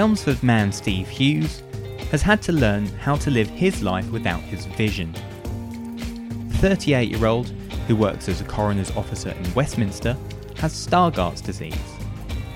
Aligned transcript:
Chelmsford 0.00 0.42
man 0.42 0.72
Steve 0.72 1.10
Hughes 1.10 1.62
has 2.10 2.22
had 2.22 2.40
to 2.44 2.52
learn 2.52 2.86
how 2.86 3.16
to 3.16 3.30
live 3.30 3.50
his 3.50 3.82
life 3.82 4.10
without 4.10 4.40
his 4.40 4.64
vision. 4.64 5.12
The 6.48 6.56
38 6.56 7.10
year 7.10 7.26
old, 7.26 7.50
who 7.86 7.96
works 7.96 8.26
as 8.26 8.40
a 8.40 8.44
coroner's 8.44 8.90
officer 8.92 9.28
in 9.28 9.52
Westminster, 9.52 10.16
has 10.56 10.72
Stargardt's 10.72 11.42
disease. 11.42 11.76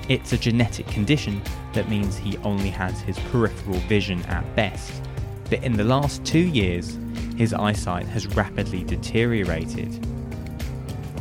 It's 0.09 0.33
a 0.33 0.39
genetic 0.39 0.87
condition 0.87 1.43
that 1.75 1.91
means 1.91 2.17
he 2.17 2.39
only 2.39 2.71
has 2.71 3.03
his 3.03 3.19
peripheral 3.31 3.79
vision 3.81 4.23
at 4.23 4.57
best, 4.57 5.03
but 5.51 5.63
in 5.63 5.75
the 5.75 5.85
last 5.85 6.25
two 6.25 6.47
years, 6.49 6.99
his 7.37 7.53
eyesight 7.53 8.07
has 8.07 8.27
rapidly 8.29 8.85
deteriorated. 8.85 10.01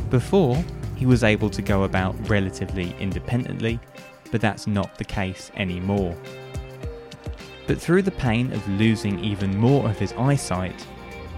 Before, 0.08 0.56
he 0.96 1.04
was 1.04 1.22
able 1.22 1.50
to 1.50 1.60
go 1.60 1.82
about 1.82 2.16
relatively 2.30 2.96
independently 2.98 3.78
but 4.34 4.40
that's 4.40 4.66
not 4.66 4.98
the 4.98 5.04
case 5.04 5.52
anymore. 5.54 6.12
But 7.68 7.80
through 7.80 8.02
the 8.02 8.10
pain 8.10 8.52
of 8.52 8.68
losing 8.68 9.20
even 9.20 9.56
more 9.56 9.88
of 9.88 9.96
his 9.96 10.12
eyesight, 10.14 10.84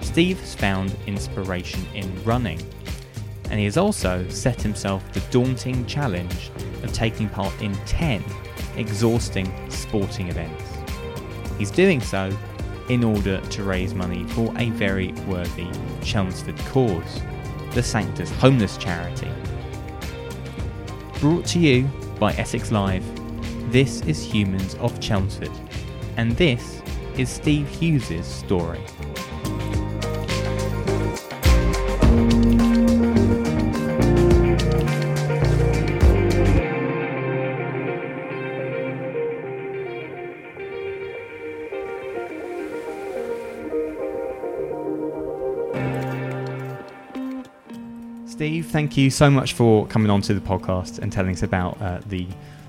Steve 0.01 0.41
has 0.41 0.55
found 0.55 0.97
inspiration 1.07 1.85
in 1.93 2.25
running, 2.25 2.59
and 3.51 3.59
he 3.59 3.67
has 3.67 3.77
also 3.77 4.27
set 4.31 4.63
himself 4.63 5.05
the 5.13 5.21
daunting 5.31 5.85
challenge 5.85 6.51
of 6.83 6.91
taking 6.95 7.29
part 7.29 7.53
in 7.61 7.75
10 7.85 8.25
exhausting 8.79 9.53
sporting 9.71 10.29
events. 10.29 10.65
He's 11.59 11.71
doing 11.71 12.01
so 12.01 12.35
in 12.89 13.05
order 13.05 13.43
to 13.43 13.63
raise 13.63 13.93
money 13.93 14.25
for 14.29 14.55
a 14.57 14.71
very 14.71 15.13
worthy 15.27 15.69
Chelmsford 16.03 16.59
cause, 16.61 17.21
the 17.73 17.83
Sanctus 17.83 18.31
Homeless 18.31 18.79
Charity. 18.79 19.31
Brought 21.21 21.45
to 21.49 21.59
you 21.59 21.91
by 22.19 22.33
Essex 22.35 22.73
Live. 22.73 23.05
This 23.71 24.01
is 24.03 24.23
Humans 24.23 24.75
of 24.77 24.99
Chelmsford, 25.01 25.51
and 26.17 26.33
this 26.33 26.81
is 27.19 27.29
Steve 27.29 27.69
Hughes' 27.69 28.27
story. 28.27 28.81
Steve, 48.37 48.67
thank 48.67 48.99
you 48.99 49.09
so 49.09 49.31
much 49.31 49.55
for 49.55 49.87
coming 49.87 50.11
on 50.11 50.21
to 50.21 50.35
the 50.35 50.43
podcast 50.43 50.99
and 50.99 51.11
telling 51.11 51.33
us 51.33 51.43
about 51.43 51.81
uh, 51.81 52.01
the 52.05 52.27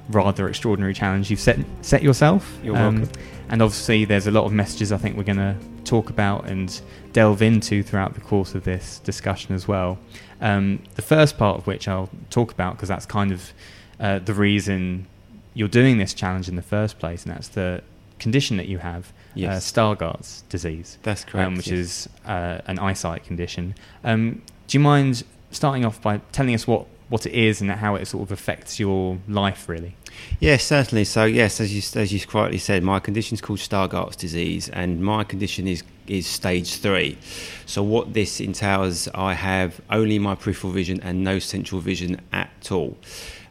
rather 0.08 0.48
extraordinary 0.48 0.94
challenge 0.94 1.30
you've 1.30 1.42
set 1.42 1.60
set 1.82 2.02
yourself. 2.02 2.58
You're 2.64 2.78
um, 2.78 3.02
welcome. 3.02 3.22
And 3.50 3.62
obviously, 3.62 4.06
there's 4.06 4.28
a 4.28 4.32
lot 4.32 4.46
of 4.46 4.54
messages 4.54 4.94
I 4.94 4.98
think 4.98 5.18
we're 5.18 5.24
going 5.24 5.36
to 5.36 5.58
talk 5.84 6.10
about 6.10 6.48
and 6.48 6.80
delve 7.12 7.42
into 7.42 7.84
throughout 7.84 8.14
the 8.14 8.22
course 8.22 8.56
of 8.56 8.64
this 8.64 9.00
discussion 9.00 9.54
as 9.54 9.68
well. 9.68 10.00
Um, 10.40 10.84
the 10.96 11.02
first 11.02 11.38
part 11.38 11.58
of 11.58 11.68
which 11.68 11.90
I'll 11.90 12.10
talk 12.30 12.54
about 12.54 12.76
because 12.76 12.88
that's 12.88 13.06
kind 13.06 13.34
of 13.34 13.52
uh, 14.00 14.20
the 14.20 14.34
reason 14.34 15.06
you're 15.54 15.68
doing 15.68 15.98
this 15.98 16.14
challenge 16.14 16.48
in 16.48 16.56
the 16.56 16.62
first 16.62 16.98
place, 16.98 17.26
and 17.26 17.36
that's 17.36 17.50
the 17.50 17.84
condition 18.20 18.56
that 18.56 18.70
you 18.70 18.78
have, 18.78 19.08
uh, 19.08 19.32
yes. 19.36 19.78
uh, 19.78 19.82
Stargardt's 19.82 20.44
disease. 20.44 20.98
That's 21.04 21.26
correct. 21.26 21.46
Um, 21.46 21.56
which 21.58 21.68
yes. 21.68 21.78
is 21.78 22.10
uh, 22.26 22.62
an 22.68 22.80
eyesight 22.80 23.26
condition. 23.26 23.76
Um, 24.06 24.44
do 24.68 24.78
you 24.78 24.82
mind 24.82 25.24
starting 25.52 25.86
off 25.86 26.02
by 26.02 26.20
telling 26.32 26.54
us 26.54 26.68
what, 26.68 26.86
what 27.10 27.26
it 27.26 27.34
is 27.34 27.62
and 27.62 27.72
how 27.72 27.96
it 27.96 28.06
sort 28.06 28.24
of 28.24 28.32
affects 28.32 28.80
your 28.80 29.18
life, 29.28 29.70
really. 29.70 29.96
Yes, 30.40 30.64
certainly. 30.64 31.06
So, 31.06 31.26
yes, 31.26 31.60
as 31.62 31.74
you 31.74 32.02
as 32.02 32.12
you 32.12 32.20
correctly 32.20 32.58
said, 32.58 32.84
my 32.84 33.00
condition 33.00 33.36
is 33.36 33.42
called 33.42 33.60
Stargardt's 33.60 34.16
disease, 34.16 34.70
and 34.70 35.02
my 35.02 35.24
condition 35.24 35.68
is 35.68 35.84
is 36.08 36.26
stage 36.26 36.76
three. 36.76 37.18
So, 37.66 37.84
what 37.84 38.14
this 38.14 38.40
entails, 38.40 39.08
I 39.14 39.34
have 39.34 39.80
only 39.90 40.20
my 40.20 40.36
peripheral 40.36 40.74
vision 40.74 41.00
and 41.02 41.24
no 41.24 41.40
central 41.40 41.82
vision 41.82 42.22
at 42.32 42.72
all. 42.72 42.98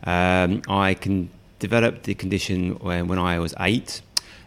Um, 0.04 0.62
I 0.68 0.94
can 0.94 1.30
develop 1.58 2.02
the 2.02 2.14
condition 2.14 2.74
when, 2.76 3.08
when 3.08 3.18
I 3.18 3.38
was 3.38 3.54
eight. 3.60 4.02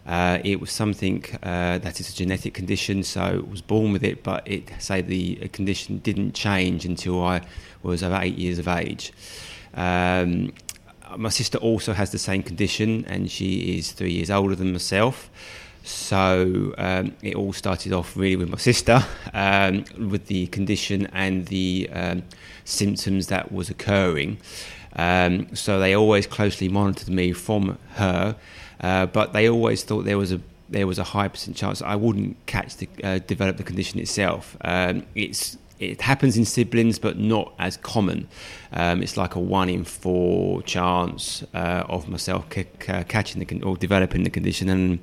Uh, 0.10 0.40
it 0.44 0.60
was 0.60 0.72
something 0.72 1.24
uh, 1.44 1.78
that 1.78 2.00
is 2.00 2.10
a 2.10 2.16
genetic 2.16 2.52
condition, 2.56 3.04
so 3.04 3.22
I 3.22 3.36
was 3.36 3.62
born 3.62 3.94
with 3.94 4.04
it, 4.04 4.24
but 4.24 4.42
it 4.48 4.68
say 4.80 5.04
the 5.04 5.36
condition 5.50 6.00
didn't 6.00 6.34
change 6.34 6.84
until 6.84 7.24
I 7.24 7.42
was 7.84 8.02
about 8.02 8.24
eight 8.24 8.36
years 8.36 8.58
of 8.58 8.68
age. 8.68 9.14
Um, 9.76 10.52
my 11.16 11.30
sister 11.30 11.60
also 11.60 11.94
has 11.94 12.12
the 12.12 12.18
same 12.18 12.42
condition, 12.42 13.06
and 13.06 13.30
she 13.30 13.78
is 13.78 13.92
three 13.92 14.12
years 14.14 14.32
older 14.32 14.56
than 14.56 14.72
myself. 14.72 15.30
So 15.84 16.74
um, 16.80 17.16
it 17.22 17.36
all 17.36 17.54
started 17.54 17.94
off 17.94 18.18
really 18.18 18.36
with 18.36 18.50
my 18.50 18.58
sister, 18.58 19.06
um, 19.36 19.86
with 19.96 20.26
the 20.26 20.48
condition 20.48 21.06
and 21.14 21.46
the 21.46 21.88
um, 21.94 22.24
symptoms 22.66 23.28
that 23.28 23.52
was 23.52 23.70
occurring. 23.70 24.40
Um, 24.96 25.56
so 25.56 25.80
they 25.80 25.96
always 25.96 26.26
closely 26.26 26.68
monitored 26.68 27.10
me 27.10 27.32
from 27.32 27.78
her 27.92 28.36
uh, 28.82 29.06
but 29.08 29.34
they 29.34 29.50
always 29.50 29.84
thought 29.84 30.06
there 30.06 30.18
was 30.18 30.32
a 30.32 30.42
there 30.70 30.86
was 30.86 31.00
a 31.00 31.04
high 31.04 31.28
percent 31.28 31.58
chance 31.58 31.82
I 31.82 31.96
wouldn't 31.96 32.38
catch 32.46 32.78
the 32.78 32.88
uh, 33.04 33.20
develop 33.20 33.58
the 33.58 33.64
condition 33.64 34.00
itself. 34.00 34.56
Um, 34.62 35.06
it's 35.16 35.58
it 35.80 36.02
happens 36.02 36.38
in 36.38 36.46
siblings, 36.46 37.00
but 37.00 37.18
not 37.18 37.54
as 37.58 37.78
common. 37.78 38.28
Um, 38.74 39.02
it's 39.02 39.16
like 39.16 39.36
a 39.36 39.40
one 39.40 39.70
in 39.70 39.86
four 39.86 40.62
chance 40.64 41.44
uh, 41.54 41.84
of 41.88 42.10
myself 42.10 42.46
c- 42.54 42.66
c- 42.82 43.04
catching 43.08 43.40
the 43.40 43.46
con- 43.46 43.64
or 43.64 43.78
developing 43.78 44.24
the 44.24 44.30
condition, 44.30 44.70
and 44.70 45.00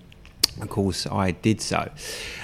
of 0.61 0.69
course 0.69 1.07
I 1.07 1.31
did 1.31 1.61
so. 1.61 1.91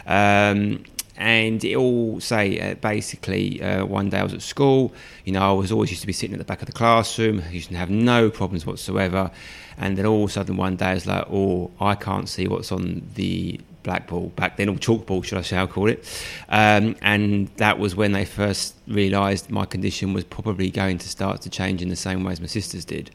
Um, 0.06 0.84
and 1.16 1.62
it 1.64 1.76
all 1.76 2.20
say 2.20 2.58
uh, 2.58 2.74
basically 2.76 3.62
uh, 3.62 3.84
one 3.84 4.08
day 4.08 4.18
I 4.18 4.22
was 4.22 4.34
at 4.34 4.42
school. 4.42 4.92
You 5.24 5.32
know, 5.32 5.40
I 5.40 5.52
was 5.52 5.70
always 5.70 5.90
used 5.90 6.00
to 6.02 6.06
be 6.06 6.12
sitting 6.12 6.34
at 6.34 6.38
the 6.38 6.44
back 6.44 6.62
of 6.62 6.66
the 6.66 6.72
classroom. 6.72 7.42
Used 7.50 7.68
to 7.68 7.76
have 7.76 7.90
no 7.90 8.30
problems 8.30 8.64
whatsoever. 8.64 9.30
And 9.76 9.96
then 9.96 10.06
all 10.06 10.24
of 10.24 10.30
a 10.30 10.32
sudden 10.32 10.56
one 10.56 10.76
day 10.76 10.86
I 10.86 10.94
was 10.94 11.06
like, 11.06 11.26
oh, 11.30 11.70
I 11.80 11.94
can't 11.94 12.28
see 12.28 12.46
what's 12.48 12.72
on 12.72 13.02
the 13.14 13.60
blackboard 13.82 14.34
back 14.36 14.56
then, 14.56 14.68
or 14.68 14.76
chalkboard, 14.76 15.24
should 15.24 15.38
I 15.38 15.42
say, 15.42 15.56
I'll 15.56 15.66
call 15.66 15.88
it. 15.88 16.04
Um, 16.48 16.96
and 17.02 17.48
that 17.56 17.78
was 17.78 17.94
when 17.96 18.12
they 18.12 18.24
first 18.24 18.74
realised 18.86 19.50
my 19.50 19.64
condition 19.64 20.12
was 20.12 20.24
probably 20.24 20.70
going 20.70 20.98
to 20.98 21.08
start 21.08 21.42
to 21.42 21.50
change 21.50 21.82
in 21.82 21.88
the 21.88 21.96
same 21.96 22.24
way 22.24 22.32
as 22.32 22.40
my 22.40 22.46
sisters 22.46 22.84
did. 22.84 23.10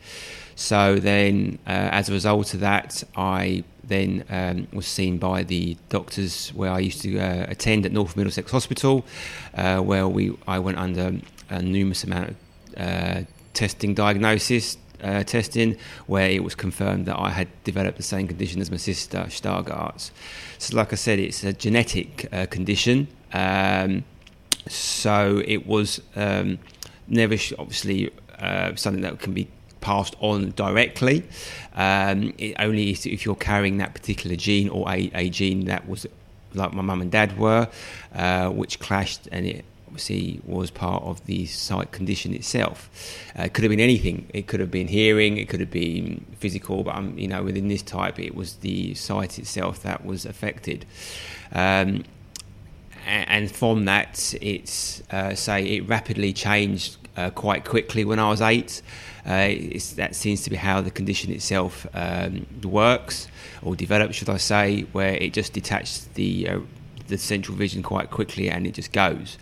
So 0.55 0.95
then, 0.95 1.59
uh, 1.67 1.89
as 1.91 2.09
a 2.09 2.13
result 2.13 2.53
of 2.53 2.61
that, 2.61 3.03
I 3.15 3.63
then 3.87 4.23
um, 4.29 4.67
was 4.73 4.85
seen 4.85 5.17
by 5.17 5.43
the 5.43 5.77
doctors 5.89 6.49
where 6.49 6.71
I 6.71 6.79
used 6.79 7.01
to 7.01 7.19
uh, 7.19 7.45
attend 7.49 7.85
at 7.85 7.91
North 7.91 8.15
Middlesex 8.15 8.51
Hospital, 8.51 9.05
uh, 9.53 9.79
where 9.79 10.07
we 10.07 10.37
I 10.47 10.59
went 10.59 10.77
under 10.77 11.15
a 11.49 11.61
numerous 11.61 12.03
amount 12.03 12.29
of 12.29 12.35
uh, 12.77 13.21
testing 13.53 13.93
diagnosis 13.93 14.77
uh, 15.03 15.23
testing 15.23 15.77
where 16.07 16.29
it 16.29 16.43
was 16.43 16.55
confirmed 16.55 17.05
that 17.05 17.19
I 17.19 17.29
had 17.29 17.47
developed 17.63 17.97
the 17.97 18.03
same 18.03 18.27
condition 18.27 18.61
as 18.61 18.71
my 18.71 18.77
sister, 18.77 19.25
Stargardt's. 19.29 20.11
So, 20.57 20.75
like 20.75 20.93
I 20.93 20.95
said, 20.95 21.19
it's 21.19 21.43
a 21.43 21.53
genetic 21.53 22.27
uh, 22.31 22.45
condition. 22.47 23.07
Um, 23.33 24.03
so 24.67 25.41
it 25.45 25.65
was 25.65 26.01
um, 26.15 26.59
never 27.07 27.37
sh- 27.37 27.53
obviously 27.57 28.11
uh, 28.39 28.75
something 28.75 29.01
that 29.03 29.19
can 29.19 29.33
be 29.33 29.47
passed 29.87 30.15
on 30.19 30.51
directly. 30.51 31.23
Um, 31.73 32.33
it 32.37 32.55
only 32.59 32.89
if 32.91 33.23
you're 33.25 33.35
carrying 33.51 33.77
that 33.77 33.93
particular 33.93 34.35
gene 34.35 34.67
or 34.67 34.83
a, 34.89 35.09
a 35.13 35.29
gene 35.29 35.65
that 35.65 35.87
was 35.87 36.05
like 36.53 36.73
my 36.73 36.81
mum 36.81 37.01
and 37.01 37.09
dad 37.09 37.37
were, 37.37 37.69
uh, 38.13 38.49
which 38.49 38.79
clashed 38.79 39.29
and 39.31 39.45
it 39.45 39.63
obviously 39.87 40.41
was 40.45 40.69
part 40.71 41.03
of 41.03 41.25
the 41.25 41.45
sight 41.45 41.93
condition 41.93 42.33
itself. 42.33 42.89
Uh, 43.39 43.43
it 43.43 43.53
could 43.53 43.63
have 43.63 43.69
been 43.69 43.79
anything. 43.79 44.29
It 44.33 44.47
could 44.47 44.59
have 44.59 44.71
been 44.71 44.89
hearing. 44.89 45.37
It 45.37 45.47
could 45.47 45.61
have 45.61 45.71
been 45.71 46.25
physical. 46.37 46.83
But 46.83 46.95
um, 46.95 47.17
you 47.17 47.29
know, 47.29 47.41
within 47.43 47.69
this 47.69 47.81
type, 47.81 48.19
it 48.19 48.35
was 48.35 48.55
the 48.57 48.93
sight 48.93 49.39
itself 49.39 49.83
that 49.83 50.05
was 50.05 50.25
affected. 50.25 50.85
Um, 51.53 52.03
and 53.05 53.49
from 53.49 53.85
that, 53.85 54.35
it's 54.41 55.01
uh, 55.11 55.33
say 55.33 55.63
it 55.77 55.87
rapidly 55.87 56.33
changed 56.33 56.97
uh, 57.15 57.29
quite 57.29 57.63
quickly 57.63 58.03
when 58.03 58.19
I 58.19 58.29
was 58.29 58.41
eight. 58.41 58.81
Uh, 59.27 59.53
that 59.95 60.15
seems 60.15 60.41
to 60.43 60.49
be 60.49 60.55
how 60.55 60.79
the 60.79 60.89
condition 60.89 61.33
itself 61.33 61.85
um, 61.93 62.45
works 62.63 63.27
or 63.61 63.75
develops, 63.75 64.15
should 64.15 64.29
I 64.29 64.37
say, 64.37 64.83
where 64.93 65.15
it 65.15 65.33
just 65.33 65.51
detaches 65.53 66.07
the 66.13 66.49
uh, 66.49 66.59
the 67.07 67.17
central 67.17 67.55
vision 67.55 67.83
quite 67.83 68.11
quickly 68.11 68.49
and 68.49 68.67
it 68.67 68.73
just 68.73 68.91
goes. 68.91 69.37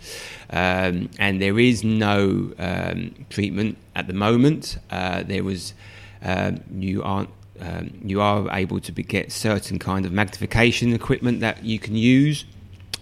Um, 0.50 1.10
and 1.18 1.40
there 1.42 1.58
is 1.58 1.84
no 1.84 2.52
um, 2.58 3.14
treatment 3.28 3.76
at 3.94 4.06
the 4.06 4.12
moment. 4.12 4.78
Uh, 4.90 5.22
there 5.22 5.44
was 5.44 5.74
um, 6.22 6.60
you 6.76 7.02
aren't 7.02 7.30
um, 7.60 7.90
you 8.04 8.20
are 8.20 8.48
able 8.52 8.80
to 8.80 8.92
be, 8.92 9.02
get 9.02 9.32
certain 9.32 9.78
kind 9.78 10.04
of 10.04 10.12
magnification 10.12 10.92
equipment 10.92 11.40
that 11.40 11.64
you 11.64 11.78
can 11.78 11.96
use 11.96 12.44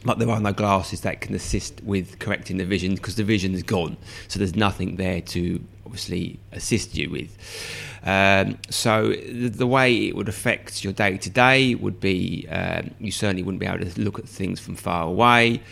but 0.05 0.19
there 0.19 0.29
are 0.29 0.39
no 0.39 0.53
glasses 0.53 1.01
that 1.01 1.23
can 1.23 1.35
assist 1.35 1.83
with 1.83 2.19
correcting 2.19 2.59
the 2.59 2.65
vision 2.65 2.95
because 2.95 3.17
the 3.17 3.25
vision 3.25 3.55
is 3.55 3.63
gone. 3.63 3.97
So 4.29 4.39
there's 4.39 4.55
nothing 4.55 4.97
there 4.97 5.23
to 5.23 5.65
obviously 5.95 6.41
assist 6.51 6.97
you 6.97 7.09
with. 7.09 7.39
Um, 8.03 8.59
so 8.69 9.11
the, 9.11 9.49
the, 9.49 9.67
way 9.67 10.09
it 10.09 10.17
would 10.17 10.29
affect 10.29 10.83
your 10.83 10.93
day 10.93 11.17
to 11.19 11.31
day 11.31 11.77
would 11.77 12.01
be 12.01 12.49
um, 12.51 12.91
you 12.99 13.13
certainly 13.13 13.45
wouldn't 13.45 13.61
be 13.61 13.67
able 13.67 13.85
to 13.85 14.01
look 14.01 14.19
at 14.19 14.29
things 14.29 14.59
from 14.59 14.75
far 14.75 15.05
away. 15.07 15.63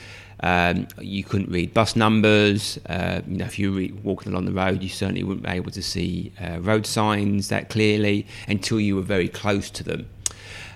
Um, 0.40 0.86
you 1.00 1.24
couldn't 1.24 1.50
read 1.50 1.74
bus 1.74 1.96
numbers. 1.96 2.78
Uh, 2.86 3.20
you 3.26 3.38
know, 3.38 3.44
if 3.44 3.58
you 3.58 3.72
were 3.72 4.02
walking 4.02 4.32
along 4.32 4.44
the 4.46 4.52
road, 4.52 4.80
you 4.80 4.88
certainly 4.88 5.24
wouldn't 5.24 5.44
be 5.44 5.50
able 5.50 5.72
to 5.72 5.82
see 5.82 6.32
uh, 6.40 6.60
road 6.60 6.86
signs 6.86 7.48
that 7.48 7.68
clearly 7.68 8.26
until 8.46 8.78
you 8.78 8.94
were 8.94 9.02
very 9.02 9.28
close 9.28 9.70
to 9.70 9.82
them. 9.82 10.08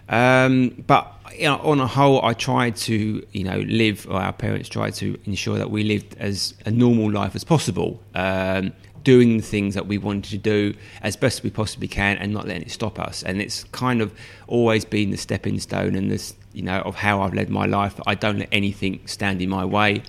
Um, 0.08 0.84
but 0.86 1.16
you 1.34 1.44
know, 1.44 1.58
on 1.58 1.80
a 1.80 1.86
whole, 1.86 2.24
I 2.24 2.32
tried 2.32 2.76
to, 2.76 3.26
you 3.32 3.44
know, 3.44 3.58
live, 3.60 4.06
or 4.08 4.20
our 4.20 4.32
parents 4.32 4.68
tried 4.68 4.94
to 4.94 5.18
ensure 5.24 5.58
that 5.58 5.70
we 5.70 5.84
lived 5.84 6.16
as 6.18 6.54
a 6.64 6.70
normal 6.70 7.10
life 7.10 7.34
as 7.34 7.44
possible, 7.44 8.00
um, 8.14 8.72
doing 9.06 9.36
the 9.36 9.42
things 9.42 9.74
that 9.74 9.86
we 9.86 9.98
wanted 9.98 10.24
to 10.24 10.36
do 10.36 10.74
as 11.00 11.14
best 11.14 11.44
we 11.44 11.48
possibly 11.48 11.86
can 11.86 12.16
and 12.16 12.32
not 12.32 12.44
letting 12.44 12.62
it 12.62 12.72
stop 12.72 12.98
us. 12.98 13.22
And 13.22 13.40
it's 13.40 13.62
kind 13.70 14.02
of 14.02 14.12
always 14.48 14.84
been 14.84 15.10
the 15.10 15.16
stepping 15.16 15.60
stone 15.60 15.94
and 15.94 16.10
this, 16.10 16.34
you 16.52 16.62
know, 16.62 16.80
of 16.80 16.96
how 16.96 17.22
I've 17.22 17.32
led 17.32 17.48
my 17.48 17.66
life. 17.66 18.00
I 18.04 18.16
don't 18.16 18.40
let 18.40 18.48
anything 18.50 19.06
stand 19.06 19.40
in 19.40 19.48
my 19.48 19.64
way. 19.64 20.02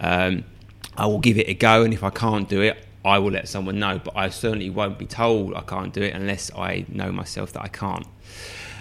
Um, 0.00 0.42
I 0.96 1.06
will 1.06 1.20
give 1.20 1.38
it 1.38 1.48
a 1.48 1.54
go, 1.54 1.84
and 1.84 1.94
if 1.94 2.02
I 2.02 2.10
can't 2.10 2.48
do 2.48 2.62
it, 2.62 2.84
I 3.04 3.20
will 3.20 3.30
let 3.30 3.46
someone 3.46 3.78
know. 3.78 4.00
But 4.02 4.16
I 4.16 4.28
certainly 4.30 4.70
won't 4.70 4.98
be 4.98 5.06
told 5.06 5.54
I 5.54 5.60
can't 5.60 5.92
do 5.92 6.02
it 6.02 6.12
unless 6.12 6.50
I 6.52 6.84
know 6.88 7.12
myself 7.12 7.52
that 7.52 7.62
I 7.62 7.68
can't. 7.68 8.08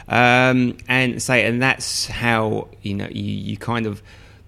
Um, 0.08 0.75
and 0.88 1.22
say, 1.22 1.46
and 1.46 1.62
that's 1.62 2.08
how 2.08 2.69
you 2.81 2.96
know 2.96 3.10
you, 3.12 3.22
you 3.22 3.58
kind 3.58 3.86
of 3.86 4.02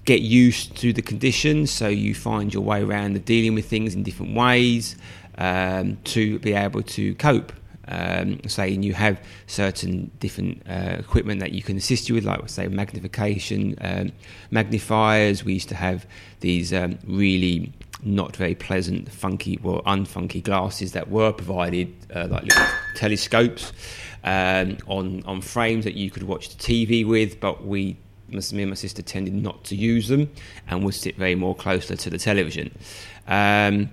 get 0.06 0.22
used 0.22 0.76
to 0.78 0.94
the 0.94 1.02
conditions, 1.02 1.72
so 1.72 1.88
you 1.88 2.14
find 2.14 2.54
your 2.54 2.64
way 2.64 2.82
around 2.82 3.14
the 3.14 3.20
dealing 3.20 3.56
with 3.56 3.70
things 3.70 3.96
in 3.96 4.04
different 4.04 4.36
ways 4.36 4.96
um, 5.38 5.98
to 6.06 6.40
be 6.40 6.54
able 6.54 6.82
to 6.84 7.16
cope. 7.16 7.54
Um, 7.86 8.40
say, 8.48 8.74
and 8.74 8.84
you 8.86 8.94
have 8.94 9.22
certain 9.46 10.10
different 10.20 10.64
uh, 10.70 10.96
equipment 11.00 11.42
that 11.42 11.52
you 11.52 11.62
can 11.62 11.76
assist 11.76 12.08
you 12.08 12.16
with, 12.16 12.24
like 12.24 12.48
say 12.48 12.68
magnification, 12.68 13.76
um, 13.82 14.14
magnifiers. 14.52 15.44
We 15.44 15.54
used 15.54 15.68
to 15.70 15.76
have 15.76 16.06
these 16.40 16.74
um, 16.74 16.98
really 17.06 17.74
not 18.02 18.36
very 18.36 18.56
pleasant, 18.56 19.12
funky, 19.12 19.60
well, 19.62 19.82
unfunky 19.86 20.42
glasses 20.42 20.94
that 20.94 21.10
were 21.10 21.34
provided, 21.34 21.94
uh, 22.16 22.28
like 22.30 22.50
telescopes 22.96 23.74
um, 24.24 24.78
on 24.88 25.24
on 25.26 25.42
frames 25.42 25.84
that 25.86 25.96
you 25.96 26.10
could 26.10 26.24
watch 26.24 26.56
the 26.56 26.64
TV 26.64 27.06
with, 27.06 27.40
but 27.40 27.66
we 27.66 27.98
me 28.54 28.64
and 28.64 28.72
my 28.72 28.76
sister 28.76 29.02
tended 29.02 29.34
not 29.34 29.64
to 29.66 29.76
use 29.76 30.08
them 30.08 30.30
and 30.68 30.84
would 30.84 30.94
sit 30.94 31.16
very 31.18 31.36
more 31.36 31.56
closer 31.56 31.96
to 31.96 32.10
the 32.10 32.18
television. 32.18 32.76
Um, 33.28 33.90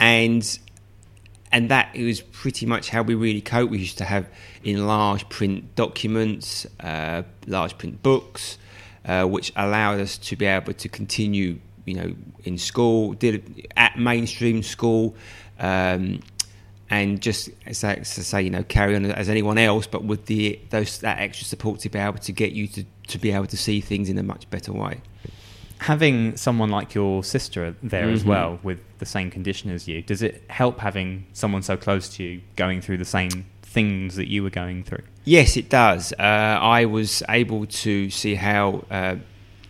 and 0.00 0.58
and 1.54 1.70
that 1.70 1.96
was 1.96 2.20
pretty 2.20 2.66
much 2.66 2.90
how 2.90 3.02
we 3.02 3.14
really 3.14 3.40
cope. 3.40 3.70
We 3.70 3.78
used 3.78 3.98
to 3.98 4.04
have 4.04 4.28
in 4.64 4.88
large 4.88 5.28
print 5.28 5.76
documents, 5.76 6.66
uh, 6.80 7.22
large 7.46 7.78
print 7.78 8.02
books, 8.02 8.58
uh, 9.04 9.24
which 9.24 9.52
allowed 9.54 10.00
us 10.00 10.18
to 10.18 10.34
be 10.34 10.46
able 10.46 10.72
to 10.72 10.88
continue, 10.88 11.60
you 11.84 11.94
know, 11.94 12.14
in 12.42 12.58
school, 12.58 13.12
did 13.12 13.68
at 13.76 13.96
mainstream 13.96 14.64
school, 14.64 15.14
um, 15.60 16.20
and 16.90 17.20
just 17.20 17.50
as 17.66 17.84
I 17.84 18.02
say, 18.02 18.42
you 18.42 18.50
know, 18.50 18.64
carry 18.64 18.96
on 18.96 19.06
as 19.06 19.28
anyone 19.28 19.56
else, 19.56 19.86
but 19.86 20.04
with 20.04 20.26
the 20.26 20.58
those 20.70 20.98
that 20.98 21.18
extra 21.20 21.46
support 21.46 21.80
to 21.80 21.88
be 21.88 22.00
able 22.00 22.18
to 22.18 22.32
get 22.32 22.52
you 22.52 22.66
to, 22.68 22.84
to 23.08 23.18
be 23.18 23.32
able 23.32 23.46
to 23.46 23.56
see 23.56 23.80
things 23.80 24.08
in 24.08 24.18
a 24.18 24.22
much 24.22 24.48
better 24.50 24.72
way. 24.72 25.00
Having 25.78 26.36
someone 26.36 26.70
like 26.70 26.94
your 26.94 27.22
sister 27.24 27.74
there 27.82 28.04
mm-hmm. 28.04 28.14
as 28.14 28.24
well 28.24 28.58
with 28.62 28.80
the 28.98 29.06
same 29.06 29.30
condition 29.30 29.70
as 29.70 29.86
you, 29.86 30.02
does 30.02 30.22
it 30.22 30.42
help 30.48 30.80
having 30.80 31.26
someone 31.32 31.62
so 31.62 31.76
close 31.76 32.08
to 32.16 32.22
you 32.22 32.40
going 32.56 32.80
through 32.80 32.98
the 32.98 33.04
same 33.04 33.46
things 33.62 34.16
that 34.16 34.28
you 34.28 34.42
were 34.42 34.50
going 34.50 34.84
through? 34.84 35.02
Yes, 35.24 35.56
it 35.56 35.68
does. 35.68 36.12
Uh, 36.12 36.22
I 36.22 36.86
was 36.86 37.22
able 37.28 37.66
to 37.66 38.08
see 38.10 38.34
how 38.34 38.84
uh, 38.90 39.16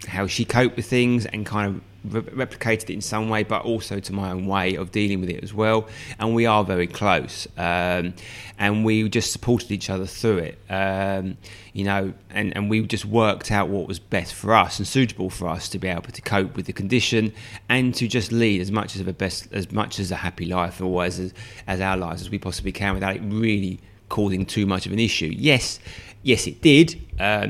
how 0.07 0.27
she 0.27 0.45
coped 0.45 0.77
with 0.77 0.87
things 0.87 1.27
and 1.27 1.47
kind 1.47 1.77
of 1.77 1.83
re- 2.05 2.23
replicated 2.23 2.85
it 2.85 2.91
in 2.91 3.01
some 3.01 3.29
way, 3.29 3.43
but 3.43 3.65
also 3.65 4.01
to 4.01 4.13
my 4.13 4.31
own 4.31 4.47
way 4.47 4.75
of 4.75 4.93
dealing 4.93 5.21
with 5.21 5.31
it 5.31 5.43
as 5.43 5.53
well. 5.53 5.89
And 6.19 6.35
we 6.35 6.47
are 6.47 6.65
very 6.65 6.87
close, 6.87 7.47
um, 7.57 8.15
and 8.59 8.85
we 8.85 9.09
just 9.09 9.33
supported 9.33 9.71
each 9.71 9.91
other 9.91 10.07
through 10.07 10.39
it. 10.39 10.59
Um, 10.71 11.37
you 11.73 11.85
know, 11.85 12.15
and, 12.31 12.57
and 12.57 12.71
we 12.71 12.87
just 12.87 13.05
worked 13.05 13.51
out 13.51 13.69
what 13.69 13.89
was 13.89 13.99
best 13.99 14.35
for 14.35 14.55
us 14.55 14.79
and 14.79 14.87
suitable 14.87 15.31
for 15.31 15.49
us 15.49 15.69
to 15.71 15.79
be 15.79 15.89
able 15.89 16.03
to 16.03 16.23
cope 16.23 16.57
with 16.57 16.67
the 16.67 16.73
condition 16.73 17.33
and 17.69 17.95
to 17.97 18.07
just 18.07 18.31
lead 18.31 18.61
as 18.61 18.71
much 18.71 18.95
as 18.95 19.07
a 19.07 19.13
best, 19.13 19.49
as 19.53 19.73
much 19.73 19.99
as 19.99 20.11
a 20.11 20.17
happy 20.17 20.47
life 20.47 20.81
or 20.81 21.05
as 21.05 21.35
as 21.67 21.81
our 21.81 21.97
lives 21.97 22.23
as 22.23 22.31
we 22.31 22.39
possibly 22.39 22.73
can 22.73 22.95
without 22.95 23.17
it 23.17 23.23
really 23.25 23.81
causing 24.09 24.47
too 24.47 24.67
much 24.67 24.87
of 24.87 24.93
an 24.93 25.01
issue. 25.01 25.33
Yes, 25.37 25.81
yes, 26.23 26.47
it 26.47 26.63
did. 26.63 27.01
Uh, 27.19 27.49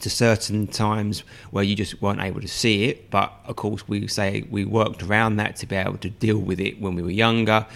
to 0.00 0.10
certain 0.10 0.66
times 0.66 1.20
where 1.50 1.64
you 1.64 1.74
just 1.74 2.00
weren't 2.02 2.20
able 2.20 2.40
to 2.40 2.48
see 2.48 2.84
it. 2.84 3.10
But 3.10 3.32
of 3.46 3.56
course, 3.56 3.86
we 3.88 4.06
say 4.06 4.44
we 4.50 4.64
worked 4.64 5.02
around 5.02 5.36
that 5.36 5.56
to 5.56 5.66
be 5.66 5.76
able 5.76 5.98
to 5.98 6.10
deal 6.10 6.38
with 6.38 6.60
it 6.60 6.80
when 6.80 6.94
we 6.94 7.02
were 7.02 7.10
younger, 7.10 7.66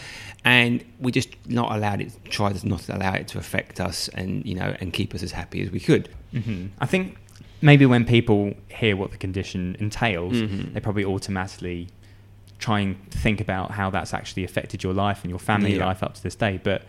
and 0.44 0.84
we 1.00 1.12
just 1.12 1.30
not 1.46 1.72
allowed 1.72 2.00
it, 2.00 2.12
tried 2.30 2.56
to 2.56 2.68
not 2.68 2.88
allow 2.88 3.14
it 3.14 3.28
to 3.28 3.38
affect 3.38 3.80
us, 3.80 4.08
and 4.08 4.44
you 4.44 4.54
know, 4.54 4.76
and 4.80 4.92
keep 4.92 5.14
us 5.14 5.22
as 5.22 5.32
happy 5.32 5.62
as 5.62 5.70
we 5.70 5.80
could. 5.80 6.08
Mm-hmm. 6.32 6.66
I 6.80 6.86
think 6.86 7.16
maybe 7.60 7.86
when 7.86 8.04
people 8.04 8.54
hear 8.68 8.96
what 8.96 9.10
the 9.10 9.16
condition 9.16 9.76
entails, 9.78 10.34
mm-hmm. 10.34 10.72
they 10.74 10.80
probably 10.80 11.04
automatically 11.04 11.88
try 12.58 12.80
and 12.80 13.10
think 13.10 13.40
about 13.40 13.70
how 13.72 13.90
that's 13.90 14.14
actually 14.14 14.44
affected 14.44 14.82
your 14.82 14.92
life 14.92 15.22
and 15.22 15.30
your 15.30 15.38
family 15.38 15.76
yeah. 15.76 15.84
life 15.84 16.02
up 16.02 16.14
to 16.14 16.22
this 16.22 16.34
day. 16.34 16.60
But 16.62 16.82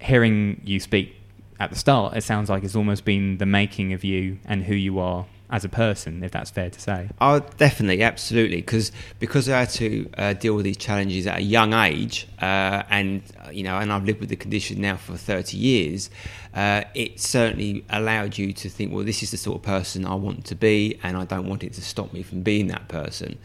hearing 0.00 0.60
you 0.64 0.80
speak 0.80 1.19
at 1.60 1.70
the 1.70 1.76
start, 1.76 2.16
it 2.16 2.22
sounds 2.22 2.48
like 2.48 2.64
it's 2.64 2.74
almost 2.74 3.04
been 3.04 3.36
the 3.36 3.46
making 3.46 3.92
of 3.92 4.02
you 4.02 4.38
and 4.46 4.64
who 4.64 4.74
you 4.74 4.98
are 4.98 5.26
as 5.50 5.64
a 5.64 5.68
person, 5.68 6.22
if 6.22 6.30
that's 6.30 6.50
fair 6.50 6.70
to 6.70 6.80
say. 6.80 7.10
Oh, 7.20 7.40
definitely, 7.58 8.02
absolutely. 8.02 8.56
Because 8.58 8.92
because 9.18 9.48
I 9.48 9.60
had 9.60 9.70
to 9.70 10.08
uh, 10.16 10.32
deal 10.32 10.54
with 10.54 10.64
these 10.64 10.76
challenges 10.76 11.26
at 11.26 11.38
a 11.38 11.42
young 11.42 11.74
age, 11.74 12.26
uh, 12.40 12.82
and 12.88 13.22
you 13.52 13.62
know, 13.62 13.76
and 13.78 13.92
I've 13.92 14.04
lived 14.04 14.20
with 14.20 14.30
the 14.30 14.36
condition 14.36 14.80
now 14.80 14.96
for 14.96 15.16
thirty 15.16 15.58
years. 15.58 16.08
Uh, 16.54 16.84
it 16.94 17.20
certainly 17.20 17.84
allowed 17.90 18.38
you 18.38 18.52
to 18.52 18.68
think, 18.68 18.92
well, 18.92 19.04
this 19.04 19.22
is 19.22 19.30
the 19.30 19.36
sort 19.36 19.56
of 19.56 19.62
person 19.62 20.06
I 20.06 20.14
want 20.14 20.46
to 20.46 20.54
be, 20.54 20.98
and 21.02 21.16
I 21.16 21.24
don't 21.24 21.46
want 21.46 21.62
it 21.62 21.74
to 21.74 21.82
stop 21.82 22.12
me 22.12 22.22
from 22.22 22.42
being 22.42 22.68
that 22.68 22.88
person. 22.88 23.38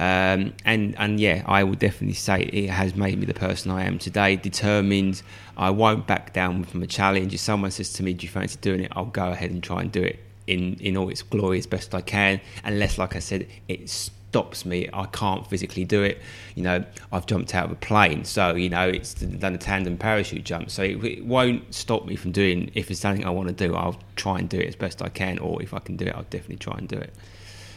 Um, 0.00 0.54
and 0.64 0.94
and 0.98 1.20
yeah, 1.20 1.42
I 1.44 1.62
would 1.62 1.78
definitely 1.78 2.14
say 2.14 2.40
it 2.44 2.70
has 2.70 2.96
made 2.96 3.18
me 3.18 3.26
the 3.26 3.34
person 3.34 3.70
I 3.70 3.84
am 3.84 3.98
today. 3.98 4.36
Determined, 4.36 5.20
I 5.58 5.68
won't 5.68 6.06
back 6.06 6.32
down 6.32 6.64
from 6.64 6.82
a 6.82 6.86
challenge. 6.86 7.34
If 7.34 7.40
someone 7.40 7.70
says 7.70 7.92
to 7.94 8.02
me, 8.02 8.14
"Do 8.14 8.24
you 8.24 8.30
fancy 8.30 8.58
doing 8.62 8.80
it?" 8.80 8.92
I'll 8.96 9.04
go 9.04 9.28
ahead 9.30 9.50
and 9.50 9.62
try 9.62 9.82
and 9.82 9.92
do 9.92 10.02
it 10.02 10.18
in 10.46 10.74
in 10.80 10.96
all 10.96 11.10
its 11.10 11.20
glory 11.20 11.58
as 11.58 11.66
best 11.66 11.94
I 11.94 12.00
can. 12.00 12.40
Unless, 12.64 12.96
like 12.96 13.14
I 13.14 13.18
said, 13.18 13.46
it's 13.68 14.10
stops 14.30 14.64
me. 14.64 14.88
I 14.92 15.06
can't 15.06 15.46
physically 15.46 15.84
do 15.84 16.02
it. 16.02 16.22
You 16.54 16.62
know, 16.62 16.84
I've 17.12 17.26
jumped 17.26 17.54
out 17.54 17.66
of 17.66 17.72
a 17.72 17.74
plane, 17.74 18.24
so 18.24 18.54
you 18.54 18.70
know 18.70 18.88
it's 18.88 19.12
done 19.14 19.54
a 19.54 19.58
tandem 19.58 19.98
parachute 19.98 20.44
jump, 20.44 20.70
so 20.70 20.82
it, 20.82 21.04
it 21.04 21.26
won't 21.26 21.74
stop 21.74 22.06
me 22.06 22.16
from 22.16 22.30
doing. 22.32 22.70
If 22.74 22.90
it's 22.90 23.00
something 23.00 23.26
I 23.26 23.30
want 23.30 23.48
to 23.48 23.54
do, 23.54 23.74
I'll 23.74 23.98
try 24.16 24.38
and 24.38 24.48
do 24.48 24.58
it 24.58 24.68
as 24.68 24.76
best 24.76 25.02
I 25.02 25.10
can, 25.10 25.38
or 25.40 25.60
if 25.60 25.74
I 25.74 25.80
can 25.80 25.96
do 25.96 26.06
it, 26.06 26.14
I'll 26.14 26.30
definitely 26.30 26.56
try 26.56 26.78
and 26.78 26.88
do 26.88 26.96
it. 26.96 27.12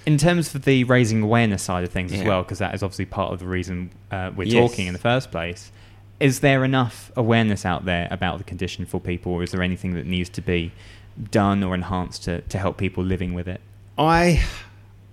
In 0.05 0.17
terms 0.17 0.53
of 0.53 0.65
the 0.65 0.83
raising 0.83 1.21
awareness 1.21 1.63
side 1.63 1.83
of 1.83 1.91
things 1.91 2.11
as 2.11 2.23
well, 2.23 2.43
because 2.43 2.59
that 2.59 2.75
is 2.75 2.83
obviously 2.83 3.05
part 3.05 3.31
of 3.33 3.39
the 3.39 3.45
reason 3.47 3.89
uh, 4.11 4.31
we're 4.35 4.43
Yes. 4.47 4.69
talking 4.69 4.87
in 4.87 4.93
the 4.93 4.99
first 4.99 5.31
place. 5.31 5.71
Is 6.19 6.41
there 6.41 6.63
enough 6.65 7.11
awareness 7.15 7.65
out 7.65 7.85
there 7.85 8.07
about 8.11 8.37
the 8.37 8.43
condition 8.43 8.85
for 8.85 8.99
people, 8.99 9.31
or 9.33 9.43
is 9.43 9.51
there 9.51 9.61
anything 9.61 9.93
that 9.93 10.05
needs 10.05 10.29
to 10.29 10.41
be 10.41 10.71
done 11.31 11.63
or 11.63 11.73
enhanced 11.73 12.23
to, 12.25 12.41
to 12.41 12.57
help 12.57 12.77
people 12.77 13.03
living 13.03 13.33
with 13.33 13.47
it? 13.47 13.61
I 13.97 14.43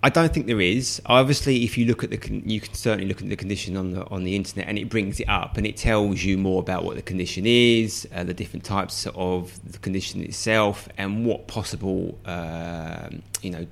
I 0.03 0.09
don't 0.09 0.33
think 0.33 0.47
there 0.47 0.61
is. 0.63 1.01
Obviously, 1.07 1.63
if 1.63 1.77
you 1.77 1.85
look 1.85 2.03
at 2.03 2.09
the, 2.11 2.17
con- 2.17 2.43
you 2.47 2.59
can 2.59 2.73
certainly 2.73 3.07
look 3.07 3.21
at 3.21 3.29
the 3.29 3.37
condition 3.37 3.77
on 3.77 3.91
the 3.91 4.09
on 4.09 4.25
the 4.25 4.35
internet, 4.35 4.67
and 4.69 4.79
it 4.79 4.89
brings 4.89 5.21
it 5.21 5.29
up, 5.29 5.57
and 5.57 5.67
it 5.67 5.77
tells 5.77 6.25
you 6.25 6.39
more 6.39 6.61
about 6.61 6.85
what 6.85 6.97
the 6.97 7.03
condition 7.03 7.45
is, 7.47 8.09
uh, 8.15 8.25
the 8.25 8.35
different 8.35 8.65
types 8.65 9.07
of 9.15 9.61
the 9.71 9.79
condition 9.79 10.23
itself, 10.23 10.89
and 10.97 11.27
what 11.27 11.47
possible, 11.49 12.19
um, 12.25 13.23
you 13.43 13.51
know, 13.51 13.67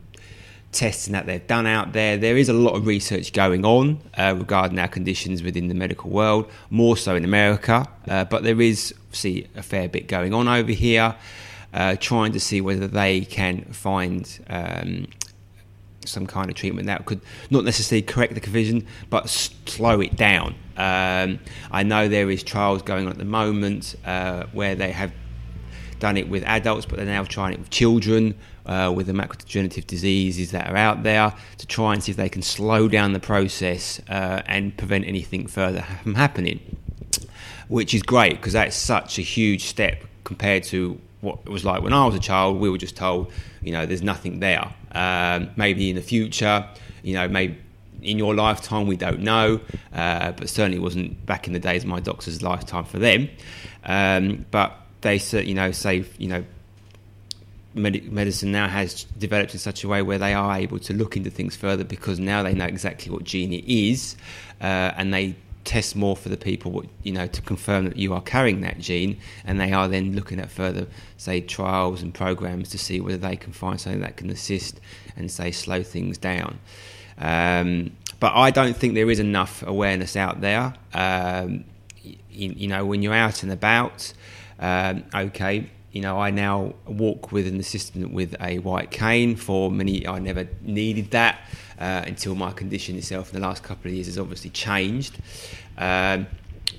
testing 0.73 1.13
that 1.13 1.27
they've 1.27 1.47
done 1.47 1.67
out 1.67 1.93
there. 1.93 2.17
There 2.17 2.37
is 2.37 2.49
a 2.49 2.53
lot 2.53 2.75
of 2.75 2.87
research 2.87 3.33
going 3.33 3.65
on 3.65 4.01
uh, 4.17 4.35
regarding 4.37 4.79
our 4.79 4.89
conditions 4.89 5.43
within 5.43 5.69
the 5.69 5.75
medical 5.75 6.11
world, 6.11 6.51
more 6.71 6.97
so 6.97 7.17
in 7.17 7.25
America, 7.25 7.87
uh, 8.07 8.25
but 8.25 8.43
there 8.43 8.61
is 8.61 8.95
see 9.13 9.47
a 9.57 9.63
fair 9.63 9.89
bit 9.89 10.07
going 10.07 10.35
on 10.35 10.49
over 10.49 10.73
here, 10.73 11.17
uh, 11.73 11.97
trying 11.99 12.33
to 12.33 12.41
see 12.41 12.61
whether 12.61 12.87
they 12.87 13.23
can 13.23 13.65
find. 13.73 14.41
Um, 14.49 15.07
some 16.05 16.27
kind 16.27 16.49
of 16.49 16.57
treatment 16.57 16.87
that 16.87 17.05
could 17.05 17.21
not 17.51 17.65
necessarily 17.65 18.01
correct 18.01 18.33
the 18.33 18.41
condition 18.41 18.87
but 19.11 19.29
slow 19.29 20.01
it 20.01 20.17
down. 20.17 20.55
Um, 20.79 21.39
I 21.71 21.83
know 21.83 22.09
there 22.09 22.31
is 22.31 22.43
trials 22.43 22.81
going 22.81 23.05
on 23.05 23.13
at 23.13 23.19
the 23.19 23.27
moment 23.27 23.95
uh, 24.07 24.45
where 24.53 24.75
they 24.75 24.91
have 24.91 25.13
done 25.99 26.17
it 26.17 26.29
with 26.29 26.45
adults, 26.45 26.87
but 26.87 26.97
they're 26.97 27.05
now 27.05 27.25
trying 27.25 27.53
it 27.53 27.59
with 27.59 27.69
children 27.69 28.35
uh, 28.69 28.93
with 28.95 29.07
the 29.07 29.13
macrodegenerative 29.13 29.87
diseases 29.87 30.51
that 30.51 30.71
are 30.71 30.77
out 30.77 31.03
there 31.03 31.33
to 31.57 31.67
try 31.67 31.95
and 31.95 32.03
see 32.03 32.13
if 32.13 32.17
they 32.17 32.29
can 32.29 32.43
slow 32.43 32.87
down 32.87 33.13
the 33.13 33.21
process 33.21 34.01
uh, 34.09 34.43
and 34.47 34.77
prevent 34.77 35.07
anything 35.07 35.47
further 35.47 35.83
from 36.03 36.15
happening. 36.15 36.61
Which 37.69 37.93
is 37.95 38.03
great 38.03 38.37
because 38.37 38.53
that's 38.53 38.77
such 38.77 39.19
a 39.19 39.23
huge 39.23 39.65
step 39.65 40.03
compared 40.25 40.63
to 40.65 41.01
what 41.21 41.41
it 41.45 41.51
was 41.51 41.65
like 41.65 41.83
when 41.83 41.93
I 41.93 42.07
was 42.07 42.15
a 42.15 42.21
child. 42.21 42.61
We 42.61 42.71
were 42.71 42.79
just 42.79 42.97
told, 42.97 43.33
you 43.63 43.73
know, 43.73 43.85
there's 43.87 44.03
nothing 44.03 44.41
there. 44.41 44.73
Um, 44.93 45.51
maybe 45.57 45.91
in 45.91 45.97
the 45.97 46.03
future, 46.03 46.67
you 47.03 47.15
know, 47.15 47.29
maybe 47.29 47.59
in 48.03 48.19
your 48.19 48.35
lifetime, 48.35 48.87
we 48.87 48.97
don't 48.97 49.21
know, 49.21 49.61
uh, 49.93 50.33
but 50.33 50.49
certainly 50.49 50.79
wasn't 50.79 51.27
back 51.27 51.47
in 51.47 51.53
the 51.53 51.59
days 51.59 51.85
my 51.85 52.01
doctor's 52.01 52.43
lifetime 52.43 52.85
for 52.85 52.99
them. 52.99 53.29
Um, 53.85 54.47
but 54.51 54.77
they, 55.01 55.17
you 55.17 55.55
know, 55.55 55.73
say, 55.73 56.05
you 56.19 56.29
know, 56.29 56.45
med- 57.79 58.13
medicine 58.13 58.53
now 58.53 58.69
has 58.69 59.05
developed 59.19 59.53
in 59.55 59.59
such 59.61 59.85
a 59.85 59.89
way 59.89 60.03
where 60.03 60.19
they 60.19 60.35
are 60.35 60.57
able 60.57 60.79
to 60.81 60.93
look 60.93 61.17
into 61.17 61.31
things 61.31 61.57
further 61.57 61.85
because 61.85 62.19
now 62.19 62.43
they 62.43 62.55
know 62.55 62.67
exactly 62.67 63.11
what 63.11 63.25
gene 63.25 63.53
it 63.53 63.65
is, 63.67 64.17
uh, 64.61 64.93
and 64.97 65.13
they 65.13 65.37
test 65.65 65.95
more 65.95 66.17
for 66.17 66.31
the 66.31 66.37
people, 66.37 66.73
what- 66.73 66.87
you 67.03 67.13
know, 67.13 67.27
to 67.27 67.43
confirm 67.43 67.85
that 67.85 67.97
you 67.97 68.15
are 68.15 68.23
carrying 68.23 68.63
that 68.63 68.79
gene, 68.79 69.19
and 69.45 69.61
they 69.61 69.73
are 69.73 69.87
then 69.89 70.15
looking 70.15 70.41
at 70.41 70.51
further, 70.51 70.87
say, 71.17 71.41
trials 71.41 72.01
and 72.03 72.15
programs 72.15 72.71
to 72.71 72.79
see 72.79 73.01
whether 73.01 73.19
they 73.19 73.37
can 73.37 73.53
find 73.53 73.81
something 73.81 74.01
that 74.01 74.17
can 74.17 74.31
assist 74.31 74.81
and 75.17 75.31
say 75.31 75.51
slow 75.51 75.83
things 75.83 76.17
down. 76.17 76.59
Um, 77.19 77.91
but 78.21 78.33
I 78.35 78.51
don't 78.51 78.77
think 78.77 78.95
there 78.95 79.11
is 79.11 79.21
enough 79.21 79.63
awareness 79.67 80.17
out 80.17 80.41
there. 80.41 80.75
Um, 80.95 81.65
you, 82.03 82.55
you 82.57 82.69
know, 82.69 82.87
when 82.87 83.03
you're 83.03 83.15
out 83.15 83.43
and 83.43 83.53
about, 83.53 84.13
um, 84.61 85.05
okay, 85.15 85.69
you 85.93 86.03
know, 86.03 86.21
I 86.21 86.31
now 86.31 86.75
walk 86.87 87.33
with 87.33 87.47
an 87.47 87.59
assistant 87.59 88.13
with 88.13 88.35
a 88.41 88.59
white 88.59 88.91
cane. 88.91 89.37
For 89.37 89.71
many, 89.71 90.07
I 90.07 90.19
never 90.19 90.47
needed 90.63 91.11
that 91.13 91.41
uh, 91.81 92.03
until 92.07 92.35
my 92.35 92.53
condition 92.53 92.97
itself 92.97 93.33
in 93.33 93.41
the 93.41 93.47
last 93.47 93.63
couple 93.63 93.89
of 93.89 93.95
years 93.95 94.07
has 94.07 94.19
obviously 94.19 94.51
changed. 94.51 95.19
Um, 95.79 96.27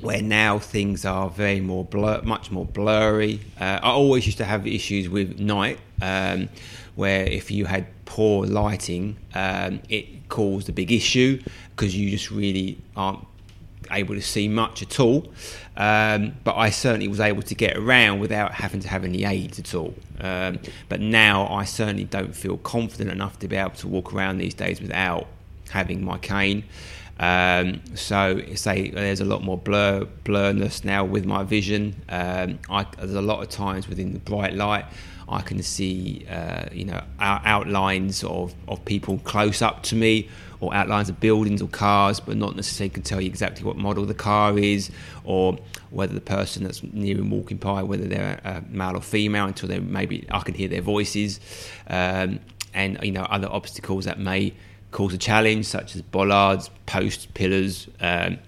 where 0.02 0.22
now 0.22 0.60
things 0.60 1.04
are 1.04 1.30
very 1.30 1.60
more 1.60 1.84
blur, 1.84 2.22
much 2.22 2.52
more 2.52 2.66
blurry. 2.66 3.42
Uh, 3.60 3.80
I 3.82 3.90
always 3.90 4.26
used 4.26 4.38
to 4.38 4.46
have 4.46 4.66
issues 4.66 5.10
with 5.10 5.40
night, 5.40 5.80
um, 6.02 6.48
where 6.96 7.26
if 7.26 7.52
you 7.52 7.66
had 7.66 7.88
poor 8.06 8.46
lighting, 8.46 9.18
um, 9.34 9.82
it 9.90 10.30
caused 10.30 10.70
a 10.70 10.72
big 10.72 10.92
issue 10.92 11.42
because 11.72 11.96
you 11.96 12.10
just 12.10 12.32
really 12.32 12.78
aren't 12.96 13.26
able 13.92 14.16
to 14.16 14.22
see 14.22 14.48
much 14.48 14.82
at 14.82 15.00
all. 15.00 15.32
Um, 15.78 16.34
but 16.44 16.58
I 16.58 16.70
certainly 16.70 17.08
was 17.08 17.20
able 17.20 17.42
to 17.44 17.56
get 17.56 17.78
around 17.78 18.20
without 18.20 18.54
having 18.54 18.82
to 18.82 18.88
have 18.90 19.06
any 19.06 19.24
aids 19.24 19.60
at 19.60 19.74
all. 19.74 19.94
Um, 20.20 20.60
but 20.90 21.00
now 21.00 21.48
I 21.48 21.64
certainly 21.64 22.04
don't 22.04 22.36
feel 22.36 22.58
confident 22.58 23.12
enough 23.12 23.40
to 23.40 23.48
be 23.48 23.56
able 23.56 23.72
to 23.72 23.88
walk 23.88 24.14
around 24.14 24.40
these 24.40 24.54
days 24.54 24.82
without 24.82 25.28
having 25.70 26.04
my 26.04 26.18
cane. 26.18 26.64
Um, 27.20 27.82
so 27.96 28.42
say 28.56 28.92
there's 28.92 29.20
a 29.20 29.26
lot 29.26 29.44
more 29.44 29.58
blur 29.58 30.06
blurness 30.24 30.86
now 30.86 31.04
with 31.04 31.26
my 31.26 31.44
vision. 31.44 31.96
Um, 32.08 32.60
I, 32.70 32.86
there's 32.98 33.14
a 33.14 33.22
lot 33.22 33.42
of 33.42 33.50
times 33.50 33.90
within 33.90 34.14
the 34.14 34.20
bright 34.20 34.54
light 34.54 34.86
I 35.30 35.42
can 35.42 35.62
see 35.62 36.26
uh, 36.30 36.66
you 36.72 36.86
know 36.86 37.02
out- 37.20 37.42
outlines 37.46 38.24
of, 38.24 38.54
of 38.68 38.84
people 38.86 39.20
close 39.20 39.62
up 39.62 39.84
to 39.84 39.96
me 39.96 40.28
or 40.62 40.74
outlines 40.74 41.08
of 41.08 41.20
buildings 41.20 41.62
or 41.62 41.70
cars, 41.70 42.20
but 42.20 42.36
not 42.36 42.56
necessarily 42.56 42.90
can 42.90 43.04
tell 43.04 43.22
you 43.22 43.28
exactly 43.28 43.64
what 43.64 43.78
model 43.78 44.06
the 44.06 44.14
car 44.14 44.58
is 44.58 44.92
or 45.24 45.58
whether 45.90 46.14
the 46.14 46.22
person 46.22 46.64
that's 46.64 46.84
near 46.84 47.18
and 47.18 47.32
walking 47.32 47.58
by 47.58 47.82
whether 47.84 48.06
they're 48.06 48.64
male 48.70 48.98
or 48.98 49.02
female 49.02 49.46
until 49.46 49.70
they 49.70 49.80
maybe 49.80 50.26
I 50.32 50.40
can 50.40 50.54
hear 50.54 50.68
their 50.68 50.82
voices 50.82 51.40
um, 51.88 52.40
and 52.74 53.00
you 53.04 53.12
know 53.12 53.24
other 53.24 53.48
obstacles 53.50 54.06
that 54.06 54.20
may 54.20 54.54
cause 54.92 55.14
a 55.14 55.18
challenge 55.18 55.66
such 55.66 55.96
as 55.96 56.02
bollards, 56.02 56.70
posts, 56.86 57.28
pillars. 57.34 57.88
Um, 58.00 58.40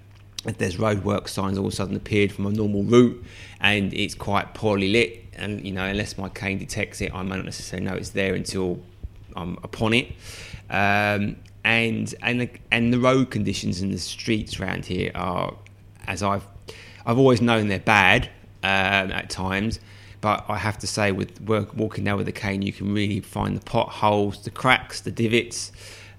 if 0.45 0.57
there's 0.57 0.77
roadwork 0.77 1.27
signs 1.27 1.57
all 1.57 1.67
of 1.67 1.73
a 1.73 1.75
sudden 1.75 1.95
appeared 1.95 2.31
from 2.31 2.47
a 2.47 2.51
normal 2.51 2.83
route 2.83 3.23
and 3.59 3.93
it's 3.93 4.15
quite 4.15 4.53
poorly 4.53 4.91
lit 4.91 5.23
and 5.33 5.65
you 5.65 5.71
know 5.71 5.85
unless 5.85 6.17
my 6.17 6.29
cane 6.29 6.57
detects 6.57 7.01
it 7.01 7.13
I 7.13 7.21
may 7.23 7.35
not 7.35 7.45
necessarily 7.45 7.87
know 7.87 7.95
it's 7.95 8.09
there 8.09 8.33
until 8.33 8.81
I'm 9.35 9.57
upon 9.63 9.93
it 9.93 10.07
um, 10.69 11.37
and 11.63 12.13
and 12.21 12.41
the, 12.41 12.49
and 12.71 12.93
the 12.93 12.99
road 12.99 13.29
conditions 13.29 13.81
in 13.81 13.91
the 13.91 13.99
streets 13.99 14.59
around 14.59 14.85
here 14.85 15.11
are 15.13 15.55
as 16.07 16.23
I've 16.23 16.45
I've 17.05 17.17
always 17.17 17.41
known 17.41 17.67
they're 17.67 17.79
bad 17.79 18.25
um, 18.63 19.11
at 19.11 19.29
times 19.29 19.79
but 20.21 20.45
I 20.47 20.57
have 20.57 20.77
to 20.79 20.87
say 20.87 21.11
with 21.11 21.41
work, 21.41 21.75
walking 21.75 22.03
now 22.03 22.17
with 22.17 22.27
a 22.27 22.31
cane 22.31 22.61
you 22.61 22.73
can 22.73 22.93
really 22.93 23.19
find 23.19 23.55
the 23.55 23.63
potholes 23.63 24.43
the 24.43 24.51
cracks 24.51 25.01
the 25.01 25.11
divots 25.11 25.71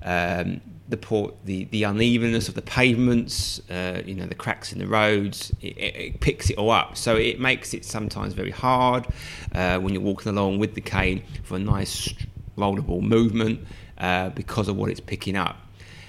um, 0.04 0.60
the 0.88 0.96
port, 0.96 1.34
the, 1.44 1.64
the 1.64 1.84
unevenness 1.84 2.48
of 2.48 2.54
the 2.54 2.62
pavements, 2.62 3.60
uh, 3.70 4.02
you 4.04 4.14
know, 4.14 4.26
the 4.26 4.34
cracks 4.34 4.72
in 4.72 4.78
the 4.78 4.86
roads, 4.86 5.52
it, 5.60 5.76
it, 5.78 5.96
it 5.96 6.20
picks 6.20 6.50
it 6.50 6.58
all 6.58 6.70
up. 6.70 6.96
So 6.96 7.16
it 7.16 7.40
makes 7.40 7.72
it 7.72 7.84
sometimes 7.84 8.34
very 8.34 8.50
hard 8.50 9.06
uh, 9.54 9.78
when 9.78 9.94
you're 9.94 10.02
walking 10.02 10.30
along 10.30 10.58
with 10.58 10.74
the 10.74 10.80
cane 10.80 11.22
for 11.44 11.56
a 11.56 11.60
nice 11.60 12.12
rollable 12.58 13.00
movement 13.00 13.66
uh, 13.98 14.30
because 14.30 14.68
of 14.68 14.76
what 14.76 14.90
it's 14.90 15.00
picking 15.00 15.36
up. 15.36 15.56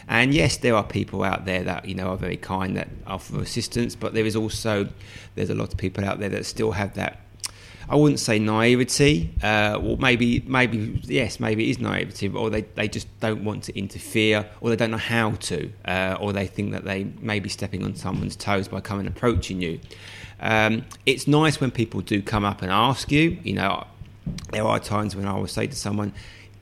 And 0.08 0.34
yes, 0.34 0.58
there 0.58 0.76
are 0.76 0.84
people 0.84 1.24
out 1.24 1.46
there 1.46 1.64
that 1.64 1.86
you 1.86 1.96
know 1.96 2.10
are 2.10 2.18
very 2.18 2.36
kind 2.36 2.76
that 2.76 2.90
offer 3.08 3.40
assistance, 3.40 3.96
but 3.96 4.14
there 4.14 4.26
is 4.26 4.36
also 4.36 4.90
there's 5.36 5.50
a 5.50 5.56
lot 5.56 5.72
of 5.72 5.78
people 5.78 6.04
out 6.04 6.20
there 6.20 6.30
that 6.30 6.46
still 6.46 6.74
have 6.74 6.96
that 6.96 7.22
I 7.90 7.96
wouldn't 7.96 8.20
say 8.20 8.40
naivety, 8.40 9.34
uh, 9.44 9.80
or 9.82 9.98
maybe, 9.98 10.44
maybe 10.48 11.00
yes, 11.04 11.40
maybe 11.40 11.68
it 11.68 11.72
is 11.72 11.80
naivety, 11.80 12.30
or 12.30 12.50
they, 12.50 12.62
they 12.62 12.88
just 12.88 13.08
don't 13.20 13.44
want 13.44 13.64
to 13.66 13.78
interfere, 13.78 14.50
or 14.62 14.70
they 14.70 14.76
don't 14.76 14.92
know 14.92 14.98
how 14.98 15.32
to, 15.32 15.72
uh, 15.86 16.18
or 16.20 16.34
they 16.34 16.48
think 16.48 16.72
that 16.72 16.86
they 16.86 17.06
may 17.20 17.40
be 17.40 17.50
stepping 17.50 17.84
on 17.84 17.96
someone's 17.96 18.36
toes 18.36 18.68
by 18.68 18.80
coming 18.80 19.08
approaching 19.08 19.62
you. 19.62 19.80
Um, 20.40 20.86
it's 21.06 21.28
nice 21.28 21.60
when 21.60 21.72
people 21.72 22.02
do 22.02 22.22
come 22.22 22.46
up 22.46 22.62
and 22.62 22.72
ask 22.72 23.12
you. 23.12 23.38
You 23.44 23.54
know, 23.54 23.88
there 24.52 24.64
are 24.64 24.80
times 24.80 25.16
when 25.16 25.28
I 25.28 25.34
will 25.34 25.48
say 25.48 25.68
to 25.68 25.76
someone, 25.76 26.14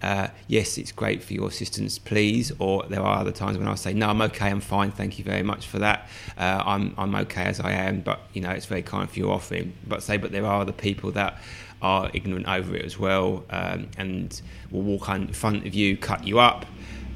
uh, 0.01 0.27
yes, 0.47 0.77
it's 0.77 0.91
great 0.91 1.23
for 1.23 1.33
your 1.33 1.47
assistance, 1.47 1.99
please. 1.99 2.51
Or 2.59 2.83
there 2.89 3.01
are 3.01 3.19
other 3.19 3.31
times 3.31 3.57
when 3.57 3.67
I 3.67 3.75
say, 3.75 3.93
no, 3.93 4.09
I'm 4.09 4.21
okay, 4.23 4.49
I'm 4.49 4.61
fine, 4.61 4.91
thank 4.91 5.19
you 5.19 5.25
very 5.25 5.43
much 5.43 5.67
for 5.67 5.79
that. 5.79 6.09
Uh, 6.37 6.63
I'm, 6.65 6.93
I'm 6.97 7.15
okay 7.15 7.43
as 7.43 7.59
I 7.59 7.71
am, 7.71 8.01
but 8.01 8.21
you 8.33 8.41
know, 8.41 8.51
it's 8.51 8.65
very 8.65 8.81
kind 8.81 9.09
for 9.09 9.19
your 9.19 9.33
offering. 9.33 9.73
But 9.87 10.03
say, 10.03 10.17
but 10.17 10.31
there 10.31 10.45
are 10.45 10.61
other 10.61 10.71
people 10.71 11.11
that 11.11 11.41
are 11.81 12.11
ignorant 12.13 12.47
over 12.47 12.75
it 12.75 12.85
as 12.85 12.97
well, 12.97 13.43
um, 13.49 13.89
and 13.97 14.41
will 14.69 14.81
walk 14.81 15.09
in 15.09 15.27
front 15.33 15.65
of 15.65 15.73
you, 15.73 15.97
cut 15.97 16.25
you 16.25 16.39
up. 16.39 16.65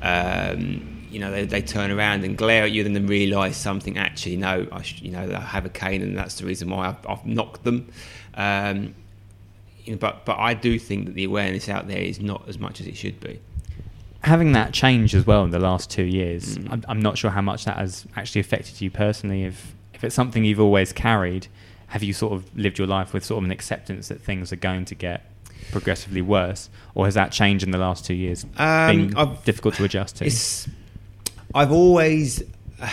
Um, 0.02 1.08
you 1.10 1.20
know, 1.20 1.32
they, 1.32 1.46
they 1.46 1.62
turn 1.62 1.92
around 1.92 2.26
and 2.26 2.38
glare 2.38 2.64
at 2.64 2.72
you, 2.72 2.86
and 2.86 2.96
then 2.96 3.08
realise 3.08 3.58
something. 3.58 3.98
Actually, 3.98 4.38
no, 4.38 4.68
I 4.72 4.82
sh- 4.82 5.02
you 5.02 5.12
know, 5.12 5.34
I 5.34 5.40
have 5.40 5.66
a 5.66 5.70
cane, 5.70 6.02
and 6.02 6.18
that's 6.18 6.36
the 6.40 6.46
reason 6.46 6.70
why 6.70 6.90
I've, 6.90 7.08
I've 7.08 7.26
knocked 7.26 7.64
them. 7.64 7.90
Um, 8.34 8.96
you 9.86 9.94
know, 9.94 9.98
but 10.00 10.26
but 10.26 10.38
I 10.38 10.54
do 10.54 10.78
think 10.80 11.06
that 11.06 11.16
the 11.16 11.24
awareness 11.24 11.70
out 11.70 11.88
there 11.88 12.00
is 12.02 12.20
not 12.20 12.48
as 12.48 12.58
much 12.60 12.82
as 12.82 12.88
it 12.88 12.98
should 12.98 13.20
be. 13.20 13.40
having 14.24 14.54
that 14.54 14.74
change 14.74 15.14
as 15.14 15.26
well 15.28 15.44
in 15.44 15.52
the 15.52 15.60
last 15.60 15.90
two 15.92 16.04
years, 16.04 16.58
Mm. 16.58 16.68
I'm, 16.72 16.84
I'm 16.90 17.00
not 17.02 17.16
sure 17.18 17.30
how 17.32 17.42
much 17.42 17.66
that 17.66 17.78
has 17.78 18.06
actually 18.16 18.42
affected 18.42 18.82
you 18.82 18.90
personally. 18.90 19.44
If 19.44 19.74
if 19.94 20.04
it's 20.04 20.16
something 20.16 20.44
you've 20.44 20.60
always 20.60 20.92
carried, 20.92 21.48
have 21.88 22.02
you 22.04 22.12
sort 22.14 22.34
of 22.34 22.40
lived 22.58 22.78
your 22.80 22.88
life 22.88 23.14
with 23.14 23.24
sort 23.24 23.38
of 23.40 23.44
an 23.46 23.52
acceptance 23.52 24.08
that 24.10 24.20
things 24.22 24.52
are 24.52 24.58
going 24.70 24.84
to 24.86 24.96
get 24.96 25.30
progressively 25.72 26.22
worse, 26.22 26.70
or 26.96 27.06
has 27.06 27.14
that 27.14 27.32
changed 27.32 27.64
in 27.64 27.72
the 27.72 27.78
last 27.78 28.04
two 28.06 28.14
years? 28.16 28.46
Um, 28.58 29.14
I've- 29.16 29.38
difficult 29.46 29.76
to 29.76 29.84
adjust 29.84 30.16
to. 30.18 30.26
It's. 30.26 30.68
I've 31.54 31.72
always 31.72 32.44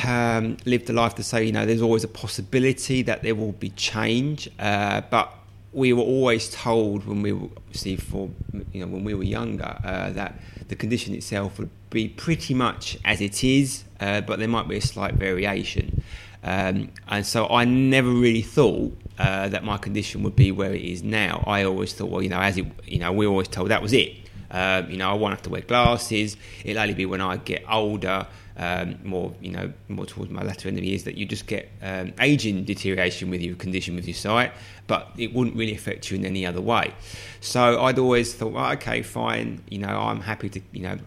um, 0.06 0.56
lived 0.66 0.88
a 0.90 0.92
life 0.92 1.14
to 1.16 1.22
say, 1.24 1.44
you 1.44 1.52
know, 1.52 1.66
there's 1.66 1.82
always 1.82 2.04
a 2.04 2.08
possibility 2.08 3.02
that 3.02 3.22
there 3.22 3.34
will 3.34 3.52
be 3.52 3.70
change, 3.70 4.48
uh, 4.60 5.00
but 5.10 5.32
we 5.72 5.92
were 5.92 6.02
always 6.02 6.50
told 6.50 7.06
when 7.06 7.22
we 7.22 7.32
were 7.32 7.48
obviously 7.56 7.96
for 7.96 8.30
you 8.72 8.84
know 8.84 8.86
when 8.86 9.04
we 9.04 9.14
were 9.14 9.24
younger 9.24 9.78
uh, 9.84 10.10
that 10.10 10.34
the 10.68 10.76
condition 10.76 11.14
itself 11.14 11.58
would 11.58 11.70
be 11.90 12.08
pretty 12.08 12.54
much 12.54 12.98
as 13.04 13.20
it 13.20 13.44
is, 13.44 13.84
uh, 14.00 14.20
but 14.22 14.38
there 14.38 14.48
might 14.48 14.68
be 14.68 14.76
a 14.76 14.80
slight 14.80 15.14
variation. 15.14 16.02
Um, 16.42 16.90
and 17.08 17.24
so 17.24 17.46
I 17.48 17.64
never 17.64 18.10
really 18.10 18.42
thought 18.42 18.96
uh, 19.18 19.48
that 19.48 19.64
my 19.64 19.78
condition 19.78 20.22
would 20.22 20.34
be 20.34 20.50
where 20.50 20.74
it 20.74 20.82
is 20.82 21.02
now. 21.02 21.44
I 21.46 21.64
always 21.64 21.92
thought, 21.92 22.10
well, 22.10 22.22
you 22.22 22.30
know, 22.30 22.40
as 22.40 22.58
it, 22.58 22.66
you 22.84 22.98
know, 22.98 23.12
we 23.12 23.26
were 23.26 23.32
always 23.32 23.48
told 23.48 23.70
that 23.70 23.82
was 23.82 23.92
it. 23.92 24.16
Um, 24.50 24.90
you 24.90 24.96
know, 24.96 25.10
I 25.10 25.14
won't 25.14 25.32
have 25.32 25.42
to 25.42 25.50
wear 25.50 25.62
glasses. 25.62 26.36
It'll 26.64 26.82
only 26.82 26.94
be 26.94 27.06
when 27.06 27.20
I 27.20 27.36
get 27.38 27.64
older, 27.70 28.26
um, 28.56 28.98
more, 29.02 29.34
you 29.40 29.50
know, 29.50 29.72
more 29.88 30.06
towards 30.06 30.30
my 30.30 30.42
latter 30.42 30.68
end 30.68 30.78
of 30.78 30.84
years, 30.84 31.04
that 31.04 31.16
you 31.16 31.26
just 31.26 31.46
get 31.46 31.70
um, 31.82 32.12
aging 32.20 32.64
deterioration 32.64 33.30
with 33.30 33.40
your 33.40 33.56
condition, 33.56 33.94
with 33.94 34.06
your 34.06 34.14
sight, 34.14 34.52
but 34.86 35.10
it 35.16 35.32
wouldn't 35.32 35.56
really 35.56 35.74
affect 35.74 36.10
you 36.10 36.16
in 36.16 36.24
any 36.24 36.44
other 36.44 36.60
way. 36.60 36.94
So 37.40 37.82
I'd 37.82 37.98
always 37.98 38.34
thought, 38.34 38.52
well, 38.52 38.72
okay, 38.72 39.02
fine. 39.02 39.62
You 39.68 39.78
know, 39.78 39.88
I'm 39.88 40.20
happy 40.20 40.48
to, 40.50 40.60
you 40.72 40.82
know, 40.82 40.98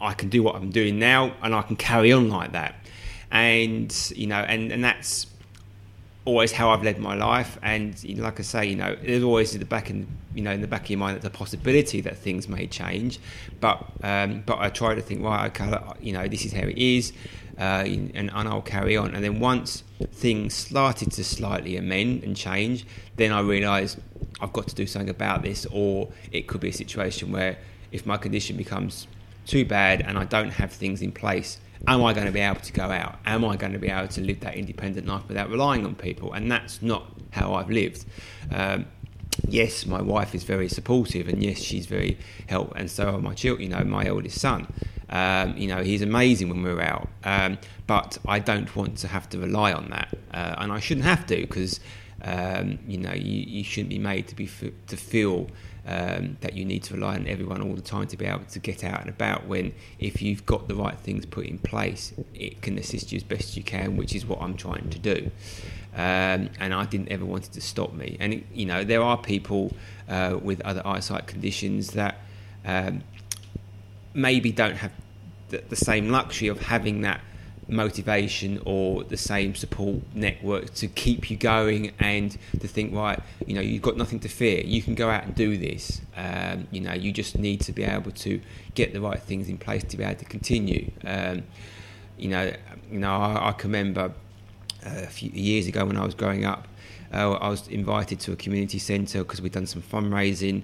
I 0.00 0.14
can 0.14 0.28
do 0.28 0.42
what 0.42 0.56
I'm 0.56 0.70
doing 0.70 0.98
now, 0.98 1.34
and 1.42 1.54
I 1.54 1.62
can 1.62 1.76
carry 1.76 2.12
on 2.12 2.28
like 2.28 2.52
that. 2.52 2.74
And 3.30 4.12
you 4.14 4.26
know, 4.26 4.36
and 4.36 4.70
and 4.70 4.84
that's 4.84 5.26
always 6.24 6.52
how 6.52 6.70
I've 6.70 6.82
led 6.82 6.98
my 6.98 7.14
life. 7.14 7.58
And 7.62 8.02
you 8.02 8.16
know, 8.16 8.22
like 8.22 8.40
I 8.40 8.42
say, 8.42 8.66
you 8.66 8.76
know, 8.76 8.96
there's 9.02 9.22
always 9.22 9.54
in 9.54 9.60
the 9.60 9.66
back 9.66 9.90
in 9.90 10.06
you 10.34 10.42
know 10.42 10.52
in 10.52 10.60
the 10.60 10.66
back 10.66 10.84
of 10.84 10.90
your 10.90 10.98
mind 10.98 11.16
that 11.16 11.22
the 11.22 11.30
possibility 11.30 12.00
that 12.02 12.16
things 12.16 12.48
may 12.48 12.66
change. 12.66 13.18
But 13.60 13.84
um, 14.02 14.42
but 14.46 14.58
I 14.58 14.70
try 14.70 14.94
to 14.94 15.00
think, 15.00 15.22
right, 15.22 15.46
okay, 15.46 15.78
you 16.00 16.12
know, 16.12 16.26
this 16.26 16.44
is 16.44 16.52
how 16.52 16.66
it 16.66 16.78
is, 16.78 17.12
uh, 17.58 17.84
and, 17.86 18.14
and 18.14 18.30
I'll 18.30 18.62
carry 18.62 18.96
on. 18.96 19.14
And 19.14 19.22
then 19.22 19.40
once 19.40 19.84
things 20.12 20.54
started 20.54 21.12
to 21.12 21.24
slightly 21.24 21.76
amend 21.76 22.24
and 22.24 22.36
change, 22.36 22.86
then 23.16 23.32
I 23.32 23.40
realised 23.40 23.98
I've 24.40 24.52
got 24.52 24.68
to 24.68 24.74
do 24.74 24.86
something 24.86 25.10
about 25.10 25.42
this, 25.42 25.66
or 25.70 26.08
it 26.32 26.46
could 26.46 26.60
be 26.60 26.68
a 26.68 26.72
situation 26.72 27.32
where 27.32 27.58
if 27.92 28.06
my 28.06 28.16
condition 28.16 28.56
becomes 28.56 29.06
too 29.46 29.64
bad 29.64 30.00
and 30.00 30.18
I 30.18 30.24
don't 30.24 30.50
have 30.50 30.72
things 30.72 31.02
in 31.02 31.12
place, 31.12 31.58
am 31.86 32.04
I 32.04 32.12
going 32.12 32.26
to 32.26 32.32
be 32.32 32.40
able 32.40 32.60
to 32.60 32.72
go 32.72 32.84
out? 32.84 33.18
Am 33.26 33.44
I 33.44 33.56
going 33.56 33.72
to 33.72 33.78
be 33.78 33.88
able 33.88 34.08
to 34.08 34.20
live 34.20 34.40
that 34.40 34.54
independent 34.54 35.06
life 35.06 35.22
without 35.28 35.50
relying 35.50 35.84
on 35.84 35.94
people? 35.94 36.32
And 36.32 36.50
that's 36.50 36.82
not 36.82 37.12
how 37.30 37.54
I've 37.54 37.70
lived. 37.70 38.04
Um, 38.52 38.86
yes, 39.48 39.86
my 39.86 40.00
wife 40.00 40.34
is 40.34 40.44
very 40.44 40.68
supportive, 40.68 41.28
and 41.28 41.42
yes, 41.42 41.58
she's 41.58 41.86
very 41.86 42.18
help, 42.48 42.72
and 42.76 42.90
so 42.90 43.14
are 43.14 43.20
my 43.20 43.34
children. 43.34 43.70
You 43.70 43.76
know, 43.76 43.84
my 43.84 44.06
eldest 44.06 44.40
son. 44.40 44.66
Um, 45.10 45.56
you 45.56 45.68
know, 45.68 45.82
he's 45.82 46.02
amazing 46.02 46.48
when 46.48 46.62
we're 46.62 46.80
out, 46.80 47.08
um, 47.24 47.58
but 47.86 48.18
I 48.26 48.38
don't 48.38 48.74
want 48.74 48.96
to 48.98 49.08
have 49.08 49.28
to 49.30 49.38
rely 49.38 49.72
on 49.72 49.90
that, 49.90 50.08
uh, 50.32 50.54
and 50.58 50.72
I 50.72 50.80
shouldn't 50.80 51.06
have 51.06 51.26
to 51.26 51.36
because 51.36 51.80
um, 52.22 52.78
you 52.86 52.98
know 52.98 53.12
you, 53.12 53.42
you 53.46 53.64
shouldn't 53.64 53.90
be 53.90 53.98
made 53.98 54.28
to 54.28 54.34
be 54.34 54.44
f- 54.46 54.72
to 54.86 54.96
feel 54.96 55.48
um, 55.86 56.36
that 56.40 56.54
you 56.54 56.64
need 56.64 56.82
to 56.84 56.94
rely 56.94 57.14
on 57.14 57.26
everyone 57.26 57.60
all 57.62 57.74
the 57.74 57.82
time 57.82 58.06
to 58.06 58.16
be 58.16 58.24
able 58.24 58.44
to 58.44 58.58
get 58.58 58.84
out 58.84 59.00
and 59.00 59.10
about 59.10 59.46
when 59.46 59.74
if 59.98 60.22
you've 60.22 60.46
got 60.46 60.66
the 60.66 60.74
right 60.74 60.98
things 60.98 61.26
put 61.26 61.46
in 61.46 61.58
place 61.58 62.14
it 62.34 62.62
can 62.62 62.78
assist 62.78 63.12
you 63.12 63.16
as 63.16 63.22
best 63.22 63.56
you 63.56 63.62
can 63.62 63.96
which 63.96 64.14
is 64.14 64.24
what 64.24 64.40
I'm 64.40 64.56
trying 64.56 64.90
to 64.90 64.98
do. 64.98 65.30
Um, 65.94 66.50
and 66.58 66.74
I 66.74 66.86
didn't 66.86 67.12
ever 67.12 67.24
want 67.24 67.46
it 67.46 67.52
to 67.52 67.60
stop 67.60 67.92
me. 67.92 68.16
And 68.18 68.34
it, 68.34 68.46
you 68.52 68.66
know 68.66 68.82
there 68.84 69.02
are 69.02 69.18
people 69.18 69.72
uh, 70.08 70.38
with 70.42 70.60
other 70.62 70.82
eyesight 70.84 71.26
conditions 71.26 71.92
that 71.92 72.16
um, 72.64 73.02
maybe 74.14 74.52
don't 74.52 74.76
have 74.76 74.92
the, 75.50 75.62
the 75.68 75.76
same 75.76 76.10
luxury 76.10 76.48
of 76.48 76.60
having 76.60 77.02
that 77.02 77.20
motivation 77.68 78.60
or 78.64 79.04
the 79.04 79.16
same 79.16 79.54
support 79.54 80.02
network 80.14 80.72
to 80.74 80.86
keep 80.86 81.30
you 81.30 81.36
going 81.36 81.92
and 81.98 82.36
to 82.60 82.68
think 82.68 82.94
right 82.94 83.20
you 83.46 83.54
know 83.54 83.60
you've 83.60 83.82
got 83.82 83.96
nothing 83.96 84.20
to 84.20 84.28
fear. 84.28 84.62
You 84.64 84.82
can 84.82 84.94
go 84.94 85.10
out 85.10 85.24
and 85.24 85.34
do 85.34 85.56
this. 85.56 86.00
Um, 86.16 86.66
you 86.70 86.80
know 86.80 86.92
you 86.92 87.12
just 87.12 87.38
need 87.38 87.60
to 87.62 87.72
be 87.72 87.84
able 87.84 88.10
to 88.12 88.40
get 88.74 88.92
the 88.92 89.00
right 89.00 89.20
things 89.20 89.48
in 89.48 89.58
place 89.58 89.84
to 89.84 89.96
be 89.96 90.04
able 90.04 90.18
to 90.18 90.24
continue. 90.24 90.90
Um, 91.04 91.44
you 92.18 92.28
know 92.28 92.52
you 92.90 92.98
know 92.98 93.16
I, 93.16 93.48
I 93.48 93.52
can 93.52 93.70
remember 93.70 94.12
a 94.84 95.06
few 95.06 95.30
years 95.30 95.66
ago 95.66 95.84
when 95.86 95.96
I 95.96 96.04
was 96.04 96.14
growing 96.14 96.44
up 96.44 96.68
uh, 97.12 97.32
I 97.32 97.48
was 97.48 97.68
invited 97.68 98.20
to 98.20 98.32
a 98.32 98.36
community 98.36 98.78
centre 98.78 99.18
because 99.18 99.40
we'd 99.40 99.52
done 99.52 99.66
some 99.66 99.82
fundraising 99.82 100.62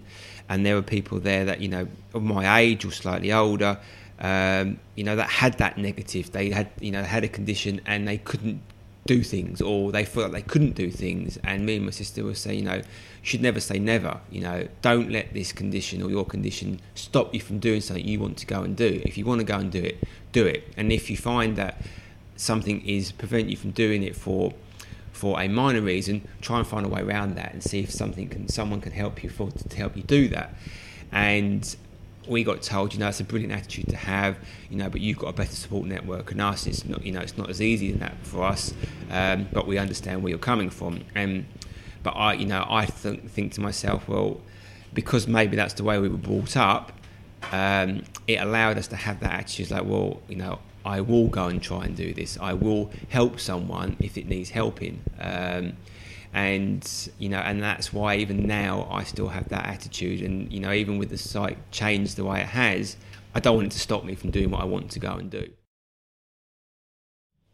and 0.49 0.67
there 0.67 0.75
were 0.75 0.83
people 0.83 1.21
there 1.21 1.45
that 1.45 1.61
you 1.61 1.69
know 1.69 1.87
of 2.13 2.23
my 2.23 2.61
age 2.61 2.85
or 2.85 2.91
slightly 2.91 3.33
older 3.33 3.79
um, 4.21 4.79
you 4.95 5.05
know, 5.05 5.17
that 5.17 5.31
had 5.31 5.59
that 5.59 5.79
negative. 5.79 6.33
They 6.33 6.51
had, 6.51 6.71
you 6.81 6.91
know, 6.91 7.03
had 7.03 7.25
a 7.25 7.29
condition 7.29 7.81
and 7.87 8.07
they 8.07 8.19
couldn't 8.19 8.63
do 9.07 9.23
things, 9.23 9.61
or 9.63 9.91
they 9.93 10.05
felt 10.05 10.31
like 10.31 10.45
they 10.45 10.49
couldn't 10.49 10.75
do 10.75 10.91
things. 10.91 11.39
And 11.43 11.65
me 11.65 11.77
and 11.77 11.87
my 11.87 11.91
sister 11.91 12.23
would 12.25 12.37
say, 12.37 12.55
you 12.55 12.63
know, 12.63 12.83
should 13.23 13.41
never 13.41 13.61
say 13.61 13.79
never. 13.79 14.21
You 14.31 14.43
know, 14.43 14.69
don't 14.83 15.11
let 15.11 15.33
this 15.33 15.53
condition 15.53 16.03
or 16.03 16.11
your 16.11 16.25
condition 16.25 16.81
stop 16.95 17.35
you 17.35 17.41
from 17.41 17.59
doing 17.59 17.81
something 17.81 18.07
you 18.07 18.21
want 18.21 18.37
to 18.39 18.47
go 18.47 18.63
and 18.63 18.77
do. 18.77 19.01
If 19.05 19.17
you 19.17 19.25
want 19.25 19.41
to 19.41 19.47
go 19.47 19.57
and 19.57 19.73
do 19.73 19.83
it, 19.83 20.07
do 20.33 20.47
it. 20.47 20.65
And 20.77 20.93
if 20.93 21.11
you 21.11 21.17
find 21.17 21.57
that 21.57 21.83
something 22.37 22.87
is 22.87 23.13
prevent 23.13 23.49
you 23.49 23.57
from 23.57 23.71
doing 23.73 24.03
it 24.03 24.17
for 24.17 24.53
for 25.13 25.39
a 25.39 25.49
minor 25.49 25.83
reason, 25.83 26.27
try 26.41 26.59
and 26.59 26.67
find 26.67 26.87
a 26.87 26.89
way 26.89 27.03
around 27.03 27.35
that 27.35 27.53
and 27.53 27.63
see 27.63 27.81
if 27.81 27.91
something 27.91 28.29
can 28.29 28.49
someone 28.49 28.81
can 28.81 28.93
help 28.93 29.23
you 29.23 29.29
for 29.29 29.51
to 29.51 29.77
help 29.77 29.97
you 29.97 30.03
do 30.03 30.29
that. 30.29 30.55
And 31.13 31.77
we 32.31 32.45
got 32.45 32.63
told, 32.63 32.95
you 32.95 33.01
know, 33.01 33.09
it's 33.09 33.21
a 33.21 33.25
brilliant 33.25 33.53
attitude 33.53 33.89
to 33.89 33.97
have, 33.97 34.39
you 34.71 34.77
know, 34.77 34.89
but 34.89 35.01
you've 35.01 35.19
got 35.19 35.29
a 35.29 35.33
better 35.33 35.55
support 35.55 35.87
network 35.87 36.31
than 36.31 36.41
us. 36.41 36.67
It's 36.67 36.85
not, 36.85 37.05
you 37.05 37.13
know, 37.13 37.21
it's 37.21 37.37
not 37.37 37.51
as 37.51 37.61
easy 37.61 37.93
as 37.93 37.99
that 37.99 38.15
for 38.23 38.45
us, 38.45 38.73
um, 39.11 39.49
but 39.53 39.67
we 39.67 39.79
understand 39.79 40.23
where 40.23 40.31
you're 40.31 40.39
coming 40.39 40.71
from. 40.71 41.05
And 41.15 41.45
but 42.03 42.11
I, 42.11 42.35
you 42.35 42.47
know, 42.47 42.65
I 42.69 42.87
th- 42.87 43.21
think 43.23 43.53
to 43.55 43.61
myself, 43.61 44.09
well, 44.09 44.41
because 44.95 45.27
maybe 45.27 45.57
that's 45.57 45.75
the 45.75 45.85
way 45.85 45.99
we 45.99 46.09
were 46.09 46.17
brought 46.17 46.57
up, 46.57 46.93
um, 47.53 48.05
it 48.27 48.37
allowed 48.41 48.79
us 48.79 48.87
to 48.89 48.97
have 48.97 49.21
that 49.21 49.33
attitude, 49.33 49.71
like, 49.71 49.85
well, 49.85 50.23
you 50.29 50.37
know, 50.37 50.61
I 50.85 51.01
will 51.01 51.29
go 51.29 51.47
and 51.47 51.61
try 51.61 51.85
and 51.85 51.97
do 51.97 52.15
this. 52.15 52.39
I 52.41 52.55
will 52.55 52.91
help 53.09 53.39
someone 53.39 53.97
if 54.01 54.17
it 54.17 54.27
needs 54.29 54.51
helping. 54.51 55.03
Um, 55.21 55.75
and 56.33 57.11
you 57.19 57.29
know 57.29 57.39
and 57.39 57.63
that's 57.63 57.93
why 57.93 58.17
even 58.17 58.47
now 58.47 58.87
I 58.91 59.05
still 59.05 59.29
have 59.29 59.49
that 59.49 59.67
attitude. 59.67 60.23
And 60.23 60.53
you 60.53 60.61
know 60.61 60.73
even 60.73 60.99
with 60.99 61.11
the 61.11 61.19
site 61.19 61.59
changed 61.71 62.17
the 62.17 62.25
way 62.25 62.41
it 62.41 62.47
has 62.47 62.97
I 63.35 63.41
don't 63.41 63.57
want 63.57 63.67
it 63.69 63.73
to 63.73 63.79
stop 63.81 64.05
me 64.05 64.15
from 64.15 64.31
doing 64.31 64.51
what 64.51 64.61
I 64.61 64.65
want 64.65 64.91
to 64.93 64.99
go 64.99 65.13
and 65.13 65.31
do. 65.31 65.49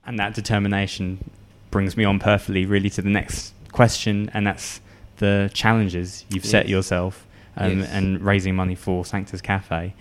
And 0.04 0.18
that 0.18 0.34
determination 0.34 1.30
brings 1.70 1.96
me 1.96 2.04
on 2.04 2.18
perfectly 2.18 2.64
really 2.64 2.90
to 2.90 3.02
the 3.02 3.10
next 3.10 3.52
question 3.72 4.30
and 4.32 4.46
that's 4.46 4.80
the 5.18 5.50
challenges 5.52 6.24
you've 6.28 6.44
set 6.44 6.68
yourself 6.68 7.26
um, 7.56 7.80
Yes. 7.80 7.90
and 7.90 8.20
raising 8.22 8.54
money 8.54 8.74
for 8.74 9.04
Sanctus 9.04 9.40
Cafe. 9.40 9.94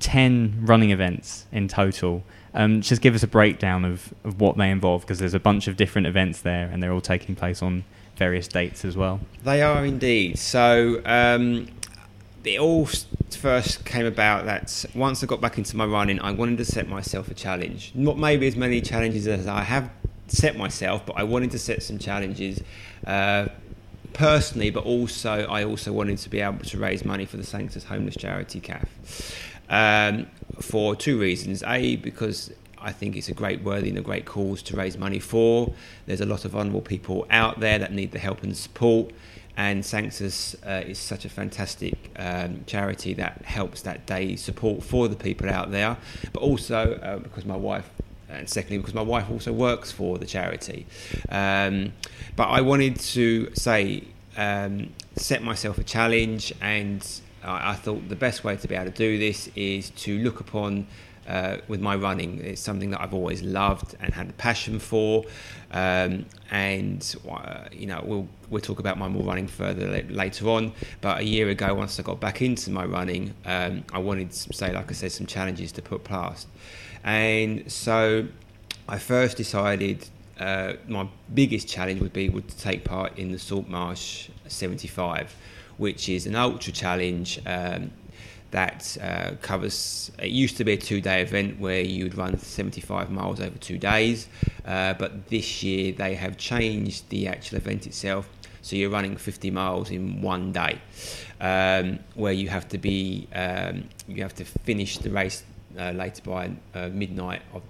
10 0.00 0.62
running 0.62 0.90
events 0.90 1.46
in 1.52 1.68
total. 1.68 2.24
Um, 2.54 2.80
just 2.80 3.00
give 3.02 3.14
us 3.14 3.22
a 3.22 3.26
breakdown 3.28 3.84
of, 3.84 4.12
of 4.24 4.40
what 4.40 4.56
they 4.56 4.70
involve 4.70 5.02
because 5.02 5.18
there's 5.20 5.34
a 5.34 5.40
bunch 5.40 5.68
of 5.68 5.76
different 5.76 6.06
events 6.06 6.40
there 6.40 6.68
and 6.72 6.82
they're 6.82 6.92
all 6.92 7.00
taking 7.00 7.36
place 7.36 7.62
on 7.62 7.84
various 8.24 8.48
dates 8.48 8.84
as 8.84 8.96
well 8.96 9.16
They 9.44 9.60
are 9.62 9.84
indeed. 9.84 10.38
So 10.38 11.02
um, 11.04 11.66
it 12.44 12.58
all 12.60 12.86
first 13.30 13.84
came 13.84 14.06
about 14.06 14.44
that 14.46 14.84
once 14.94 15.22
I 15.22 15.26
got 15.26 15.40
back 15.40 15.58
into 15.58 15.76
my 15.76 15.86
running, 15.86 16.20
I 16.20 16.30
wanted 16.30 16.58
to 16.58 16.64
set 16.64 16.88
myself 16.88 17.28
a 17.34 17.34
challenge. 17.34 17.92
Not 17.94 18.16
maybe 18.18 18.46
as 18.46 18.56
many 18.56 18.80
challenges 18.80 19.26
as 19.26 19.46
I 19.46 19.62
have 19.62 19.90
set 20.28 20.56
myself, 20.56 21.04
but 21.04 21.14
I 21.22 21.24
wanted 21.24 21.50
to 21.52 21.58
set 21.58 21.82
some 21.82 21.98
challenges. 21.98 22.62
Uh, 23.06 23.46
personally, 24.12 24.70
but 24.70 24.84
also 24.84 25.32
I 25.58 25.64
also 25.64 25.90
wanted 25.92 26.18
to 26.18 26.28
be 26.28 26.40
able 26.40 26.64
to 26.72 26.76
raise 26.78 27.02
money 27.04 27.24
for 27.24 27.38
the 27.38 27.44
Sanctus 27.44 27.84
Homeless 27.84 28.16
Charity 28.16 28.60
CAF 28.60 28.88
um, 29.70 30.26
for 30.60 30.94
two 30.94 31.18
reasons. 31.18 31.62
A, 31.62 31.96
because 31.96 32.52
I 32.82 32.92
think 32.92 33.16
it's 33.16 33.28
a 33.28 33.34
great 33.34 33.62
worthy 33.62 33.88
and 33.88 33.98
a 33.98 34.02
great 34.02 34.26
cause 34.26 34.62
to 34.64 34.76
raise 34.76 34.98
money 34.98 35.18
for. 35.18 35.72
There's 36.06 36.20
a 36.20 36.26
lot 36.26 36.44
of 36.44 36.52
vulnerable 36.52 36.80
people 36.80 37.26
out 37.30 37.60
there 37.60 37.78
that 37.78 37.92
need 37.92 38.12
the 38.12 38.18
help 38.18 38.42
and 38.42 38.56
support, 38.56 39.12
and 39.56 39.84
Sanctus 39.84 40.56
uh, 40.66 40.82
is 40.86 40.98
such 40.98 41.24
a 41.24 41.28
fantastic 41.28 41.94
um, 42.16 42.64
charity 42.66 43.14
that 43.14 43.42
helps 43.44 43.82
that 43.82 44.06
day 44.06 44.36
support 44.36 44.82
for 44.82 45.08
the 45.08 45.16
people 45.16 45.48
out 45.48 45.70
there, 45.70 45.96
but 46.32 46.42
also 46.42 46.94
uh, 46.94 47.18
because 47.18 47.44
my 47.44 47.56
wife 47.56 47.88
and 48.28 48.48
secondly 48.48 48.78
because 48.78 48.94
my 48.94 49.02
wife 49.02 49.30
also 49.30 49.52
works 49.52 49.92
for 49.92 50.18
the 50.18 50.26
charity. 50.26 50.86
Um, 51.28 51.92
but 52.34 52.48
I 52.48 52.62
wanted 52.62 52.98
to 52.98 53.54
say 53.54 54.04
um, 54.36 54.92
set 55.16 55.42
myself 55.42 55.78
a 55.78 55.84
challenge, 55.84 56.52
and 56.60 57.06
I, 57.44 57.72
I 57.72 57.74
thought 57.74 58.08
the 58.08 58.16
best 58.16 58.44
way 58.44 58.56
to 58.56 58.68
be 58.68 58.74
able 58.74 58.90
to 58.90 58.96
do 58.96 59.18
this 59.18 59.50
is 59.54 59.90
to 59.90 60.18
look 60.18 60.40
upon 60.40 60.86
uh, 61.28 61.58
with 61.68 61.80
my 61.80 61.96
running. 61.96 62.40
It's 62.40 62.60
something 62.60 62.90
that 62.90 63.00
I've 63.00 63.14
always 63.14 63.42
loved 63.42 63.96
and 64.00 64.12
had 64.12 64.30
a 64.30 64.32
passion 64.34 64.78
for. 64.78 65.24
Um, 65.72 66.26
and 66.50 67.14
uh, 67.30 67.64
you 67.72 67.86
know, 67.86 68.02
we'll 68.04 68.28
we'll 68.50 68.60
talk 68.60 68.78
about 68.78 68.98
my 68.98 69.08
more 69.08 69.24
running 69.24 69.46
further 69.46 70.02
later 70.08 70.48
on. 70.50 70.72
But 71.00 71.20
a 71.20 71.24
year 71.24 71.48
ago, 71.48 71.74
once 71.74 71.98
I 71.98 72.02
got 72.02 72.20
back 72.20 72.42
into 72.42 72.70
my 72.70 72.84
running, 72.84 73.34
um, 73.44 73.84
I 73.92 73.98
wanted, 73.98 74.30
to 74.32 74.52
say, 74.52 74.72
like 74.72 74.90
I 74.90 74.94
said, 74.94 75.12
some 75.12 75.26
challenges 75.26 75.72
to 75.72 75.82
put 75.82 76.04
past. 76.04 76.46
And 77.04 77.70
so, 77.70 78.28
I 78.88 78.98
first 78.98 79.36
decided 79.36 80.08
uh, 80.38 80.74
my 80.88 81.08
biggest 81.34 81.68
challenge 81.68 82.00
would 82.00 82.12
be 82.12 82.28
would 82.28 82.48
to 82.48 82.58
take 82.58 82.84
part 82.84 83.18
in 83.18 83.32
the 83.32 83.38
Saltmarsh 83.38 84.28
75, 84.48 85.34
which 85.78 86.08
is 86.08 86.26
an 86.26 86.36
ultra 86.36 86.72
challenge. 86.72 87.40
Um, 87.46 87.92
that 88.52 88.96
uh, 89.00 89.32
covers. 89.42 90.12
It 90.18 90.30
used 90.30 90.56
to 90.58 90.64
be 90.64 90.72
a 90.72 90.76
two-day 90.76 91.22
event 91.22 91.58
where 91.58 91.80
you 91.80 92.04
would 92.04 92.16
run 92.16 92.38
75 92.38 93.10
miles 93.10 93.40
over 93.40 93.58
two 93.58 93.78
days, 93.78 94.28
uh, 94.64 94.94
but 94.94 95.28
this 95.28 95.62
year 95.62 95.92
they 95.92 96.14
have 96.14 96.36
changed 96.36 97.08
the 97.08 97.28
actual 97.28 97.58
event 97.58 97.86
itself. 97.86 98.28
So 98.60 98.76
you're 98.76 98.90
running 98.90 99.16
50 99.16 99.50
miles 99.50 99.90
in 99.90 100.22
one 100.22 100.52
day, 100.52 100.78
um, 101.40 101.98
where 102.14 102.32
you 102.32 102.48
have 102.48 102.68
to 102.68 102.78
be 102.78 103.26
um, 103.34 103.88
you 104.06 104.22
have 104.22 104.34
to 104.36 104.44
finish 104.44 104.98
the 104.98 105.10
race 105.10 105.42
uh, 105.78 105.90
later 105.90 106.22
by 106.22 106.52
uh, 106.74 106.88
midnight 106.88 107.42
of 107.52 107.62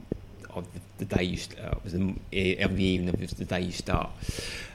of 0.54 0.66
the, 0.98 1.06
day 1.06 1.22
you 1.22 1.38
uh, 1.64 1.74
the, 1.86 2.58
of 2.58 2.76
the 2.76 2.84
evening 2.84 3.08
of 3.08 3.36
the 3.38 3.44
day 3.46 3.62
you 3.62 3.72
start. 3.72 4.10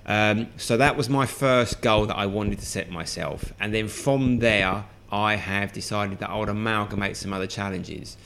Um, 0.07 0.47
so 0.57 0.75
that 0.77 0.97
was 0.97 1.07
my 1.07 1.27
first 1.27 1.81
goal 1.81 2.07
that 2.07 2.17
I 2.17 2.25
wanted 2.25 2.57
to 2.59 2.65
set 2.65 2.89
myself, 2.89 3.53
and 3.59 3.73
then 3.73 3.87
from 3.87 4.39
there 4.39 4.85
I 5.11 5.35
have 5.35 5.73
decided 5.73 6.19
that 6.19 6.29
I 6.29 6.37
would 6.37 6.49
amalgamate 6.49 7.17
some 7.17 7.33
other 7.33 7.47
challenges. 7.47 8.17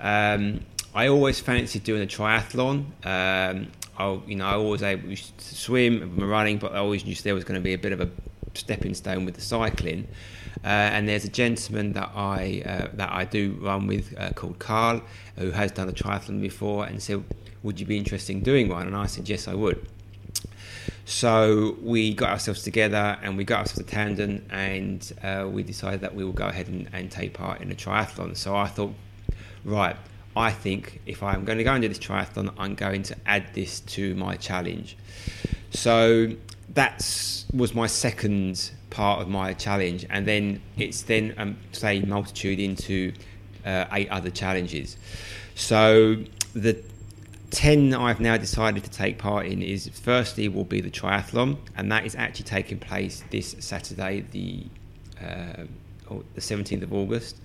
Um, 0.00 0.60
I 0.94 1.08
always 1.08 1.40
fancied 1.40 1.84
doing 1.84 2.02
a 2.02 2.06
triathlon. 2.06 2.86
Um, 3.04 3.68
I, 3.96 4.20
you 4.26 4.36
know, 4.36 4.46
I 4.46 4.54
always 4.54 4.82
able 4.82 5.14
to 5.14 5.54
swim 5.54 6.02
and 6.02 6.30
running, 6.30 6.58
but 6.58 6.72
I 6.72 6.78
always 6.78 7.04
knew 7.04 7.14
there 7.14 7.34
was 7.34 7.44
going 7.44 7.60
to 7.60 7.64
be 7.64 7.74
a 7.74 7.78
bit 7.78 7.92
of 7.92 8.00
a 8.00 8.10
stepping 8.54 8.94
stone 8.94 9.24
with 9.24 9.34
the 9.34 9.40
cycling. 9.40 10.08
Uh, 10.64 10.68
and 10.68 11.08
there's 11.08 11.24
a 11.24 11.28
gentleman 11.28 11.92
that 11.92 12.10
I 12.14 12.62
uh, 12.64 12.88
that 12.94 13.12
I 13.12 13.24
do 13.24 13.58
run 13.60 13.86
with 13.86 14.14
uh, 14.18 14.30
called 14.30 14.58
Carl, 14.58 15.02
who 15.36 15.50
has 15.50 15.72
done 15.72 15.88
a 15.88 15.92
triathlon 15.92 16.40
before, 16.40 16.86
and 16.86 17.02
said, 17.02 17.22
"Would 17.62 17.80
you 17.80 17.86
be 17.86 17.98
interested 17.98 18.32
in 18.32 18.42
doing 18.42 18.68
one?" 18.68 18.86
And 18.86 18.96
I 18.96 19.06
said, 19.06 19.28
"Yes, 19.28 19.46
I 19.46 19.54
would." 19.54 19.86
So 21.04 21.76
we 21.82 22.14
got 22.14 22.30
ourselves 22.30 22.62
together 22.62 23.18
and 23.22 23.36
we 23.36 23.44
got 23.44 23.60
ourselves 23.60 23.78
to 23.78 23.84
tandem 23.84 24.44
and 24.50 25.12
uh, 25.22 25.48
we 25.50 25.62
decided 25.62 26.00
that 26.00 26.14
we 26.14 26.24
will 26.24 26.32
go 26.32 26.46
ahead 26.46 26.68
and, 26.68 26.88
and, 26.92 27.10
take 27.10 27.34
part 27.34 27.60
in 27.60 27.70
a 27.70 27.74
triathlon. 27.74 28.36
So 28.36 28.56
I 28.56 28.66
thought, 28.66 28.94
right, 29.64 29.96
I 30.36 30.50
think 30.50 31.00
if 31.06 31.22
I'm 31.22 31.44
going 31.44 31.58
to 31.58 31.64
go 31.64 31.72
and 31.72 31.82
do 31.82 31.88
this 31.88 31.98
triathlon, 31.98 32.52
I'm 32.58 32.74
going 32.74 33.02
to 33.04 33.16
add 33.26 33.54
this 33.54 33.80
to 33.80 34.14
my 34.14 34.36
challenge. 34.36 34.96
So 35.70 36.30
that 36.70 37.44
was 37.52 37.74
my 37.74 37.86
second 37.86 38.70
part 38.90 39.20
of 39.20 39.28
my 39.28 39.52
challenge, 39.52 40.06
and 40.08 40.26
then 40.26 40.60
it's 40.76 41.02
then 41.02 41.34
um, 41.36 41.56
say 41.72 42.00
multitude 42.00 42.58
into 42.60 43.12
uh, 43.64 43.86
eight 43.92 44.08
other 44.08 44.30
challenges. 44.30 44.96
So 45.54 46.16
the 46.54 46.82
10 47.54 47.94
I've 47.94 48.18
now 48.18 48.36
decided 48.36 48.82
to 48.82 48.90
take 48.90 49.16
part 49.16 49.46
in 49.46 49.62
is 49.62 49.88
firstly 49.88 50.48
will 50.48 50.64
be 50.64 50.80
the 50.80 50.90
triathlon, 50.90 51.56
and 51.76 51.90
that 51.92 52.04
is 52.04 52.16
actually 52.16 52.46
taking 52.46 52.78
place 52.78 53.22
this 53.30 53.54
Saturday, 53.60 54.24
the 54.32 54.66
uh, 55.24 55.64
the 56.34 56.40
17th 56.40 56.82
of 56.82 56.92
August. 56.92 57.36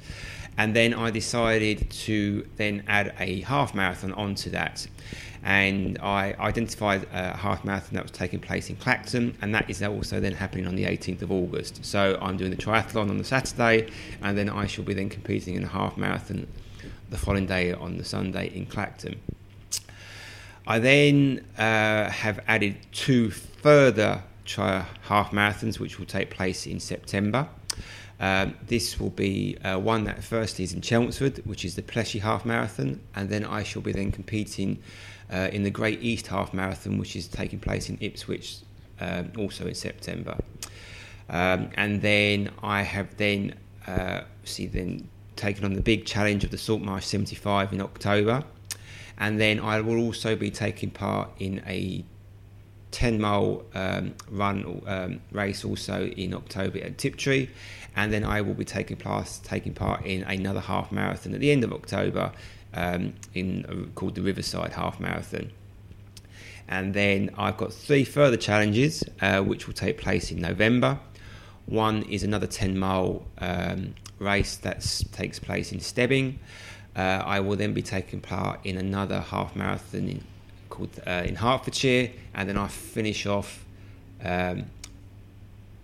And 0.57 0.75
then 0.75 0.93
I 0.95 1.11
decided 1.11 1.89
to 1.91 2.45
then 2.57 2.83
add 2.87 3.13
a 3.19 3.41
half 3.41 3.73
marathon 3.73 4.11
onto 4.13 4.49
that. 4.49 4.85
And 5.43 5.97
I 5.99 6.33
identified 6.39 7.07
a 7.13 7.37
half 7.37 7.63
marathon 7.63 7.93
that 7.93 8.03
was 8.03 8.11
taking 8.11 8.39
place 8.39 8.69
in 8.69 8.75
Clacton, 8.77 9.37
and 9.41 9.53
that 9.53 9.69
is 9.69 9.81
also 9.83 10.19
then 10.19 10.33
happening 10.33 10.65
on 10.65 10.75
the 10.75 10.85
18th 10.85 11.21
of 11.21 11.31
August. 11.31 11.85
So 11.85 12.17
I'm 12.19 12.35
doing 12.35 12.51
the 12.51 12.57
triathlon 12.57 13.09
on 13.09 13.19
the 13.19 13.23
Saturday, 13.23 13.91
and 14.23 14.35
then 14.35 14.49
I 14.49 14.65
shall 14.65 14.83
be 14.83 14.95
then 14.95 15.09
competing 15.09 15.53
in 15.53 15.63
a 15.63 15.67
half 15.67 15.97
marathon 15.97 16.47
the 17.11 17.17
following 17.17 17.45
day 17.45 17.73
on 17.73 17.97
the 17.97 18.03
Sunday 18.03 18.47
in 18.47 18.65
Clacton. 18.65 19.21
I 20.69 20.77
then 20.77 21.43
uh, 21.57 22.11
have 22.11 22.41
added 22.47 22.77
two 22.91 23.31
further 23.31 24.21
tri- 24.45 24.85
half 25.01 25.31
marathons, 25.31 25.79
which 25.79 25.97
will 25.97 26.05
take 26.05 26.29
place 26.29 26.67
in 26.67 26.79
September. 26.79 27.47
Um, 28.19 28.53
this 28.67 28.99
will 28.99 29.09
be 29.09 29.57
uh, 29.63 29.79
one 29.79 30.03
that 30.03 30.23
first 30.23 30.59
is 30.59 30.73
in 30.73 30.81
Chelmsford, 30.81 31.39
which 31.43 31.65
is 31.65 31.75
the 31.75 31.81
Pleshey 31.81 32.21
Half 32.21 32.45
Marathon, 32.45 32.99
and 33.15 33.29
then 33.29 33.45
I 33.45 33.63
shall 33.63 33.81
be 33.81 33.93
then 33.93 34.11
competing 34.11 34.77
uh, 35.33 35.49
in 35.51 35.63
the 35.63 35.71
Great 35.71 36.03
East 36.03 36.27
Half 36.27 36.53
Marathon, 36.53 36.99
which 36.99 37.15
is 37.15 37.27
taking 37.27 37.59
place 37.59 37.89
in 37.89 37.97
Ipswich, 37.99 38.57
um, 38.99 39.31
also 39.39 39.65
in 39.65 39.73
September. 39.73 40.37
Um, 41.29 41.71
and 41.77 41.99
then 41.99 42.51
I 42.61 42.83
have 42.83 43.17
then 43.17 43.55
uh, 43.87 44.21
see 44.43 44.67
then 44.67 45.09
taken 45.35 45.65
on 45.65 45.73
the 45.73 45.81
big 45.81 46.05
challenge 46.05 46.43
of 46.43 46.51
the 46.51 46.57
Saltmarsh 46.59 47.05
75 47.05 47.73
in 47.73 47.81
October 47.81 48.43
and 49.19 49.39
then 49.39 49.59
I 49.59 49.81
will 49.81 49.97
also 49.97 50.35
be 50.35 50.49
taking 50.49 50.89
part 50.89 51.29
in 51.39 51.61
a 51.67 52.03
10 52.91 53.21
mile 53.21 53.63
um, 53.75 54.15
run 54.29 54.81
um, 54.87 55.21
race 55.31 55.63
also 55.63 56.05
in 56.05 56.33
October 56.33 56.79
at 56.79 56.97
Tiptree, 56.97 57.49
and 57.95 58.11
then 58.11 58.23
I 58.23 58.41
will 58.41 58.53
be 58.53 58.65
taking 58.65 58.97
part 58.97 59.39
taking 59.43 59.73
part 59.73 60.05
in 60.05 60.23
another 60.23 60.61
half 60.61 60.91
marathon 60.91 61.33
at 61.33 61.39
the 61.39 61.51
end 61.51 61.63
of 61.63 61.73
October 61.73 62.31
um, 62.73 63.13
in 63.33 63.65
uh, 63.65 63.89
called 63.95 64.15
the 64.15 64.21
Riverside 64.21 64.73
Half 64.73 64.99
Marathon. 64.99 65.51
And 66.67 66.93
then 66.93 67.31
I've 67.37 67.57
got 67.57 67.73
three 67.73 68.03
further 68.03 68.37
challenges 68.37 69.03
uh, 69.21 69.41
which 69.41 69.65
will 69.65 69.73
take 69.73 69.97
place 69.97 70.31
in 70.31 70.39
November. 70.39 70.99
One 71.65 72.03
is 72.03 72.23
another 72.23 72.47
10 72.47 72.77
mile 72.77 73.25
um, 73.39 73.95
race 74.19 74.55
that 74.57 74.81
takes 75.11 75.39
place 75.39 75.71
in 75.71 75.79
Stebbing. 75.79 76.39
Uh, 76.95 77.23
I 77.25 77.39
will 77.39 77.55
then 77.55 77.73
be 77.73 77.81
taking 77.81 78.19
part 78.19 78.59
in 78.63 78.77
another 78.77 79.21
half 79.21 79.55
marathon 79.55 80.09
in, 80.09 80.23
called 80.69 80.89
uh, 81.05 81.23
in 81.25 81.35
Hertfordshire, 81.35 82.11
and 82.33 82.49
then 82.49 82.57
I 82.57 82.67
finish 82.67 83.25
off. 83.25 83.65
Um, 84.23 84.65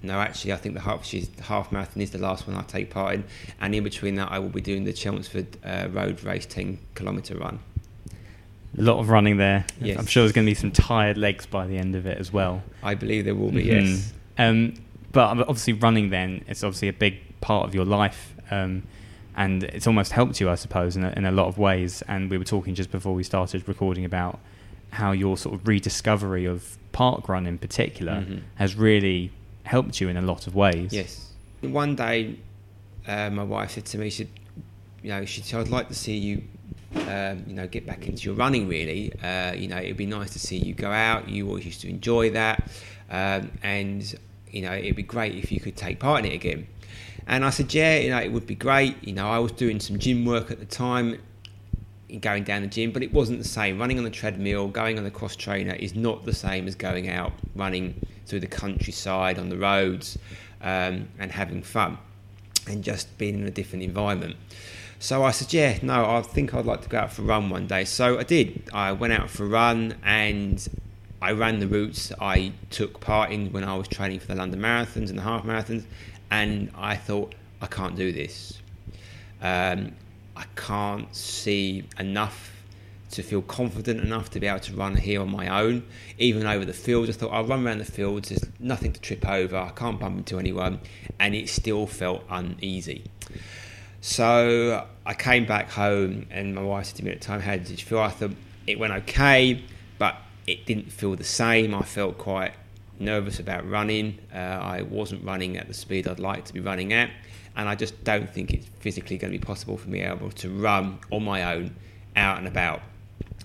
no, 0.01 0.19
actually, 0.19 0.53
I 0.53 0.57
think 0.57 0.75
the 0.75 0.81
Hertfordshire 0.81 1.23
half 1.43 1.71
marathon 1.71 2.01
is 2.01 2.11
the 2.11 2.17
last 2.17 2.47
one 2.47 2.55
I 2.55 2.61
take 2.63 2.89
part 2.89 3.15
in, 3.15 3.23
and 3.59 3.73
in 3.73 3.83
between 3.83 4.15
that, 4.15 4.31
I 4.31 4.39
will 4.39 4.49
be 4.49 4.61
doing 4.61 4.83
the 4.83 4.93
Chelmsford 4.93 5.57
uh, 5.63 5.87
Road 5.91 6.23
Race 6.23 6.45
10 6.45 6.79
kilometre 6.95 7.35
run. 7.37 7.59
A 8.77 8.81
lot 8.81 8.99
of 8.99 9.09
running 9.09 9.37
there. 9.37 9.65
Yes. 9.79 9.97
I'm 9.97 10.05
sure 10.05 10.23
there's 10.23 10.33
going 10.33 10.45
to 10.45 10.51
be 10.51 10.55
some 10.55 10.71
tired 10.71 11.17
legs 11.17 11.45
by 11.45 11.65
the 11.65 11.77
end 11.77 11.95
of 11.95 12.05
it 12.05 12.17
as 12.17 12.33
well. 12.33 12.61
I 12.83 12.93
believe 12.95 13.23
there 13.23 13.35
will 13.35 13.51
be, 13.51 13.65
mm-hmm. 13.65 13.87
yes. 13.87 14.13
Um, 14.37 14.73
but 15.11 15.39
obviously, 15.39 15.73
running 15.73 16.09
then, 16.09 16.43
it's 16.47 16.63
obviously 16.63 16.89
a 16.89 16.93
big 16.93 17.39
part 17.39 17.67
of 17.67 17.73
your 17.73 17.85
life. 17.85 18.33
Um, 18.51 18.83
and 19.35 19.63
it's 19.63 19.85
almost 19.85 20.11
helped 20.11 20.39
you, 20.39 20.49
I 20.49 20.55
suppose, 20.55 20.95
in 20.95 21.03
a, 21.03 21.11
in 21.11 21.25
a 21.25 21.31
lot 21.31 21.47
of 21.47 21.57
ways. 21.57 22.01
And 22.07 22.29
we 22.29 22.37
were 22.37 22.45
talking 22.45 22.73
just 22.73 22.91
before 22.91 23.13
we 23.13 23.23
started 23.23 23.67
recording 23.67 24.05
about 24.05 24.39
how 24.91 25.11
your 25.11 25.37
sort 25.37 25.55
of 25.55 25.67
rediscovery 25.67 26.45
of 26.45 26.77
park 26.93 27.27
run 27.27 27.45
in 27.45 27.57
particular 27.57 28.21
mm-hmm. 28.21 28.37
has 28.55 28.75
really 28.75 29.31
helped 29.63 29.99
you 29.99 30.07
in 30.07 30.15
a 30.15 30.21
lot 30.21 30.47
of 30.47 30.55
ways. 30.55 30.93
Yes. 30.93 31.33
One 31.61 31.95
day, 31.95 32.39
uh, 33.07 33.29
my 33.29 33.43
wife 33.43 33.71
said 33.71 33.85
to 33.87 33.97
me, 33.97 34.09
she, 34.09 34.23
said, 34.23 34.29
you 35.03 35.09
know, 35.09 35.25
she 35.25 35.41
said, 35.41 35.59
"I'd 35.59 35.67
like 35.67 35.89
to 35.89 35.95
see 35.95 36.15
you, 36.17 36.43
um, 37.07 37.43
you 37.45 37.55
know, 37.55 37.67
get 37.67 37.85
back 37.85 38.07
into 38.07 38.23
your 38.23 38.35
running. 38.35 38.67
Really, 38.67 39.11
uh, 39.21 39.53
you 39.53 39.67
know, 39.67 39.77
it'd 39.77 39.97
be 39.97 40.05
nice 40.05 40.31
to 40.31 40.39
see 40.39 40.57
you 40.57 40.73
go 40.73 40.91
out. 40.91 41.27
You 41.27 41.47
always 41.47 41.65
used 41.65 41.81
to 41.81 41.89
enjoy 41.89 42.31
that, 42.31 42.71
um, 43.09 43.51
and 43.63 44.15
you 44.49 44.61
know, 44.61 44.73
it'd 44.73 44.95
be 44.95 45.03
great 45.03 45.35
if 45.35 45.51
you 45.51 45.59
could 45.59 45.75
take 45.75 45.99
part 45.99 46.23
in 46.23 46.31
it 46.31 46.35
again." 46.35 46.67
And 47.27 47.43
I 47.43 47.49
said, 47.49 47.73
yeah, 47.73 47.97
you 47.97 48.09
know, 48.09 48.19
it 48.19 48.31
would 48.31 48.45
be 48.45 48.55
great. 48.55 49.03
You 49.03 49.13
know, 49.13 49.27
I 49.27 49.39
was 49.39 49.51
doing 49.51 49.79
some 49.79 49.97
gym 49.97 50.25
work 50.25 50.51
at 50.51 50.59
the 50.59 50.65
time, 50.65 51.19
going 52.19 52.43
down 52.43 52.61
the 52.61 52.67
gym, 52.67 52.91
but 52.91 53.01
it 53.01 53.11
wasn't 53.11 53.39
the 53.39 53.47
same. 53.47 53.79
Running 53.79 53.97
on 53.97 54.03
the 54.03 54.11
treadmill, 54.11 54.67
going 54.67 54.97
on 54.97 55.03
the 55.03 55.11
cross 55.11 55.35
trainer 55.35 55.73
is 55.73 55.95
not 55.95 56.25
the 56.25 56.33
same 56.33 56.67
as 56.67 56.75
going 56.75 57.09
out 57.09 57.33
running 57.55 57.99
through 58.25 58.41
the 58.41 58.47
countryside 58.47 59.39
on 59.39 59.49
the 59.49 59.57
roads 59.57 60.17
um, 60.61 61.07
and 61.17 61.31
having 61.31 61.63
fun 61.63 61.97
and 62.67 62.83
just 62.83 63.17
being 63.17 63.35
in 63.35 63.45
a 63.45 63.51
different 63.51 63.83
environment. 63.83 64.35
So 64.99 65.23
I 65.23 65.31
said, 65.31 65.53
yeah, 65.53 65.77
no, 65.81 66.05
I 66.15 66.21
think 66.21 66.53
I'd 66.53 66.65
like 66.65 66.81
to 66.81 66.89
go 66.89 66.99
out 66.99 67.13
for 67.13 67.21
a 67.21 67.25
run 67.25 67.49
one 67.49 67.67
day. 67.67 67.85
So 67.85 68.17
I 68.17 68.23
did. 68.23 68.69
I 68.73 68.91
went 68.91 69.13
out 69.13 69.29
for 69.29 69.45
a 69.45 69.47
run 69.47 69.95
and 70.03 70.65
I 71.21 71.31
ran 71.31 71.59
the 71.59 71.67
routes 71.67 72.11
I 72.19 72.53
took 72.69 72.99
part 73.01 73.31
in 73.31 73.51
when 73.51 73.63
I 73.63 73.75
was 73.75 73.87
training 73.87 74.19
for 74.19 74.27
the 74.27 74.35
London 74.35 74.61
Marathons 74.61 75.09
and 75.09 75.17
the 75.17 75.23
half 75.23 75.43
marathons 75.43 75.85
and 76.31 76.71
I 76.75 76.95
thought 76.95 77.35
I 77.61 77.67
can't 77.67 77.95
do 77.95 78.11
this. 78.11 78.61
Um, 79.41 79.93
I 80.35 80.45
can't 80.55 81.13
see 81.15 81.85
enough 81.99 82.51
to 83.11 83.23
feel 83.23 83.41
confident 83.41 84.01
enough 84.01 84.29
to 84.31 84.39
be 84.39 84.47
able 84.47 84.59
to 84.59 84.73
run 84.73 84.95
here 84.97 85.21
on 85.21 85.31
my 85.31 85.47
own, 85.61 85.85
even 86.17 86.45
over 86.45 86.65
the 86.65 86.73
fields. 86.73 87.09
I 87.09 87.13
thought 87.13 87.31
I'll 87.31 87.45
run 87.45 87.65
around 87.65 87.77
the 87.77 87.85
fields. 87.85 88.29
There's 88.29 88.45
nothing 88.59 88.91
to 88.93 88.99
trip 88.99 89.25
over. 89.25 89.55
I 89.55 89.69
can't 89.69 89.99
bump 89.99 90.17
into 90.17 90.37
anyone, 90.37 90.81
and 91.19 91.33
it 91.33 91.47
still 91.47 91.87
felt 91.87 92.23
uneasy. 92.29 93.05
So 94.01 94.85
I 95.05 95.13
came 95.13 95.45
back 95.45 95.71
home, 95.71 96.27
and 96.29 96.53
my 96.53 96.61
wife 96.61 96.87
said 96.87 96.97
to 96.97 97.05
me 97.05 97.11
at 97.11 97.21
the 97.21 97.25
time, 97.25 97.41
"How 97.41 97.55
did 97.55 97.69
you 97.69 97.77
feel?" 97.77 97.99
I 97.99 98.09
thought 98.09 98.35
it 98.67 98.77
went 98.77 98.93
okay, 98.93 99.63
but 99.97 100.17
it 100.45 100.65
didn't 100.65 100.91
feel 100.91 101.15
the 101.15 101.23
same. 101.23 101.73
I 101.73 101.83
felt 101.83 102.17
quite 102.17 102.53
nervous 102.99 103.39
about 103.39 103.69
running. 103.69 104.19
Uh, 104.33 104.37
I 104.37 104.81
wasn't 104.83 105.23
running 105.23 105.57
at 105.57 105.67
the 105.67 105.73
speed 105.73 106.07
I'd 106.07 106.19
like 106.19 106.45
to 106.45 106.53
be 106.53 106.59
running 106.59 106.93
at, 106.93 107.09
and 107.55 107.69
I 107.69 107.75
just 107.75 108.03
don't 108.03 108.29
think 108.29 108.53
it's 108.53 108.67
physically 108.79 109.17
going 109.17 109.31
to 109.31 109.37
be 109.37 109.43
possible 109.43 109.77
for 109.77 109.89
me 109.89 110.01
able 110.01 110.31
to 110.31 110.49
run 110.49 110.99
on 111.11 111.23
my 111.23 111.55
own 111.55 111.75
out 112.15 112.37
and 112.37 112.47
about. 112.47 112.81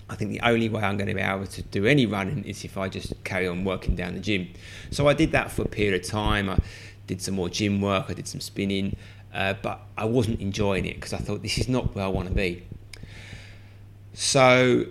I 0.09 0.15
think 0.15 0.31
the 0.31 0.41
only 0.41 0.67
way 0.67 0.83
I'm 0.83 0.97
going 0.97 1.07
to 1.07 1.15
be 1.15 1.21
able 1.21 1.47
to 1.47 1.61
do 1.61 1.85
any 1.85 2.05
running 2.05 2.43
is 2.43 2.65
if 2.65 2.77
I 2.77 2.89
just 2.89 3.23
carry 3.23 3.47
on 3.47 3.63
working 3.63 3.95
down 3.95 4.13
the 4.13 4.19
gym. 4.19 4.49
So 4.91 5.07
I 5.07 5.13
did 5.13 5.31
that 5.31 5.51
for 5.51 5.61
a 5.61 5.67
period 5.67 6.03
of 6.03 6.09
time. 6.09 6.49
I 6.49 6.57
did 7.07 7.21
some 7.21 7.35
more 7.35 7.49
gym 7.49 7.81
work, 7.81 8.05
I 8.09 8.13
did 8.13 8.27
some 8.27 8.41
spinning, 8.41 8.95
uh, 9.33 9.53
but 9.61 9.81
I 9.97 10.05
wasn't 10.05 10.41
enjoying 10.41 10.85
it 10.85 10.95
because 10.95 11.13
I 11.13 11.17
thought 11.17 11.41
this 11.41 11.57
is 11.57 11.69
not 11.69 11.95
where 11.95 12.05
I 12.05 12.09
want 12.09 12.27
to 12.27 12.33
be. 12.33 12.63
So 14.13 14.85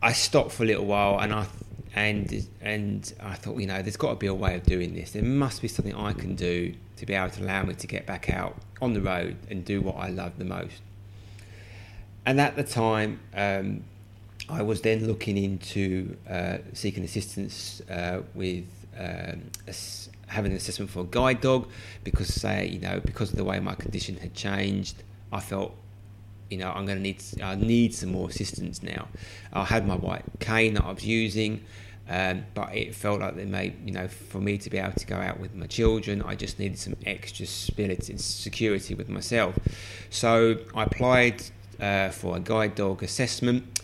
I 0.00 0.12
stopped 0.12 0.52
for 0.52 0.62
a 0.62 0.66
little 0.66 0.86
while 0.86 1.18
and 1.18 1.32
I 1.32 1.46
and 1.94 2.46
and 2.60 3.12
I 3.20 3.34
thought, 3.34 3.58
you 3.58 3.66
know, 3.66 3.82
there's 3.82 3.96
got 3.96 4.10
to 4.10 4.16
be 4.16 4.26
a 4.26 4.34
way 4.34 4.54
of 4.54 4.62
doing 4.64 4.94
this. 4.94 5.12
There 5.12 5.22
must 5.22 5.62
be 5.62 5.68
something 5.68 5.94
I 5.94 6.12
can 6.12 6.34
do 6.34 6.74
to 6.96 7.06
be 7.06 7.14
able 7.14 7.30
to 7.30 7.42
allow 7.42 7.62
me 7.64 7.74
to 7.74 7.86
get 7.86 8.06
back 8.06 8.30
out 8.30 8.56
on 8.80 8.94
the 8.94 9.00
road 9.00 9.36
and 9.50 9.64
do 9.64 9.80
what 9.80 9.96
I 9.96 10.08
love 10.08 10.38
the 10.38 10.44
most. 10.44 10.80
And 12.24 12.40
at 12.40 12.56
the 12.56 12.62
time, 12.62 13.20
um, 13.34 13.84
I 14.48 14.62
was 14.62 14.80
then 14.80 15.06
looking 15.06 15.36
into 15.36 16.16
uh, 16.28 16.58
seeking 16.72 17.04
assistance 17.04 17.82
uh, 17.90 18.22
with 18.34 18.64
um, 18.98 19.42
having 20.26 20.52
an 20.52 20.56
assessment 20.56 20.90
for 20.90 21.00
a 21.00 21.04
guide 21.04 21.40
dog 21.40 21.68
because, 22.04 22.32
say, 22.32 22.68
you 22.68 22.78
know, 22.78 23.00
because 23.04 23.30
of 23.30 23.36
the 23.36 23.44
way 23.44 23.58
my 23.60 23.74
condition 23.74 24.16
had 24.16 24.34
changed, 24.34 25.02
I 25.32 25.40
felt, 25.40 25.74
you 26.52 26.58
know, 26.58 26.70
I'm 26.70 26.84
going 26.84 26.98
to 26.98 27.02
need 27.02 27.22
I 27.42 27.54
need 27.54 27.94
some 27.94 28.12
more 28.12 28.28
assistance 28.28 28.82
now. 28.82 29.08
I 29.52 29.64
had 29.64 29.86
my 29.86 29.96
white 29.96 30.24
cane 30.38 30.74
that 30.74 30.84
I 30.84 30.92
was 30.92 31.04
using. 31.04 31.64
Um, 32.08 32.44
but 32.52 32.74
it 32.74 32.94
felt 32.94 33.20
like 33.20 33.36
they 33.36 33.44
made, 33.44 33.74
you 33.86 33.92
know, 33.92 34.08
for 34.08 34.38
me 34.38 34.58
to 34.58 34.68
be 34.68 34.76
able 34.76 34.92
to 34.92 35.06
go 35.06 35.16
out 35.16 35.38
with 35.38 35.54
my 35.54 35.66
children, 35.66 36.20
I 36.20 36.34
just 36.34 36.58
needed 36.58 36.78
some 36.78 36.96
extra 37.06 37.46
stability 37.46 38.12
and 38.12 38.20
security 38.20 38.94
with 38.94 39.08
myself. 39.08 39.56
So 40.10 40.58
I 40.74 40.82
applied 40.82 41.42
uh, 41.80 42.10
for 42.10 42.36
a 42.36 42.40
guide 42.40 42.74
dog 42.74 43.02
assessment, 43.04 43.80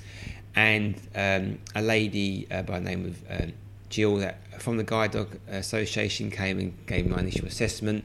and 0.56 0.96
um, 1.14 1.58
a 1.76 1.80
lady 1.80 2.48
uh, 2.50 2.62
by 2.62 2.80
the 2.80 2.84
name 2.84 3.06
of 3.06 3.40
um, 3.42 3.52
Jill 3.88 4.16
that 4.16 4.60
from 4.60 4.76
the 4.76 4.84
Guide 4.84 5.12
Dog 5.12 5.38
Association 5.48 6.30
came 6.30 6.58
and 6.58 6.86
gave 6.86 7.06
my 7.06 7.20
initial 7.20 7.46
assessment 7.46 8.04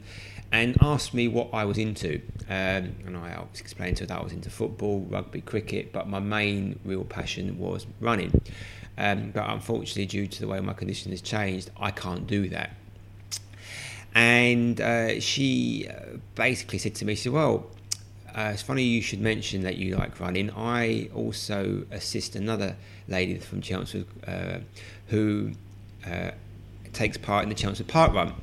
and 0.53 0.77
asked 0.81 1.15
me 1.15 1.27
what 1.27 1.49
I 1.51 1.65
was 1.65 1.79
into. 1.79 2.21
Um, 2.47 2.95
and 3.05 3.17
I 3.17 3.43
explained 3.59 3.97
to 3.97 4.03
her 4.03 4.07
that 4.07 4.19
I 4.19 4.23
was 4.23 4.31
into 4.31 4.51
football, 4.51 5.01
rugby, 5.09 5.41
cricket, 5.41 5.91
but 5.91 6.07
my 6.07 6.19
main 6.19 6.79
real 6.85 7.03
passion 7.03 7.57
was 7.57 7.87
running. 7.99 8.39
Um, 8.95 9.31
but 9.31 9.49
unfortunately, 9.49 10.05
due 10.05 10.27
to 10.27 10.39
the 10.39 10.47
way 10.47 10.59
my 10.59 10.73
condition 10.73 11.09
has 11.11 11.21
changed, 11.21 11.71
I 11.75 11.89
can't 11.89 12.27
do 12.27 12.49
that. 12.49 12.69
And 14.13 14.79
uh, 14.79 15.19
she 15.19 15.87
uh, 15.89 16.17
basically 16.35 16.77
said 16.77 16.93
to 16.95 17.05
me, 17.05 17.15
she 17.15 17.23
said, 17.23 17.33
Well, 17.33 17.65
uh, 18.35 18.51
it's 18.53 18.61
funny 18.61 18.83
you 18.83 19.01
should 19.01 19.21
mention 19.21 19.63
that 19.63 19.77
you 19.77 19.95
like 19.95 20.19
running. 20.19 20.51
I 20.51 21.09
also 21.15 21.83
assist 21.89 22.35
another 22.35 22.75
lady 23.07 23.39
from 23.39 23.61
Chelmsford 23.61 24.05
uh, 24.27 24.59
who 25.07 25.53
uh, 26.05 26.31
takes 26.93 27.17
part 27.17 27.43
in 27.43 27.49
the 27.49 27.55
Chelmsford 27.55 27.87
Park 27.87 28.13
Run, 28.13 28.33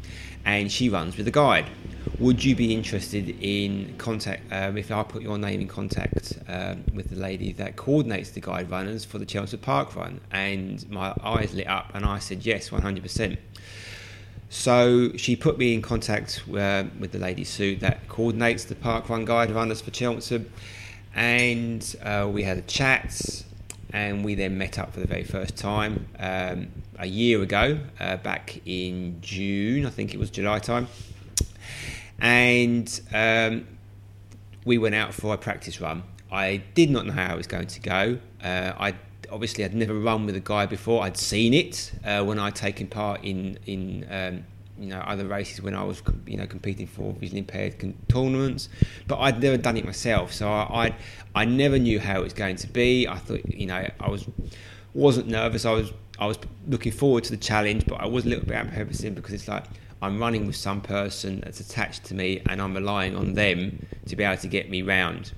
and 0.44 0.70
she 0.70 0.88
runs 0.88 1.16
with 1.16 1.26
a 1.28 1.30
guide. 1.30 1.70
Would 2.18 2.44
you 2.44 2.54
be 2.54 2.74
interested 2.74 3.30
in 3.40 3.94
contact 3.96 4.52
um, 4.52 4.76
if 4.76 4.90
I 4.90 5.02
put 5.02 5.22
your 5.22 5.38
name 5.38 5.60
in 5.60 5.68
contact 5.68 6.38
um, 6.48 6.84
with 6.92 7.10
the 7.10 7.16
lady 7.16 7.52
that 7.54 7.76
coordinates 7.76 8.30
the 8.30 8.40
guide 8.40 8.70
runners 8.70 9.04
for 9.04 9.18
the 9.18 9.26
Chelmsford 9.26 9.62
Park 9.62 9.96
Run? 9.96 10.20
And 10.30 10.88
my 10.90 11.14
eyes 11.22 11.54
lit 11.54 11.66
up, 11.66 11.90
and 11.94 12.04
I 12.04 12.18
said 12.18 12.44
yes, 12.44 12.70
100%. 12.70 13.38
So 14.50 15.16
she 15.16 15.36
put 15.36 15.58
me 15.58 15.74
in 15.74 15.80
contact 15.80 16.42
uh, 16.48 16.84
with 16.98 17.12
the 17.12 17.20
lady 17.20 17.44
Sue 17.44 17.76
that 17.76 18.08
coordinates 18.08 18.64
the 18.64 18.74
park 18.74 19.08
run 19.08 19.24
guide 19.24 19.52
runners 19.52 19.80
for 19.80 19.92
Chelmsford, 19.92 20.50
and 21.14 21.96
uh, 22.02 22.28
we 22.30 22.42
had 22.42 22.58
a 22.58 22.62
chat, 22.62 23.44
and 23.92 24.24
we 24.24 24.34
then 24.34 24.58
met 24.58 24.76
up 24.76 24.92
for 24.92 24.98
the 24.98 25.06
very 25.06 25.22
first 25.22 25.56
time 25.56 26.06
um, 26.18 26.66
a 27.00 27.06
year 27.06 27.42
ago, 27.42 27.78
uh, 27.98 28.18
back 28.18 28.60
in 28.66 29.18
June, 29.22 29.86
I 29.86 29.90
think 29.90 30.12
it 30.14 30.20
was 30.20 30.30
July 30.30 30.58
time, 30.58 30.86
and 32.20 33.00
um, 33.12 33.66
we 34.64 34.76
went 34.78 34.94
out 34.94 35.14
for 35.14 35.34
a 35.34 35.38
practice 35.38 35.80
run. 35.80 36.02
I 36.30 36.62
did 36.74 36.90
not 36.90 37.06
know 37.06 37.12
how 37.12 37.34
it 37.34 37.36
was 37.38 37.46
going 37.46 37.66
to 37.68 37.80
go. 37.80 38.18
Uh, 38.44 38.72
I 38.78 38.94
obviously 39.32 39.64
I'd 39.64 39.74
never 39.74 39.94
run 39.94 40.26
with 40.26 40.36
a 40.36 40.40
guy 40.40 40.66
before. 40.66 41.02
I'd 41.02 41.16
seen 41.16 41.54
it 41.54 41.92
uh, 42.04 42.22
when 42.22 42.38
I'd 42.38 42.54
taken 42.54 42.86
part 42.86 43.24
in 43.24 43.58
in 43.66 44.06
um, 44.10 44.44
you 44.78 44.88
know 44.88 44.98
other 44.98 45.26
races 45.26 45.62
when 45.62 45.74
I 45.74 45.82
was 45.82 46.02
you 46.26 46.36
know 46.36 46.46
competing 46.46 46.86
for 46.86 47.14
visually 47.14 47.40
impaired 47.40 47.94
tournaments, 48.08 48.68
but 49.06 49.18
I'd 49.18 49.42
never 49.42 49.56
done 49.56 49.78
it 49.78 49.86
myself. 49.86 50.32
So 50.32 50.50
I 50.50 50.86
I'd, 50.86 50.94
I 51.34 51.44
never 51.46 51.78
knew 51.78 51.98
how 51.98 52.20
it 52.20 52.24
was 52.24 52.34
going 52.34 52.56
to 52.56 52.66
be. 52.66 53.08
I 53.08 53.16
thought 53.16 53.46
you 53.48 53.66
know 53.66 53.88
I 53.98 54.10
was 54.10 54.26
wasn't 54.92 55.28
nervous. 55.28 55.64
I 55.64 55.72
was 55.72 55.92
I 56.20 56.26
was 56.26 56.38
looking 56.68 56.92
forward 56.92 57.24
to 57.24 57.30
the 57.30 57.38
challenge, 57.38 57.86
but 57.86 58.00
I 58.00 58.06
was 58.06 58.26
a 58.26 58.28
little 58.28 58.44
bit 58.44 58.54
apprehensive 58.54 59.14
because 59.14 59.32
it's 59.32 59.48
like 59.48 59.64
I'm 60.02 60.18
running 60.18 60.46
with 60.46 60.56
some 60.56 60.80
person 60.80 61.40
that's 61.40 61.60
attached 61.60 62.04
to 62.04 62.14
me, 62.14 62.42
and 62.48 62.60
I'm 62.60 62.74
relying 62.74 63.16
on 63.16 63.34
them 63.34 63.86
to 64.06 64.16
be 64.16 64.24
able 64.24 64.40
to 64.40 64.48
get 64.48 64.70
me 64.70 64.82
round. 64.82 65.32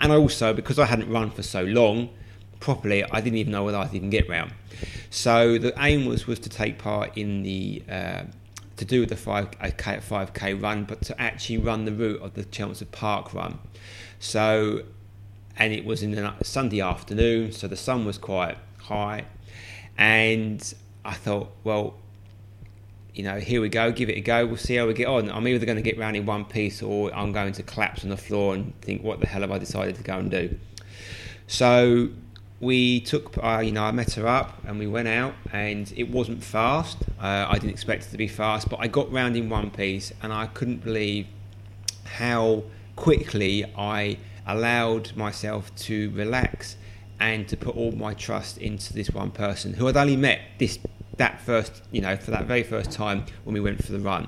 And 0.00 0.12
also 0.12 0.52
because 0.52 0.78
I 0.78 0.86
hadn't 0.86 1.08
run 1.08 1.30
for 1.30 1.42
so 1.42 1.62
long, 1.62 2.10
properly, 2.60 3.04
I 3.04 3.20
didn't 3.20 3.38
even 3.38 3.52
know 3.52 3.64
whether 3.64 3.78
I'd 3.78 3.94
even 3.94 4.10
get 4.10 4.28
round. 4.28 4.52
So 5.10 5.58
the 5.58 5.72
aim 5.78 6.06
was 6.06 6.26
was 6.26 6.38
to 6.40 6.48
take 6.48 6.78
part 6.78 7.16
in 7.16 7.42
the 7.42 7.82
uh, 7.88 8.22
to 8.76 8.84
do 8.84 9.06
the 9.06 9.14
5k, 9.14 9.76
5k 9.76 10.62
run, 10.62 10.84
but 10.84 11.02
to 11.02 11.20
actually 11.20 11.58
run 11.58 11.84
the 11.84 11.92
route 11.92 12.20
of 12.22 12.34
the 12.34 12.44
Chelmsford 12.44 12.90
Park 12.90 13.32
run. 13.32 13.58
So, 14.18 14.82
and 15.56 15.72
it 15.72 15.84
was 15.84 16.02
in 16.02 16.18
a 16.18 16.36
Sunday 16.42 16.80
afternoon, 16.80 17.52
so 17.52 17.68
the 17.68 17.76
sun 17.76 18.04
was 18.04 18.18
quite 18.18 18.58
high, 18.78 19.26
and 19.96 20.74
I 21.04 21.14
thought, 21.14 21.50
well, 21.62 21.94
you 23.14 23.22
know, 23.22 23.38
here 23.38 23.60
we 23.60 23.68
go, 23.68 23.92
give 23.92 24.08
it 24.08 24.16
a 24.16 24.20
go. 24.20 24.46
We'll 24.46 24.56
see 24.56 24.74
how 24.74 24.86
we 24.86 24.94
get 24.94 25.06
on. 25.06 25.30
I'm 25.30 25.46
either 25.46 25.64
going 25.64 25.76
to 25.76 25.82
get 25.82 25.98
round 25.98 26.16
in 26.16 26.26
one 26.26 26.44
piece 26.44 26.82
or 26.82 27.14
I'm 27.14 27.32
going 27.32 27.52
to 27.52 27.62
collapse 27.62 28.02
on 28.02 28.10
the 28.10 28.16
floor 28.16 28.54
and 28.54 28.78
think, 28.80 29.04
what 29.04 29.20
the 29.20 29.26
hell 29.26 29.42
have 29.42 29.52
I 29.52 29.58
decided 29.58 29.94
to 29.96 30.02
go 30.02 30.18
and 30.18 30.30
do? 30.30 30.58
So 31.46 32.08
we 32.60 33.00
took, 33.00 33.36
uh, 33.42 33.60
you 33.64 33.72
know, 33.72 33.84
I 33.84 33.92
met 33.92 34.14
her 34.14 34.26
up 34.26 34.58
and 34.66 34.78
we 34.78 34.86
went 34.86 35.08
out, 35.08 35.34
and 35.52 35.92
it 35.96 36.10
wasn't 36.10 36.42
fast. 36.42 36.98
Uh, 37.20 37.46
I 37.48 37.54
didn't 37.54 37.70
expect 37.70 38.06
it 38.06 38.10
to 38.10 38.16
be 38.16 38.28
fast, 38.28 38.68
but 38.68 38.80
I 38.80 38.88
got 38.88 39.12
round 39.12 39.36
in 39.36 39.48
one 39.48 39.70
piece, 39.70 40.12
and 40.22 40.32
I 40.32 40.46
couldn't 40.46 40.82
believe 40.82 41.26
how 42.04 42.64
quickly 42.96 43.64
I 43.76 44.18
allowed 44.46 45.16
myself 45.16 45.74
to 45.76 46.10
relax 46.10 46.76
and 47.20 47.48
to 47.48 47.56
put 47.56 47.76
all 47.76 47.92
my 47.92 48.14
trust 48.14 48.58
into 48.58 48.92
this 48.92 49.10
one 49.10 49.30
person 49.30 49.72
who 49.72 49.88
I'd 49.88 49.96
only 49.96 50.16
met 50.16 50.40
this 50.58 50.78
that 51.16 51.40
first, 51.40 51.82
you 51.92 52.00
know, 52.00 52.16
for 52.16 52.32
that 52.32 52.46
very 52.46 52.62
first 52.62 52.90
time 52.90 53.24
when 53.44 53.54
we 53.54 53.60
went 53.60 53.84
for 53.84 53.92
the 53.92 54.00
run. 54.00 54.26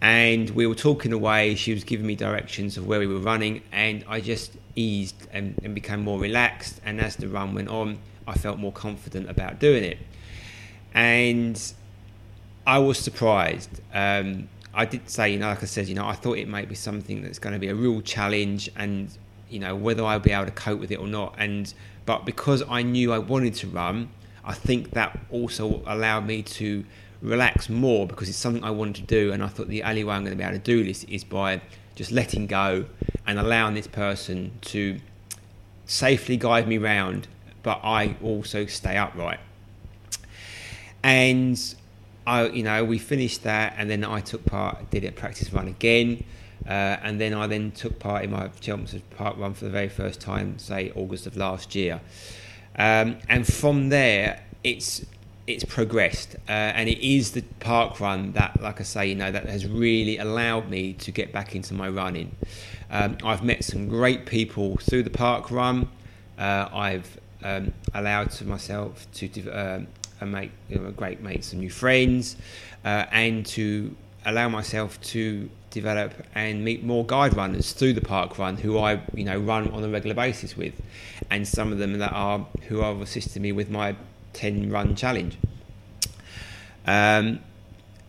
And 0.00 0.50
we 0.50 0.66
were 0.66 0.74
talking 0.74 1.12
away. 1.12 1.54
She 1.54 1.72
was 1.72 1.84
giving 1.84 2.06
me 2.06 2.16
directions 2.16 2.76
of 2.76 2.86
where 2.86 2.98
we 2.98 3.06
were 3.06 3.20
running, 3.20 3.62
and 3.72 4.04
I 4.08 4.20
just 4.20 4.52
eased 4.74 5.28
and, 5.32 5.58
and 5.62 5.74
became 5.74 6.02
more 6.02 6.18
relaxed. 6.18 6.80
And 6.84 7.00
as 7.00 7.16
the 7.16 7.28
run 7.28 7.54
went 7.54 7.68
on, 7.68 7.98
I 8.26 8.34
felt 8.34 8.58
more 8.58 8.72
confident 8.72 9.30
about 9.30 9.60
doing 9.60 9.84
it. 9.84 9.98
And 10.92 11.60
I 12.66 12.78
was 12.78 12.98
surprised. 12.98 13.80
Um, 13.92 14.48
I 14.74 14.84
did 14.84 15.08
say, 15.08 15.30
you 15.32 15.38
know, 15.38 15.48
like 15.48 15.62
I 15.62 15.66
said, 15.66 15.86
you 15.86 15.94
know, 15.94 16.06
I 16.06 16.14
thought 16.14 16.38
it 16.38 16.48
might 16.48 16.68
be 16.68 16.74
something 16.74 17.22
that's 17.22 17.38
going 17.38 17.52
to 17.52 17.60
be 17.60 17.68
a 17.68 17.74
real 17.74 18.00
challenge, 18.00 18.70
and 18.76 19.16
you 19.48 19.58
know 19.58 19.74
whether 19.74 20.04
I'll 20.04 20.20
be 20.20 20.32
able 20.32 20.46
to 20.46 20.52
cope 20.52 20.80
with 20.80 20.90
it 20.90 20.98
or 20.98 21.06
not. 21.06 21.34
And 21.38 21.72
but 22.06 22.24
because 22.24 22.62
I 22.68 22.82
knew 22.82 23.12
I 23.12 23.18
wanted 23.18 23.54
to 23.54 23.66
run, 23.68 24.10
I 24.44 24.54
think 24.54 24.90
that 24.90 25.18
also 25.30 25.82
allowed 25.86 26.26
me 26.26 26.42
to 26.42 26.84
relax 27.22 27.70
more 27.70 28.06
because 28.06 28.28
it's 28.28 28.38
something 28.38 28.62
I 28.62 28.70
wanted 28.70 28.96
to 28.96 29.02
do, 29.02 29.32
and 29.32 29.42
I 29.42 29.48
thought 29.48 29.68
the 29.68 29.82
only 29.82 30.04
way 30.04 30.14
I'm 30.14 30.24
going 30.24 30.36
to 30.36 30.42
be 30.42 30.44
able 30.44 30.58
to 30.58 30.62
do 30.62 30.84
this 30.84 31.04
is 31.04 31.24
by 31.24 31.60
just 31.94 32.10
letting 32.10 32.46
go 32.46 32.84
and 33.26 33.38
allowing 33.38 33.74
this 33.74 33.86
person 33.86 34.52
to 34.60 35.00
safely 35.86 36.36
guide 36.36 36.68
me 36.68 36.78
round, 36.78 37.28
but 37.62 37.80
I 37.82 38.16
also 38.22 38.66
stay 38.66 38.96
upright. 38.96 39.40
And 41.02 41.58
I, 42.26 42.48
you 42.48 42.62
know, 42.62 42.84
we 42.84 42.98
finished 42.98 43.42
that, 43.44 43.74
and 43.76 43.88
then 43.90 44.04
I 44.04 44.20
took 44.20 44.44
part, 44.44 44.90
did 44.90 45.04
a 45.04 45.12
practice 45.12 45.52
run 45.52 45.68
again, 45.68 46.24
uh, 46.66 46.96
and 47.02 47.20
then 47.20 47.34
I 47.34 47.46
then 47.46 47.70
took 47.72 47.98
part 47.98 48.24
in 48.24 48.30
my 48.30 48.48
Chelmsford 48.60 49.02
Park 49.10 49.36
run 49.36 49.54
for 49.54 49.64
the 49.64 49.70
very 49.70 49.88
first 49.88 50.20
time, 50.20 50.58
say 50.58 50.92
August 50.94 51.26
of 51.26 51.36
last 51.36 51.74
year. 51.74 52.00
Um, 52.76 53.18
and 53.28 53.46
from 53.46 53.90
there, 53.90 54.40
it's 54.62 55.04
it's 55.46 55.64
progressed, 55.64 56.36
uh, 56.48 56.52
and 56.52 56.88
it 56.88 57.06
is 57.06 57.32
the 57.32 57.42
park 57.60 58.00
run 58.00 58.32
that, 58.32 58.58
like 58.62 58.80
I 58.80 58.84
say, 58.84 59.06
you 59.08 59.14
know, 59.14 59.30
that 59.30 59.46
has 59.46 59.66
really 59.66 60.16
allowed 60.16 60.70
me 60.70 60.94
to 60.94 61.10
get 61.10 61.32
back 61.32 61.54
into 61.54 61.74
my 61.74 61.88
running. 61.88 62.34
Um, 62.90 63.18
I've 63.22 63.44
met 63.44 63.62
some 63.62 63.88
great 63.88 64.24
people 64.24 64.78
through 64.78 65.02
the 65.02 65.10
park 65.10 65.50
run. 65.50 65.88
Uh, 66.38 66.68
I've 66.72 67.20
um, 67.42 67.74
allowed 67.92 68.30
to 68.32 68.46
myself 68.46 69.06
to 69.14 69.50
um, 69.50 69.86
make 70.22 70.50
you 70.70 70.78
know, 70.78 70.90
great 70.92 71.20
mates 71.20 71.52
and 71.52 71.60
new 71.60 71.70
friends, 71.70 72.36
uh, 72.84 73.04
and 73.12 73.44
to 73.46 73.94
allow 74.24 74.48
myself 74.48 74.98
to 75.02 75.50
develop 75.74 76.14
and 76.34 76.64
meet 76.64 76.82
more 76.82 77.04
guide 77.04 77.36
runners 77.36 77.72
through 77.72 77.92
the 77.92 78.00
park 78.00 78.38
run 78.38 78.56
who 78.56 78.78
I 78.78 79.02
you 79.14 79.24
know 79.24 79.38
run 79.38 79.70
on 79.72 79.84
a 79.84 79.88
regular 79.88 80.14
basis 80.14 80.56
with, 80.56 80.80
and 81.30 81.46
some 81.46 81.72
of 81.72 81.78
them 81.78 81.98
that 81.98 82.12
are 82.12 82.46
who 82.68 82.78
have 82.78 83.00
assisted 83.00 83.42
me 83.42 83.52
with 83.52 83.68
my 83.68 83.96
10 84.32 84.70
run 84.70 84.94
challenge. 84.94 85.36
Um, 86.86 87.40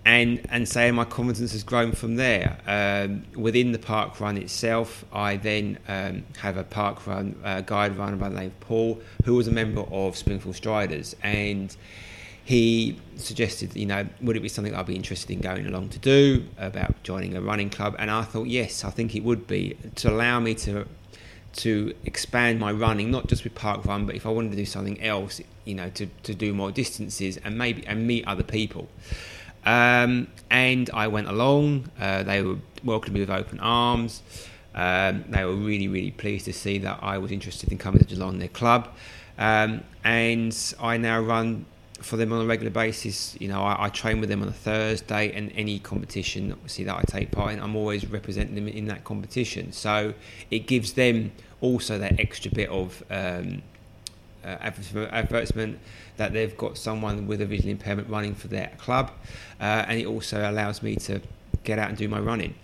and 0.06 0.45
and 0.49 0.69
say 0.69 0.91
my 0.91 1.04
confidence 1.04 1.54
has 1.54 1.63
grown 1.63 1.91
from 1.91 2.15
there. 2.15 2.58
Um, 2.67 3.23
within 3.36 3.71
the 3.71 3.80
park 3.80 4.19
run 4.19 4.38
itself, 4.38 5.04
I 5.12 5.38
then 5.38 5.80
um, 5.88 6.23
have 6.38 6.58
a 6.58 6.63
park 6.63 7.08
run 7.08 7.36
uh, 7.43 7.62
guide 7.62 7.97
runner 7.97 8.15
by 8.15 8.30
the 8.30 8.36
name 8.36 8.47
of 8.47 8.60
Paul, 8.60 9.01
who 9.23 9.34
was 9.34 9.47
a 9.47 9.51
member 9.51 9.82
of 9.82 10.15
Springfield 10.15 10.56
Striders, 10.56 11.15
and 11.23 11.75
he 12.45 12.95
suggested, 13.17 13.75
you 13.75 13.88
know, 13.88 14.08
would 14.21 14.38
it 14.38 14.41
be 14.41 14.49
something 14.49 14.75
I'd 14.75 14.86
be 14.86 14.95
interested 14.95 15.31
in 15.31 15.41
going 15.41 15.65
along 15.65 15.89
to 15.89 15.99
do 15.99 16.45
about 16.60 17.01
joining 17.01 17.36
a 17.36 17.41
running 17.41 17.71
club? 17.71 17.95
And 17.97 18.12
I 18.12 18.21
thought, 18.21 18.45
yes, 18.45 18.86
I 18.86 18.91
think 18.91 19.15
it 19.15 19.23
would 19.23 19.47
be 19.47 19.75
to 19.95 20.12
allow 20.12 20.39
me 20.39 20.53
to 20.55 20.88
to 21.53 21.95
expand 22.03 22.60
my 22.60 22.71
running, 22.71 23.10
not 23.10 23.27
just 23.27 23.45
with 23.45 23.55
park 23.55 23.86
run, 23.86 24.05
but 24.05 24.13
if 24.13 24.25
I 24.25 24.29
wanted 24.29 24.51
to 24.51 24.58
do 24.58 24.65
something 24.65 25.01
else, 25.01 25.39
you 25.63 25.73
know, 25.73 25.89
to, 25.91 26.05
to 26.23 26.36
do 26.36 26.53
more 26.53 26.69
distances 26.69 27.38
and 27.38 27.58
maybe 27.58 27.86
and 27.88 28.05
meet 28.05 28.27
other 28.27 28.43
people. 28.43 28.89
Um, 29.65 30.27
and 30.51 30.89
I 30.93 31.08
went 31.08 31.27
along. 31.27 31.89
Uh, 31.99 32.21
they 32.21 32.43
were 32.43 32.58
welcomed 32.84 33.15
me 33.15 33.21
with 33.21 33.31
open 33.31 33.60
arms. 33.60 34.21
Um, 34.75 35.23
they 35.29 35.45
were 35.45 35.55
really, 35.55 35.88
really 35.88 36.12
pleased 36.12 36.45
to 36.45 36.53
see 36.53 36.77
that 36.79 36.99
I 37.01 37.17
was 37.17 37.31
interested 37.31 37.71
in 37.71 37.79
coming 37.79 37.99
to 37.99 38.05
Geelong, 38.05 38.38
their 38.38 38.49
club. 38.49 38.89
Um, 39.39 39.84
and 40.03 40.55
I 40.79 40.97
now 40.97 41.21
run 41.21 41.65
for 42.06 42.18
them 42.18 42.32
on 42.32 42.41
a 42.41 42.46
regular 42.46 42.70
basis. 42.70 43.36
You 43.39 43.48
know, 43.48 43.63
I, 43.63 43.86
I, 43.86 43.89
train 43.89 44.20
with 44.20 44.30
them 44.30 44.44
on 44.44 44.48
a 44.48 44.54
Thursday, 44.54 45.32
and 45.34 45.52
any 45.56 45.80
competition, 45.80 46.52
obviously, 46.52 46.86
that 46.86 46.96
I 46.96 47.02
take 47.08 47.32
part 47.32 47.54
in, 47.54 47.60
I'm 47.60 47.76
always 47.76 48.08
representing 48.08 48.54
them 48.54 48.68
in 48.68 48.86
that 48.86 49.04
competition. 49.04 49.72
So 49.72 50.13
it 50.52 50.68
gives 50.68 50.94
them 50.94 51.32
also 51.62 51.98
that 51.98 52.20
extra 52.20 52.52
bit 52.52 52.70
of 52.70 53.04
um, 53.10 53.63
uh, 54.44 54.50
advertisement 54.62 55.80
that 56.18 56.32
they've 56.32 56.56
got 56.56 56.78
someone 56.78 57.26
with 57.26 57.41
a 57.41 57.46
visual 57.46 57.72
impairment 57.72 58.08
running 58.08 58.36
for 58.36 58.50
their 58.50 58.72
club, 58.78 59.12
uh, 59.60 59.86
and 59.88 60.00
it 60.00 60.06
also 60.06 60.50
allows 60.50 60.84
me 60.84 60.96
to 60.98 61.20
get 61.65 61.80
out 61.80 61.89
and 61.89 61.97
do 61.97 62.08
my 62.08 62.19
running. 62.19 62.56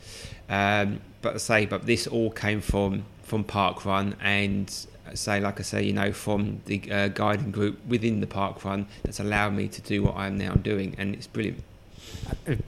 Um, 0.50 1.02
but 1.22 1.36
I 1.36 1.38
say, 1.38 1.66
but 1.66 1.86
this 1.86 2.08
all 2.08 2.32
came 2.32 2.62
from 2.62 3.06
from 3.24 3.44
Park 3.44 3.86
Run 3.86 4.16
and 4.22 4.70
say, 5.14 5.40
like 5.40 5.60
I 5.60 5.64
say, 5.64 5.84
you 5.84 5.94
know, 5.94 6.12
from 6.12 6.62
the 6.66 6.92
uh, 6.92 7.08
guiding 7.10 7.52
group 7.52 7.80
within 7.88 8.20
the 8.22 8.28
park 8.28 8.64
run 8.64 8.88
that's 9.04 9.20
allowed 9.20 9.54
me 9.54 9.68
to 9.68 9.82
do 9.82 10.04
what 10.04 10.16
I'm 10.16 10.38
now 10.38 10.54
doing, 10.54 10.96
and 10.98 11.16
it's 11.16 11.28
brilliant. 11.28 11.64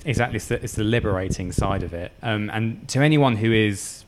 Exactly, 0.05 0.37
it's 0.37 0.47
the, 0.47 0.63
it's 0.63 0.73
the 0.73 0.83
liberating 0.83 1.51
side 1.51 1.83
of 1.83 1.93
it. 1.93 2.11
Um, 2.21 2.49
and 2.51 2.87
to 2.89 3.01
anyone 3.01 3.37
who 3.37 3.51
is 3.51 4.05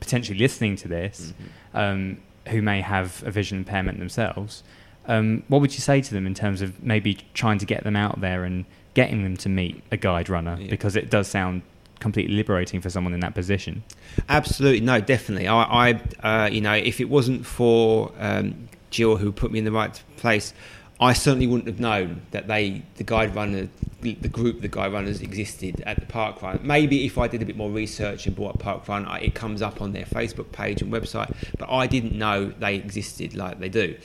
potentially 0.00 0.38
listening 0.38 0.76
to 0.76 0.88
this, 0.88 1.32
mm-hmm. 1.32 1.76
um, 1.76 2.18
who 2.48 2.62
may 2.62 2.80
have 2.80 3.22
a 3.26 3.30
vision 3.30 3.58
impairment 3.58 3.98
themselves, 3.98 4.62
um, 5.06 5.42
what 5.48 5.60
would 5.60 5.72
you 5.72 5.80
say 5.80 6.00
to 6.00 6.14
them 6.14 6.26
in 6.26 6.34
terms 6.34 6.62
of 6.62 6.82
maybe 6.82 7.18
trying 7.34 7.58
to 7.58 7.66
get 7.66 7.84
them 7.84 7.96
out 7.96 8.20
there 8.20 8.44
and 8.44 8.64
getting 9.00 9.22
them 9.22 9.36
to 9.38 9.48
meet 9.48 9.82
a 9.90 9.96
guide 9.96 10.28
runner? 10.28 10.56
Yeah. 10.60 10.68
Because 10.68 10.94
it 10.94 11.08
does 11.10 11.26
sound 11.26 11.62
completely 12.00 12.34
liberating 12.34 12.80
for 12.80 12.90
someone 12.90 13.14
in 13.14 13.20
that 13.20 13.34
position. 13.34 13.82
Absolutely, 14.28 14.80
no, 14.80 15.00
definitely. 15.00 15.48
I, 15.48 15.88
I 15.88 16.00
uh, 16.22 16.48
you 16.50 16.60
know, 16.60 16.74
if 16.74 17.00
it 17.00 17.08
wasn't 17.08 17.46
for 17.46 18.12
um, 18.18 18.68
Jill 18.90 19.16
who 19.16 19.32
put 19.32 19.52
me 19.52 19.58
in 19.58 19.64
the 19.64 19.72
right 19.72 20.02
place, 20.16 20.52
I 21.00 21.14
certainly 21.14 21.46
wouldn't 21.46 21.66
have 21.66 21.80
known 21.80 22.22
that 22.30 22.46
they, 22.46 22.82
the 22.96 23.04
guide 23.04 23.34
runner, 23.34 23.68
the 24.02 24.14
group, 24.28 24.60
the 24.60 24.68
guide 24.68 24.92
runners 24.92 25.22
existed 25.22 25.82
at 25.86 25.98
the 25.98 26.04
park 26.04 26.42
run. 26.42 26.60
Maybe 26.62 27.06
if 27.06 27.16
I 27.16 27.26
did 27.26 27.40
a 27.40 27.46
bit 27.46 27.56
more 27.56 27.70
research 27.70 28.26
and 28.26 28.36
brought 28.36 28.56
up 28.56 28.58
park 28.58 28.86
run, 28.86 29.06
it 29.22 29.34
comes 29.34 29.62
up 29.62 29.80
on 29.80 29.92
their 29.92 30.04
Facebook 30.04 30.52
page 30.52 30.82
and 30.82 30.92
website. 30.92 31.34
But 31.58 31.70
I 31.70 31.86
didn't 31.86 32.12
know 32.16 32.50
they 32.50 32.74
existed 32.76 33.34
like 33.34 33.60
they 33.60 33.70
do. 33.70 33.96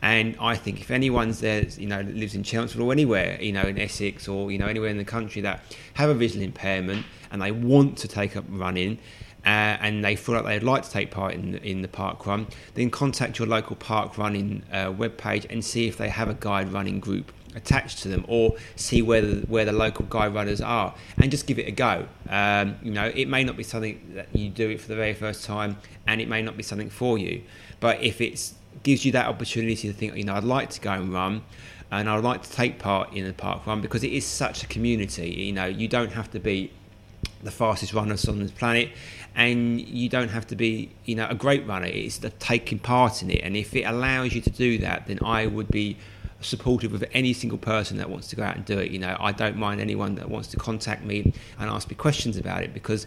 And 0.00 0.36
I 0.38 0.54
think 0.54 0.80
if 0.80 0.92
anyone's 0.92 1.40
there, 1.40 1.62
you 1.62 1.86
know, 1.86 2.02
lives 2.02 2.36
in 2.36 2.44
Chelmsford 2.44 2.80
or 2.80 2.92
anywhere, 2.92 3.40
you 3.40 3.52
know, 3.52 3.62
in 3.62 3.78
Essex 3.78 4.28
or 4.28 4.52
you 4.52 4.58
know 4.58 4.66
anywhere 4.66 4.90
in 4.90 4.98
the 4.98 5.04
country 5.04 5.42
that 5.42 5.62
have 5.94 6.10
a 6.10 6.14
visual 6.14 6.44
impairment 6.44 7.04
and 7.32 7.42
they 7.42 7.50
want 7.50 7.98
to 7.98 8.06
take 8.06 8.36
up 8.36 8.44
running, 8.48 8.98
uh, 9.44 9.76
and 9.80 10.04
they 10.04 10.16
feel 10.16 10.34
like 10.34 10.44
they'd 10.44 10.62
like 10.62 10.82
to 10.82 10.90
take 10.90 11.10
part 11.10 11.34
in 11.34 11.56
in 11.56 11.82
the 11.82 11.88
park 11.88 12.26
run, 12.26 12.46
then 12.74 12.90
contact 12.90 13.38
your 13.38 13.48
local 13.48 13.76
park 13.76 14.18
running 14.18 14.62
uh, 14.72 14.86
webpage 14.86 15.46
and 15.50 15.64
see 15.64 15.86
if 15.86 15.96
they 15.96 16.08
have 16.08 16.28
a 16.28 16.34
guide 16.34 16.72
running 16.72 17.00
group 17.00 17.32
attached 17.56 18.02
to 18.02 18.08
them, 18.08 18.24
or 18.26 18.56
see 18.74 19.00
where 19.00 19.20
the, 19.20 19.46
where 19.46 19.64
the 19.64 19.72
local 19.72 20.04
guide 20.06 20.34
runners 20.34 20.60
are, 20.60 20.92
and 21.18 21.30
just 21.30 21.46
give 21.46 21.58
it 21.58 21.68
a 21.68 21.70
go. 21.70 22.06
Um, 22.28 22.76
you 22.82 22.90
know, 22.90 23.12
it 23.14 23.28
may 23.28 23.44
not 23.44 23.56
be 23.56 23.62
something 23.62 24.00
that 24.14 24.34
you 24.34 24.50
do 24.50 24.70
it 24.70 24.80
for 24.80 24.88
the 24.88 24.96
very 24.96 25.14
first 25.14 25.44
time, 25.44 25.76
and 26.06 26.20
it 26.20 26.28
may 26.28 26.42
not 26.42 26.56
be 26.56 26.64
something 26.64 26.90
for 26.90 27.16
you, 27.16 27.42
but 27.78 28.02
if 28.02 28.20
it 28.20 28.52
gives 28.82 29.04
you 29.04 29.12
that 29.12 29.26
opportunity 29.26 29.88
to 29.88 29.92
think, 29.92 30.16
you 30.16 30.24
know, 30.24 30.34
I'd 30.34 30.44
like 30.44 30.70
to 30.70 30.80
go 30.80 30.90
and 30.90 31.12
run 31.12 31.42
and 31.90 32.08
I'd 32.08 32.24
like 32.24 32.42
to 32.42 32.50
take 32.50 32.78
part 32.78 33.12
in 33.12 33.24
the 33.24 33.32
park 33.32 33.66
run 33.66 33.80
because 33.80 34.02
it 34.02 34.12
is 34.12 34.26
such 34.26 34.62
a 34.62 34.66
community. 34.66 35.30
You 35.30 35.52
know, 35.52 35.66
you 35.66 35.88
don't 35.88 36.12
have 36.12 36.30
to 36.32 36.40
be 36.40 36.72
the 37.42 37.50
fastest 37.50 37.92
runners 37.92 38.28
on 38.28 38.44
the 38.44 38.50
planet, 38.52 38.90
and 39.34 39.80
you 39.80 40.08
don't 40.08 40.28
have 40.28 40.46
to 40.48 40.56
be, 40.56 40.90
you 41.04 41.14
know, 41.14 41.26
a 41.28 41.34
great 41.34 41.66
runner. 41.66 41.86
It's 41.86 42.18
the 42.18 42.30
taking 42.30 42.78
part 42.78 43.22
in 43.22 43.30
it, 43.30 43.40
and 43.42 43.56
if 43.56 43.74
it 43.74 43.82
allows 43.82 44.34
you 44.34 44.40
to 44.40 44.50
do 44.50 44.78
that, 44.78 45.06
then 45.06 45.18
I 45.24 45.46
would 45.46 45.68
be 45.68 45.96
supportive 46.40 46.92
of 46.92 47.02
any 47.12 47.32
single 47.32 47.58
person 47.58 47.96
that 47.96 48.10
wants 48.10 48.28
to 48.28 48.36
go 48.36 48.42
out 48.42 48.56
and 48.56 48.64
do 48.64 48.78
it. 48.78 48.90
You 48.90 48.98
know, 48.98 49.16
I 49.18 49.32
don't 49.32 49.56
mind 49.56 49.80
anyone 49.80 50.14
that 50.16 50.28
wants 50.28 50.48
to 50.48 50.56
contact 50.56 51.04
me 51.04 51.32
and 51.58 51.70
ask 51.70 51.88
me 51.88 51.96
questions 51.96 52.36
about 52.36 52.62
it 52.62 52.74
because 52.74 53.06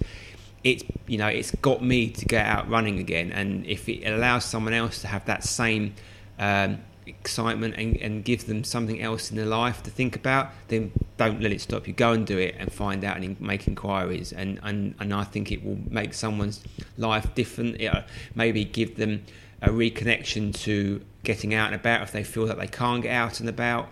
it's 0.64 0.84
you 1.06 1.18
know 1.18 1.28
it's 1.28 1.52
got 1.52 1.84
me 1.84 2.10
to 2.10 2.26
get 2.26 2.46
out 2.46 2.70
running 2.70 3.00
again, 3.00 3.32
and 3.32 3.66
if 3.66 3.88
it 3.88 4.06
allows 4.06 4.46
someone 4.46 4.74
else 4.74 5.02
to 5.02 5.08
have 5.08 5.26
that 5.26 5.44
same 5.44 5.94
um, 6.40 6.80
excitement 7.08 7.76
and, 7.78 7.98
and 7.98 8.24
give 8.24 8.48
them 8.48 8.64
something 8.64 9.02
else 9.02 9.32
in 9.32 9.38
their 9.38 9.46
life 9.46 9.84
to 9.84 9.90
think 9.90 10.16
about, 10.16 10.52
then 10.68 10.92
don't 11.18 11.42
let 11.42 11.52
it 11.52 11.62
stop 11.62 11.88
you. 11.88 11.94
Go 11.94 12.12
and 12.12 12.26
do 12.26 12.38
it 12.38 12.56
and 12.58 12.72
find 12.72 13.04
out 13.04 13.18
and 13.18 13.40
make 13.42 13.68
inquiries. 13.68 14.34
And, 14.34 14.60
and, 14.64 14.96
and 15.00 15.14
I 15.14 15.24
think 15.24 15.52
it 15.52 15.64
will 15.64 15.80
make 15.90 16.14
someone's 16.14 16.64
life 16.98 17.34
different. 17.36 17.82
It 17.82 17.92
maybe 18.36 18.66
give 18.66 18.98
them 18.98 19.24
a 19.62 19.70
reconnection 19.70 20.54
to 20.64 21.02
getting 21.24 21.54
out 21.54 21.68
and 21.68 21.76
about 21.76 22.02
if 22.04 22.12
they 22.12 22.24
feel 22.24 22.46
that 22.46 22.60
they 22.60 22.68
can't 22.68 23.02
get 23.04 23.14
out 23.14 23.40
and 23.40 23.50
about. 23.50 23.90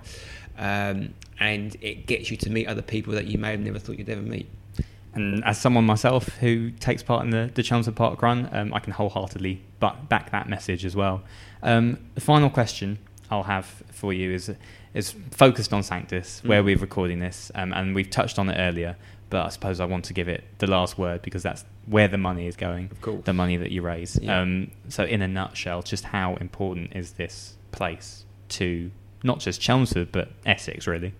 Um, 0.58 1.14
and 1.40 1.76
it 1.82 2.06
gets 2.06 2.32
you 2.32 2.38
to 2.38 2.50
meet 2.50 2.68
other 2.68 2.82
people 2.82 3.14
that 3.14 3.26
you 3.26 3.38
may 3.38 3.52
have 3.52 3.60
never 3.60 3.80
thought 3.80 3.98
you'd 3.98 4.10
ever 4.10 4.22
meet. 4.22 4.48
And 5.14 5.44
as 5.46 5.60
someone 5.60 5.86
myself 5.86 6.28
who 6.40 6.72
takes 6.72 7.02
part 7.02 7.24
in 7.24 7.30
the, 7.30 7.50
the 7.54 7.64
Chelmsford 7.64 7.96
Park 7.96 8.22
Run, 8.22 8.50
um, 8.52 8.74
I 8.74 8.80
can 8.80 8.92
wholeheartedly 8.92 9.62
back 9.80 10.32
that 10.32 10.50
message 10.50 10.84
as 10.86 10.96
well. 10.96 11.24
Um, 11.66 11.98
the 12.14 12.22
final 12.22 12.50
question 12.50 13.00
I'll 13.30 13.44
have 13.44 13.66
for 13.92 14.14
you 14.14 14.32
is 14.32 14.52
is 14.94 15.14
focused 15.32 15.74
on 15.74 15.84
Sanctus, 15.84 16.42
mm. 16.42 16.48
where 16.48 16.64
we're 16.64 16.78
recording 16.78 17.20
this, 17.20 17.52
um, 17.56 17.74
and 17.74 17.94
we've 17.94 18.10
touched 18.10 18.40
on 18.40 18.50
it 18.50 18.58
earlier. 18.58 18.96
But 19.30 19.48
I 19.48 19.50
suppose 19.50 19.80
I 19.80 19.86
want 19.86 20.06
to 20.06 20.14
give 20.14 20.30
it 20.30 20.44
the 20.60 20.68
last 20.68 20.98
word 20.98 21.24
because 21.24 21.44
that's 21.44 21.66
where 21.88 22.08
the 22.08 22.18
money 22.18 22.48
is 22.48 22.56
going. 22.56 22.90
Of 22.92 23.02
course. 23.02 23.26
The 23.26 23.34
money 23.34 23.58
that 23.58 23.72
you 23.72 23.82
raise. 23.82 24.18
Yeah. 24.22 24.40
Um, 24.40 24.72
so, 24.88 25.04
in 25.04 25.22
a 25.22 25.28
nutshell, 25.28 25.82
just 25.82 26.06
how 26.06 26.36
important 26.36 26.96
is 26.96 27.14
this 27.14 27.58
place 27.72 28.24
to 28.50 28.92
not 29.24 29.40
just 29.40 29.60
Chelmsford 29.60 30.12
but 30.12 30.32
Essex, 30.46 30.88
really? 30.88 31.14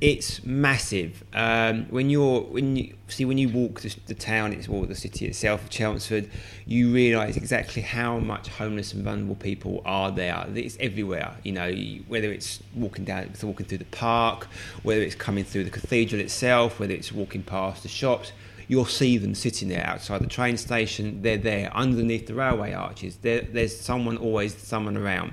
It's 0.00 0.44
massive. 0.44 1.24
Um, 1.32 1.86
when 1.90 2.08
you're 2.08 2.42
when 2.42 2.76
you 2.76 2.94
see 3.08 3.24
when 3.24 3.38
you 3.38 3.48
walk 3.48 3.80
the, 3.80 3.94
the 4.06 4.14
town, 4.14 4.52
it's 4.52 4.68
or 4.68 4.86
the 4.86 4.94
city 4.94 5.26
itself 5.26 5.68
Chelmsford, 5.70 6.30
you 6.66 6.92
realise 6.92 7.36
exactly 7.36 7.82
how 7.82 8.18
much 8.18 8.48
homeless 8.48 8.92
and 8.92 9.02
vulnerable 9.02 9.34
people 9.34 9.82
are 9.84 10.12
there. 10.12 10.46
It's 10.54 10.76
everywhere. 10.78 11.34
You 11.42 11.52
know, 11.52 11.72
whether 12.06 12.30
it's 12.30 12.60
walking 12.74 13.04
down, 13.04 13.32
walking 13.42 13.66
through 13.66 13.78
the 13.78 13.84
park, 13.86 14.46
whether 14.82 15.02
it's 15.02 15.16
coming 15.16 15.44
through 15.44 15.64
the 15.64 15.70
cathedral 15.70 16.20
itself, 16.20 16.78
whether 16.78 16.94
it's 16.94 17.10
walking 17.12 17.42
past 17.42 17.82
the 17.82 17.88
shops. 17.88 18.32
You'll 18.70 18.84
see 18.84 19.16
them 19.16 19.34
sitting 19.34 19.70
there 19.70 19.86
outside 19.86 20.20
the 20.20 20.26
train 20.26 20.58
station. 20.58 21.22
They're 21.22 21.38
there 21.38 21.74
underneath 21.74 22.26
the 22.26 22.34
railway 22.34 22.74
arches. 22.74 23.16
There, 23.16 23.40
there's 23.40 23.74
someone 23.80 24.18
always, 24.18 24.54
someone 24.58 24.98
around, 24.98 25.32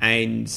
and 0.00 0.48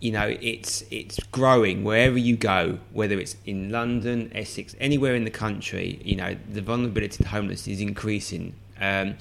you 0.00 0.10
know 0.10 0.34
it's 0.40 0.82
it's 0.90 1.20
growing 1.30 1.84
wherever 1.84 2.18
you 2.18 2.36
go 2.36 2.78
whether 2.92 3.18
it's 3.18 3.36
in 3.44 3.70
london 3.70 4.30
essex 4.34 4.74
anywhere 4.80 5.14
in 5.14 5.24
the 5.24 5.30
country 5.30 6.00
you 6.02 6.16
know 6.16 6.34
the 6.50 6.62
vulnerability 6.62 7.22
to 7.22 7.28
homeless 7.28 7.68
is 7.68 7.80
increasing 7.80 8.54
um, 8.80 9.14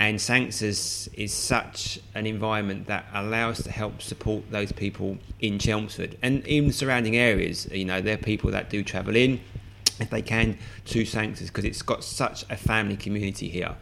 And 0.00 0.18
Sanctus 0.18 1.08
is 1.08 1.30
such 1.30 2.00
an 2.14 2.26
environment 2.26 2.86
that 2.86 3.04
allows 3.12 3.62
to 3.64 3.70
help 3.70 4.00
support 4.00 4.50
those 4.50 4.72
people 4.72 5.18
in 5.40 5.58
Chelmsford 5.58 6.16
and 6.22 6.44
even 6.46 6.72
surrounding 6.72 7.18
areas. 7.18 7.68
You 7.70 7.84
know, 7.84 8.00
there 8.00 8.14
are 8.14 8.16
people 8.16 8.50
that 8.52 8.70
do 8.70 8.82
travel 8.82 9.14
in 9.14 9.42
if 10.00 10.08
they 10.08 10.22
can 10.22 10.56
to 10.86 11.04
Sanctus 11.04 11.48
because 11.48 11.66
it's 11.66 11.82
got 11.82 12.02
such 12.02 12.46
a 12.48 12.56
family 12.56 12.96
community 12.96 13.50
here. 13.50 13.76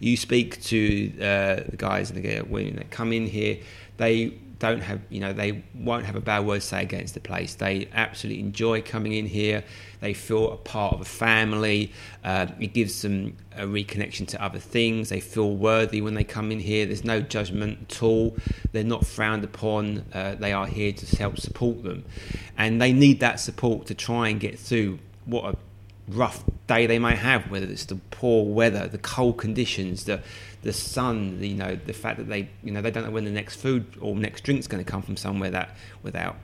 You 0.00 0.16
speak 0.16 0.60
to 0.64 1.12
uh, 1.18 1.62
the 1.68 1.76
guys 1.76 2.10
and 2.10 2.24
the 2.24 2.42
women 2.42 2.74
that 2.74 2.90
come 2.90 3.12
in 3.12 3.28
here, 3.28 3.58
they 3.96 4.32
don't 4.60 4.82
have, 4.82 5.00
you 5.08 5.20
know, 5.20 5.32
they 5.32 5.64
won't 5.74 6.04
have 6.04 6.14
a 6.14 6.20
bad 6.20 6.44
word 6.44 6.60
to 6.60 6.66
say 6.66 6.82
against 6.82 7.14
the 7.14 7.20
place. 7.20 7.54
They 7.54 7.88
absolutely 7.92 8.40
enjoy 8.40 8.82
coming 8.82 9.12
in 9.14 9.26
here. 9.26 9.64
They 10.00 10.12
feel 10.12 10.52
a 10.52 10.56
part 10.56 10.92
of 10.94 11.00
a 11.00 11.04
family. 11.06 11.92
Uh, 12.22 12.46
it 12.60 12.74
gives 12.74 13.00
them 13.00 13.38
a 13.56 13.62
reconnection 13.64 14.28
to 14.28 14.42
other 14.42 14.58
things. 14.58 15.08
They 15.08 15.20
feel 15.20 15.56
worthy 15.56 16.02
when 16.02 16.12
they 16.12 16.24
come 16.24 16.52
in 16.52 16.60
here. 16.60 16.84
There's 16.84 17.04
no 17.04 17.22
judgment 17.22 17.90
at 17.90 18.02
all. 18.02 18.36
They're 18.72 18.84
not 18.84 19.06
frowned 19.06 19.44
upon. 19.44 20.04
Uh, 20.12 20.34
they 20.34 20.52
are 20.52 20.66
here 20.66 20.92
to 20.92 21.16
help 21.16 21.38
support 21.38 21.82
them. 21.82 22.04
And 22.58 22.80
they 22.80 22.92
need 22.92 23.20
that 23.20 23.40
support 23.40 23.86
to 23.86 23.94
try 23.94 24.28
and 24.28 24.38
get 24.38 24.58
through 24.58 24.98
what 25.24 25.54
a 25.54 25.56
rough 26.06 26.44
day 26.66 26.86
they 26.86 26.98
may 26.98 27.16
have, 27.16 27.50
whether 27.50 27.66
it's 27.66 27.86
the 27.86 27.96
poor 28.10 28.44
weather, 28.44 28.88
the 28.88 28.98
cold 28.98 29.38
conditions, 29.38 30.04
the 30.04 30.20
the 30.62 30.72
sun, 30.72 31.38
you 31.42 31.54
know, 31.54 31.74
the 31.74 31.92
fact 31.92 32.18
that 32.18 32.28
they, 32.28 32.48
you 32.62 32.70
know, 32.70 32.82
they 32.82 32.90
don't 32.90 33.04
know 33.04 33.10
when 33.10 33.24
the 33.24 33.30
next 33.30 33.56
food 33.56 33.86
or 34.00 34.14
next 34.14 34.42
drink's 34.42 34.66
going 34.66 34.84
to 34.84 34.90
come 34.90 35.02
from 35.02 35.16
somewhere 35.16 35.50
that 35.50 35.76
without, 36.02 36.36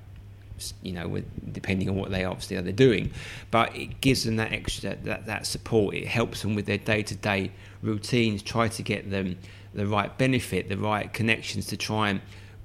you 0.83 0.93
know, 0.93 1.07
with, 1.07 1.53
depending 1.53 1.89
on 1.89 1.97
what 1.97 2.11
they 2.11 2.25
obviously 2.25 2.57
are 2.57 2.63
they're 2.63 2.73
doing, 2.73 3.13
but 3.51 3.75
it 3.77 4.01
gives 4.01 4.25
them 4.25 4.37
that 4.37 4.53
extra 4.53 4.97
that 4.97 5.27
that 5.27 5.47
support. 5.47 5.95
It 5.95 6.07
helps 6.07 6.43
them 6.43 6.55
with 6.55 6.67
their 6.67 6.79
day 6.79 7.03
to 7.03 7.15
day 7.15 7.53
routines. 7.83 8.43
Try 8.43 8.69
to 8.69 8.83
get 8.83 9.11
them 9.11 9.39
the 9.75 9.87
right 9.87 10.17
benefit, 10.17 10.69
the 10.69 10.79
right 10.79 11.13
connections 11.13 11.67
to 11.67 11.77
try 11.77 12.09
and 12.09 12.21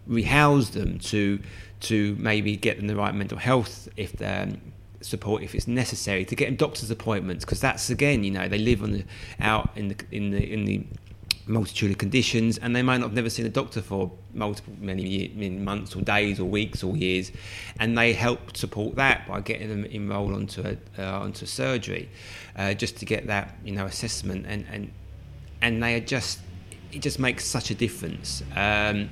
rehouse 0.08 0.70
them 0.70 1.00
to 1.00 1.40
to 1.82 2.16
maybe 2.20 2.56
get 2.56 2.78
them 2.78 2.88
the 2.88 2.96
right 2.96 3.14
mental 3.14 3.38
health 3.38 3.90
if 3.98 4.14
they're 4.14 4.50
support 5.02 5.42
if 5.42 5.56
it's 5.56 5.68
necessary 5.68 6.24
to 6.24 6.36
get 6.36 6.46
them 6.46 6.56
doctor's 6.56 6.92
appointments 6.92 7.44
because 7.44 7.60
that's 7.60 7.90
again 7.90 8.24
you 8.24 8.30
know 8.30 8.48
they 8.48 8.60
live 8.60 8.84
on 8.84 8.92
the 8.92 9.04
out 9.40 9.70
in 9.76 9.88
the 9.88 9.96
in 10.12 10.30
the 10.30 10.54
in 10.54 10.66
the 10.66 10.86
multitude 11.48 11.92
of 11.92 11.98
conditions, 11.98 12.58
and 12.58 12.76
they 12.76 12.82
might 12.82 12.98
not 12.98 13.08
have 13.08 13.14
never 13.14 13.30
seen 13.30 13.46
a 13.46 13.50
doctor 13.50 13.82
for 13.82 14.12
multiple 14.34 14.74
many 14.80 15.28
months 15.60 15.96
or 15.96 16.02
days 16.02 16.40
or 16.40 16.46
weeks 16.46 16.84
or 16.84 16.96
years, 16.96 17.32
and 17.80 17.98
they 17.98 18.14
help 18.14 18.56
support 18.56 18.96
that 18.96 19.28
by 19.28 19.42
getting 19.42 19.70
them 19.70 19.86
enrolled 19.86 20.34
onto 20.34 20.62
a, 20.62 20.78
uh, 21.02 21.20
onto 21.20 21.46
surgery, 21.46 22.10
uh, 22.56 22.74
just 22.74 22.98
to 22.98 23.06
get 23.06 23.28
that 23.28 23.56
you 23.64 23.72
know 23.72 23.86
assessment, 23.86 24.46
and 24.48 24.66
and 24.72 24.92
and 25.62 25.82
they 25.82 25.96
are 25.96 26.00
just 26.00 26.40
it 26.92 27.02
just 27.02 27.20
makes 27.20 27.46
such 27.46 27.72
a 27.72 27.76
difference, 27.76 28.44
um, 28.56 29.10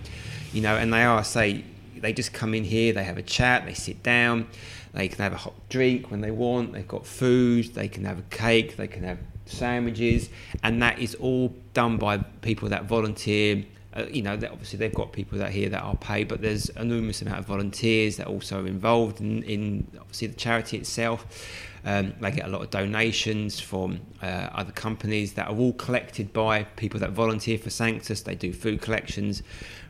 you 0.51 0.61
know, 0.61 0.75
and 0.75 0.93
they 0.93 1.03
are 1.03 1.23
say 1.23 1.63
they 1.97 2.13
just 2.13 2.33
come 2.33 2.53
in 2.53 2.63
here, 2.63 2.93
they 2.93 3.03
have 3.03 3.17
a 3.17 3.23
chat, 3.23 3.65
they 3.65 3.73
sit 3.73 4.01
down, 4.03 4.47
they 4.93 5.07
can 5.07 5.21
have 5.21 5.33
a 5.33 5.37
hot 5.37 5.53
drink 5.69 6.11
when 6.11 6.21
they 6.21 6.31
want, 6.31 6.73
they've 6.73 6.87
got 6.87 7.05
food, 7.05 7.73
they 7.73 7.87
can 7.87 8.05
have 8.05 8.19
a 8.19 8.23
cake, 8.23 8.77
they 8.77 8.87
can 8.87 9.03
have 9.03 9.19
sandwiches, 9.49 10.29
and 10.63 10.81
that 10.81 10.99
is 10.99 11.15
all 11.15 11.53
done 11.73 11.97
by 11.97 12.17
people 12.41 12.69
that 12.69 12.85
volunteer. 12.85 13.65
Uh, 13.93 14.03
you 14.11 14.21
know, 14.21 14.33
obviously 14.33 14.77
they've 14.77 14.93
got 14.93 15.11
people 15.11 15.37
that 15.39 15.51
here 15.51 15.69
that 15.69 15.81
are 15.81 15.97
paid, 15.97 16.27
but 16.27 16.41
there's 16.41 16.69
an 16.69 16.91
enormous 16.91 17.21
amount 17.21 17.39
of 17.39 17.45
volunteers 17.45 18.17
that 18.17 18.27
are 18.27 18.31
also 18.31 18.65
involved 18.65 19.19
in, 19.19 19.41
in 19.43 19.87
obviously 19.99 20.27
the 20.27 20.35
charity 20.35 20.77
itself. 20.77 21.25
Um, 21.85 22.13
they 22.19 22.31
get 22.31 22.45
a 22.45 22.49
lot 22.49 22.61
of 22.61 22.69
donations 22.69 23.59
from 23.59 24.01
uh, 24.21 24.49
other 24.53 24.71
companies 24.71 25.33
that 25.33 25.47
are 25.47 25.55
all 25.55 25.73
collected 25.73 26.33
by 26.33 26.63
people 26.63 26.99
that 26.99 27.11
volunteer 27.11 27.57
for 27.57 27.69
Sanctus. 27.69 28.21
They 28.21 28.35
do 28.35 28.51
food 28.51 28.81
collections 28.81 29.41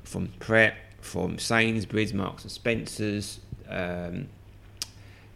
from 0.04 0.28
Pret, 0.40 0.76
from 1.02 1.40
Sainsbury's, 1.40 2.14
Marks 2.14 2.44
and 2.44 2.52
Spencers, 2.52 3.40
um, 3.70 4.28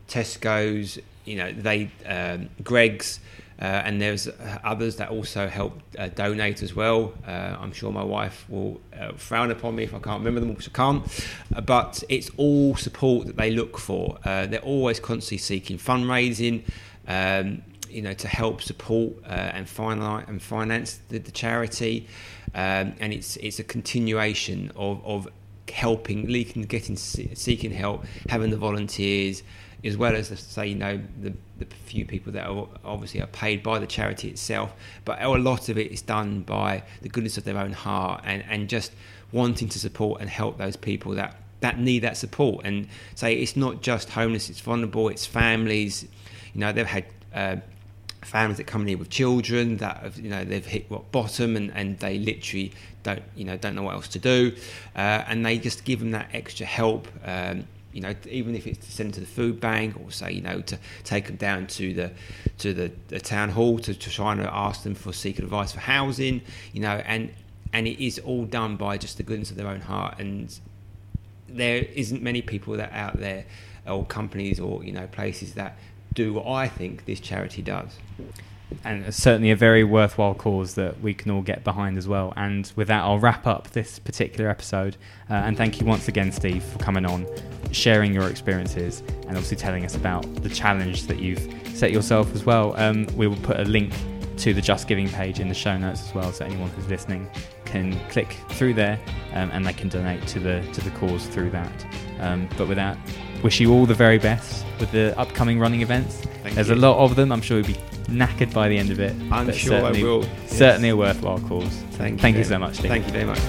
Tesco's. 0.08 1.00
You 1.26 1.38
know, 1.38 1.52
they 1.52 1.90
um, 2.06 2.50
Greggs. 2.64 3.20
Uh, 3.62 3.66
and 3.86 4.02
there's 4.02 4.28
others 4.64 4.96
that 4.98 5.10
also 5.10 5.48
help 5.48 5.80
uh, 5.98 6.10
donate 6.10 6.64
as 6.64 6.76
well. 6.76 7.14
Uh, 7.26 7.56
I'm 7.60 7.72
sure 7.72 7.92
my 7.92 8.04
wife 8.04 8.46
will 8.50 8.82
uh, 9.00 9.14
frown 9.14 9.52
upon 9.52 9.76
me 9.76 9.84
if 9.84 9.94
I 9.94 10.00
can't 10.00 10.20
remember 10.20 10.40
them, 10.40 10.54
which 10.54 10.68
I 10.68 10.72
can't. 10.72 11.26
Uh, 11.56 11.62
but 11.62 12.04
it's 12.10 12.30
all 12.38 12.76
support 12.76 13.28
that 13.28 13.38
they 13.38 13.52
look 13.52 13.78
for. 13.78 14.18
Uh, 14.26 14.48
they're 14.48 14.60
always 14.62 15.00
constantly 15.00 15.38
seeking 15.38 15.78
fundraising, 15.78 16.64
um, 17.08 17.62
you 17.90 18.02
know, 18.02 18.14
to 18.14 18.28
help 18.28 18.62
support 18.62 19.14
and, 19.26 19.70
finance, 19.70 20.26
and 20.28 20.42
finance 20.42 21.00
the, 21.10 21.20
the 21.20 21.32
charity. 21.32 22.08
Um, 22.56 22.94
and 23.00 23.14
it's 23.14 23.36
it's 23.38 23.60
a 23.60 23.64
continuation 23.64 24.72
of, 24.76 25.04
of 25.06 25.28
helping, 25.72 26.28
leaking, 26.28 26.64
getting, 26.64 26.96
seeking 26.96 27.72
help, 27.72 28.06
having 28.30 28.52
the 28.52 28.58
volunteers 28.58 29.44
as 29.84 29.98
well 29.98 30.16
as 30.16 30.28
say 30.40 30.68
you 30.68 30.76
know 30.76 31.00
the, 31.22 31.34
the 31.60 31.66
few 31.86 32.06
people 32.06 32.32
that 32.32 32.48
are 32.48 32.68
obviously 32.86 33.22
are 33.22 33.28
paid 33.28 33.62
by 33.62 33.80
the 33.80 33.88
charity 33.88 34.30
itself, 34.30 34.74
but 35.06 35.22
a 35.22 35.30
lot 35.30 35.70
of 35.70 35.78
it 35.78 35.92
is 35.92 36.02
done 36.02 36.42
by 36.42 36.84
the 37.02 37.10
goodness 37.10 37.38
of 37.38 37.44
their 37.44 37.58
own 37.58 37.74
heart 37.74 38.22
and, 38.24 38.44
and 38.48 38.70
just 38.70 38.94
wanting 39.32 39.68
to 39.70 39.80
support 39.80 40.22
and 40.22 40.30
help 40.30 40.58
those 40.58 40.76
people 40.76 41.14
that 41.14 41.36
that 41.60 41.80
need 41.80 42.00
that 42.00 42.18
support. 42.18 42.66
And 42.66 42.88
say 43.16 43.36
it's 43.36 43.56
not 43.56 43.82
just 43.82 44.10
homeless; 44.10 44.50
it's 44.50 44.62
vulnerable, 44.62 45.10
it's 45.10 45.26
families. 45.26 46.04
You 46.54 46.62
know, 46.62 46.72
they've 46.72 46.86
had. 46.86 47.06
Uh, 47.34 47.58
families 48.22 48.56
that 48.56 48.66
come 48.66 48.84
in 48.84 48.88
here 48.88 48.98
with 48.98 49.10
children 49.10 49.76
that 49.78 49.98
have, 49.98 50.18
you 50.18 50.30
know 50.30 50.46
they've 50.46 50.66
hit 50.66 50.86
rock 50.90 51.12
bottom 51.12 51.58
and, 51.58 51.72
and 51.76 52.00
they 52.00 52.18
literally 52.18 52.72
don't 53.04 53.22
you 53.36 53.44
know 53.44 53.58
don't 53.58 53.76
know 53.76 53.84
what 53.84 53.94
else 53.94 54.08
to 54.08 54.18
do 54.18 54.56
uh, 54.96 55.26
and 55.28 55.46
they 55.46 55.58
just 55.58 55.84
give 55.84 56.00
them 56.00 56.12
that 56.12 56.30
extra 56.32 56.66
help 56.66 57.06
um, 57.26 57.68
you 57.94 58.02
know, 58.02 58.14
even 58.30 58.56
if 58.56 58.68
it's 58.68 58.86
to 58.86 58.92
send 58.92 59.10
them 59.10 59.14
to 59.14 59.20
the 59.22 59.26
food 59.26 59.60
bank 59.60 59.96
or 60.00 60.12
say, 60.12 60.32
you 60.32 60.42
know, 60.42 60.62
to 60.62 60.78
take 61.04 61.28
them 61.28 61.36
down 61.36 61.68
to 61.68 61.94
the 61.94 62.12
to 62.60 62.74
the, 62.74 62.92
the 63.08 63.20
town 63.20 63.50
hall 63.50 63.80
to, 63.80 63.94
to 63.94 64.10
try 64.10 64.32
and 64.32 64.42
ask 64.42 64.84
them 64.84 64.96
for 64.96 65.14
seeking 65.14 65.46
advice 65.46 65.72
for 65.72 65.80
housing, 65.80 66.42
you 66.72 66.82
know, 66.82 67.02
and 67.06 67.34
and 67.72 67.88
it 67.88 68.04
is 68.04 68.20
all 68.20 68.46
done 68.46 68.76
by 68.76 68.98
just 68.98 69.18
the 69.18 69.24
goodness 69.24 69.52
of 69.52 69.58
their 69.58 69.68
own 69.68 69.82
heart. 69.82 70.20
And 70.20 70.58
there 71.48 71.86
isn't 71.94 72.22
many 72.22 72.42
people 72.42 72.76
that 72.78 72.92
out 72.92 73.20
there, 73.20 73.46
or 73.88 74.06
companies, 74.06 74.60
or 74.60 74.84
you 74.84 74.92
know, 74.92 75.08
places 75.08 75.54
that 75.54 75.78
do 76.14 76.34
what 76.34 76.48
I 76.48 76.68
think 76.68 77.06
this 77.06 77.20
charity 77.20 77.62
does 77.62 77.98
and 78.84 79.14
certainly 79.14 79.52
a 79.52 79.56
very 79.56 79.84
worthwhile 79.84 80.34
cause 80.34 80.74
that 80.76 81.00
we 81.02 81.14
can 81.14 81.32
all 81.32 81.42
get 81.42 81.64
behind 81.64 81.98
as 81.98 82.08
well. 82.08 82.34
And 82.36 82.72
with 82.76 82.88
that, 82.88 83.04
I'll 83.04 83.20
wrap 83.20 83.46
up 83.48 83.70
this 83.72 84.00
particular 84.00 84.50
episode. 84.50 84.98
Uh, 85.30 85.34
and 85.34 85.56
thank 85.56 85.80
you 85.80 85.86
once 85.86 86.08
again, 86.08 86.32
Steve, 86.32 86.64
for 86.64 86.80
coming 86.80 87.06
on, 87.06 87.26
sharing 87.72 88.14
your 88.14 88.30
experiences, 88.30 89.02
and 89.22 89.30
obviously 89.30 89.58
telling 89.58 89.86
us 89.86 89.96
about 89.96 90.24
the 90.44 90.50
challenge 90.50 91.08
that 91.08 91.20
you've 91.20 91.48
set 91.76 91.92
yourself 91.92 92.34
as 92.34 92.46
well. 92.46 92.76
Um, 92.78 93.08
we 93.16 93.28
will 93.28 93.38
put 93.38 93.60
a 93.60 93.64
link 93.66 93.94
to 94.38 94.54
the 94.54 94.62
Just 94.62 94.88
Giving 94.88 95.08
page 95.10 95.40
in 95.40 95.48
the 95.48 95.54
show 95.54 95.78
notes 95.78 96.08
as 96.08 96.14
well, 96.16 96.32
so 96.32 96.46
anyone 96.46 96.70
who's 96.72 96.88
listening 96.88 97.30
can 97.66 98.00
click 98.10 98.38
through 98.50 98.74
there 98.74 99.00
um, 99.34 99.50
and 99.52 99.66
they 99.66 99.74
can 99.74 99.90
donate 99.90 100.26
to 100.28 100.40
the 100.40 100.62
to 100.74 100.82
the 100.82 100.92
cause 100.92 101.26
through 101.28 101.50
that. 101.52 101.86
Um, 102.20 102.48
but 102.58 102.68
with 102.68 102.78
that, 102.78 102.98
wish 103.44 103.60
you 103.60 103.72
all 103.72 103.86
the 103.86 103.94
very 103.94 104.20
best 104.20 104.66
with 104.80 104.92
the 104.92 105.18
upcoming 105.20 105.60
running 105.60 105.82
events. 105.82 106.18
Thank 106.44 106.56
There's 106.56 106.70
you. 106.70 106.76
a 106.76 106.78
lot 106.78 106.98
of 106.98 107.16
them. 107.16 107.32
I'm 107.32 107.42
sure 107.42 107.58
you'll 107.58 107.68
be 107.68 107.78
knackered 108.08 108.54
by 108.54 108.70
the 108.70 108.78
end 108.78 108.92
of 108.92 109.00
it. 109.00 109.16
I'm 109.32 109.52
sure 109.52 109.86
I 109.86 109.92
will. 109.92 110.24
Yes. 110.24 110.58
Certainly 110.58 110.90
a 110.90 110.98
worthwhile 110.98 111.40
cause. 111.40 111.74
Thank 111.92 112.24
you. 112.24 112.30
You 112.30 112.44
so 112.44 112.60
much, 112.60 112.76
Steve. 112.76 112.90
Thank 112.90 113.06
you 113.06 113.12
very 113.12 113.26
much. 113.26 113.40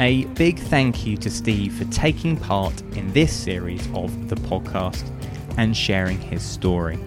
A 0.00 0.24
big 0.34 0.58
thank 0.58 1.06
you 1.06 1.16
to 1.16 1.30
Steve 1.30 1.72
for 1.72 1.84
taking 1.86 2.36
part 2.36 2.78
in 2.94 3.10
this 3.12 3.32
series 3.32 3.86
of 3.94 4.28
the 4.28 4.34
podcast 4.34 5.10
and 5.56 5.74
sharing 5.74 6.20
his 6.20 6.42
story. 6.42 6.98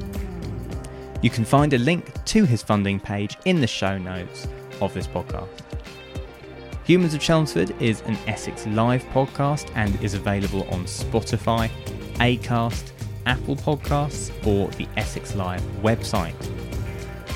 You 1.22 1.30
can 1.30 1.45
find 1.45 1.74
a 1.74 1.78
link 1.78 2.11
to 2.26 2.45
his 2.45 2.63
funding 2.63 2.99
page 2.99 3.38
in 3.45 3.61
the 3.61 3.68
show 3.68 3.97
notes 3.97 4.47
of 4.82 4.93
this 4.95 5.05
podcast. 5.05 5.66
Humans 6.88 7.13
of 7.13 7.19
Chelmsford 7.19 7.81
is 7.81 7.99
an 8.03 8.17
Essex 8.27 8.65
Live 8.67 9.03
podcast 9.07 9.69
and 9.75 10.01
is 10.01 10.13
available 10.13 10.63
on 10.69 10.85
Spotify, 10.85 11.69
Acast, 12.13 12.93
Apple 13.25 13.57
Podcasts, 13.57 14.31
or 14.47 14.69
the 14.77 14.88
Essex 14.95 15.35
Live 15.35 15.61
website. 15.81 16.33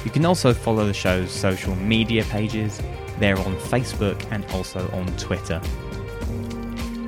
You 0.05 0.11
can 0.11 0.23
also 0.23 0.53
follow 0.53 0.85
the 0.85 0.93
show's 0.93 1.31
social 1.31 1.75
media 1.75 2.23
pages. 2.23 2.79
They're 3.19 3.37
on 3.39 3.57
Facebook 3.57 4.25
and 4.31 4.45
also 4.51 4.89
on 4.91 5.05
Twitter. 5.17 5.59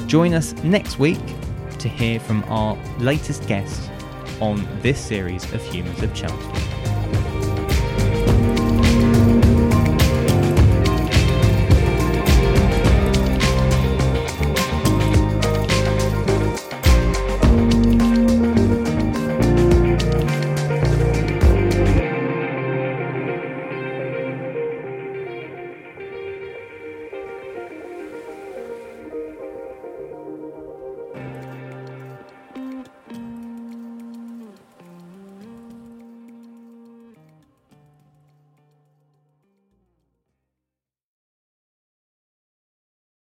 Join 0.08 0.34
us 0.34 0.52
next 0.66 1.00
week 1.00 1.24
to 1.80 1.88
hear 1.88 2.20
from 2.20 2.44
our 2.50 2.78
latest 3.00 3.48
guest 3.48 3.90
on 4.42 4.68
this 4.82 5.00
series 5.00 5.46
of 5.54 5.62
Humans 5.74 6.04
of 6.04 6.14
Chelmsford. 6.14 6.73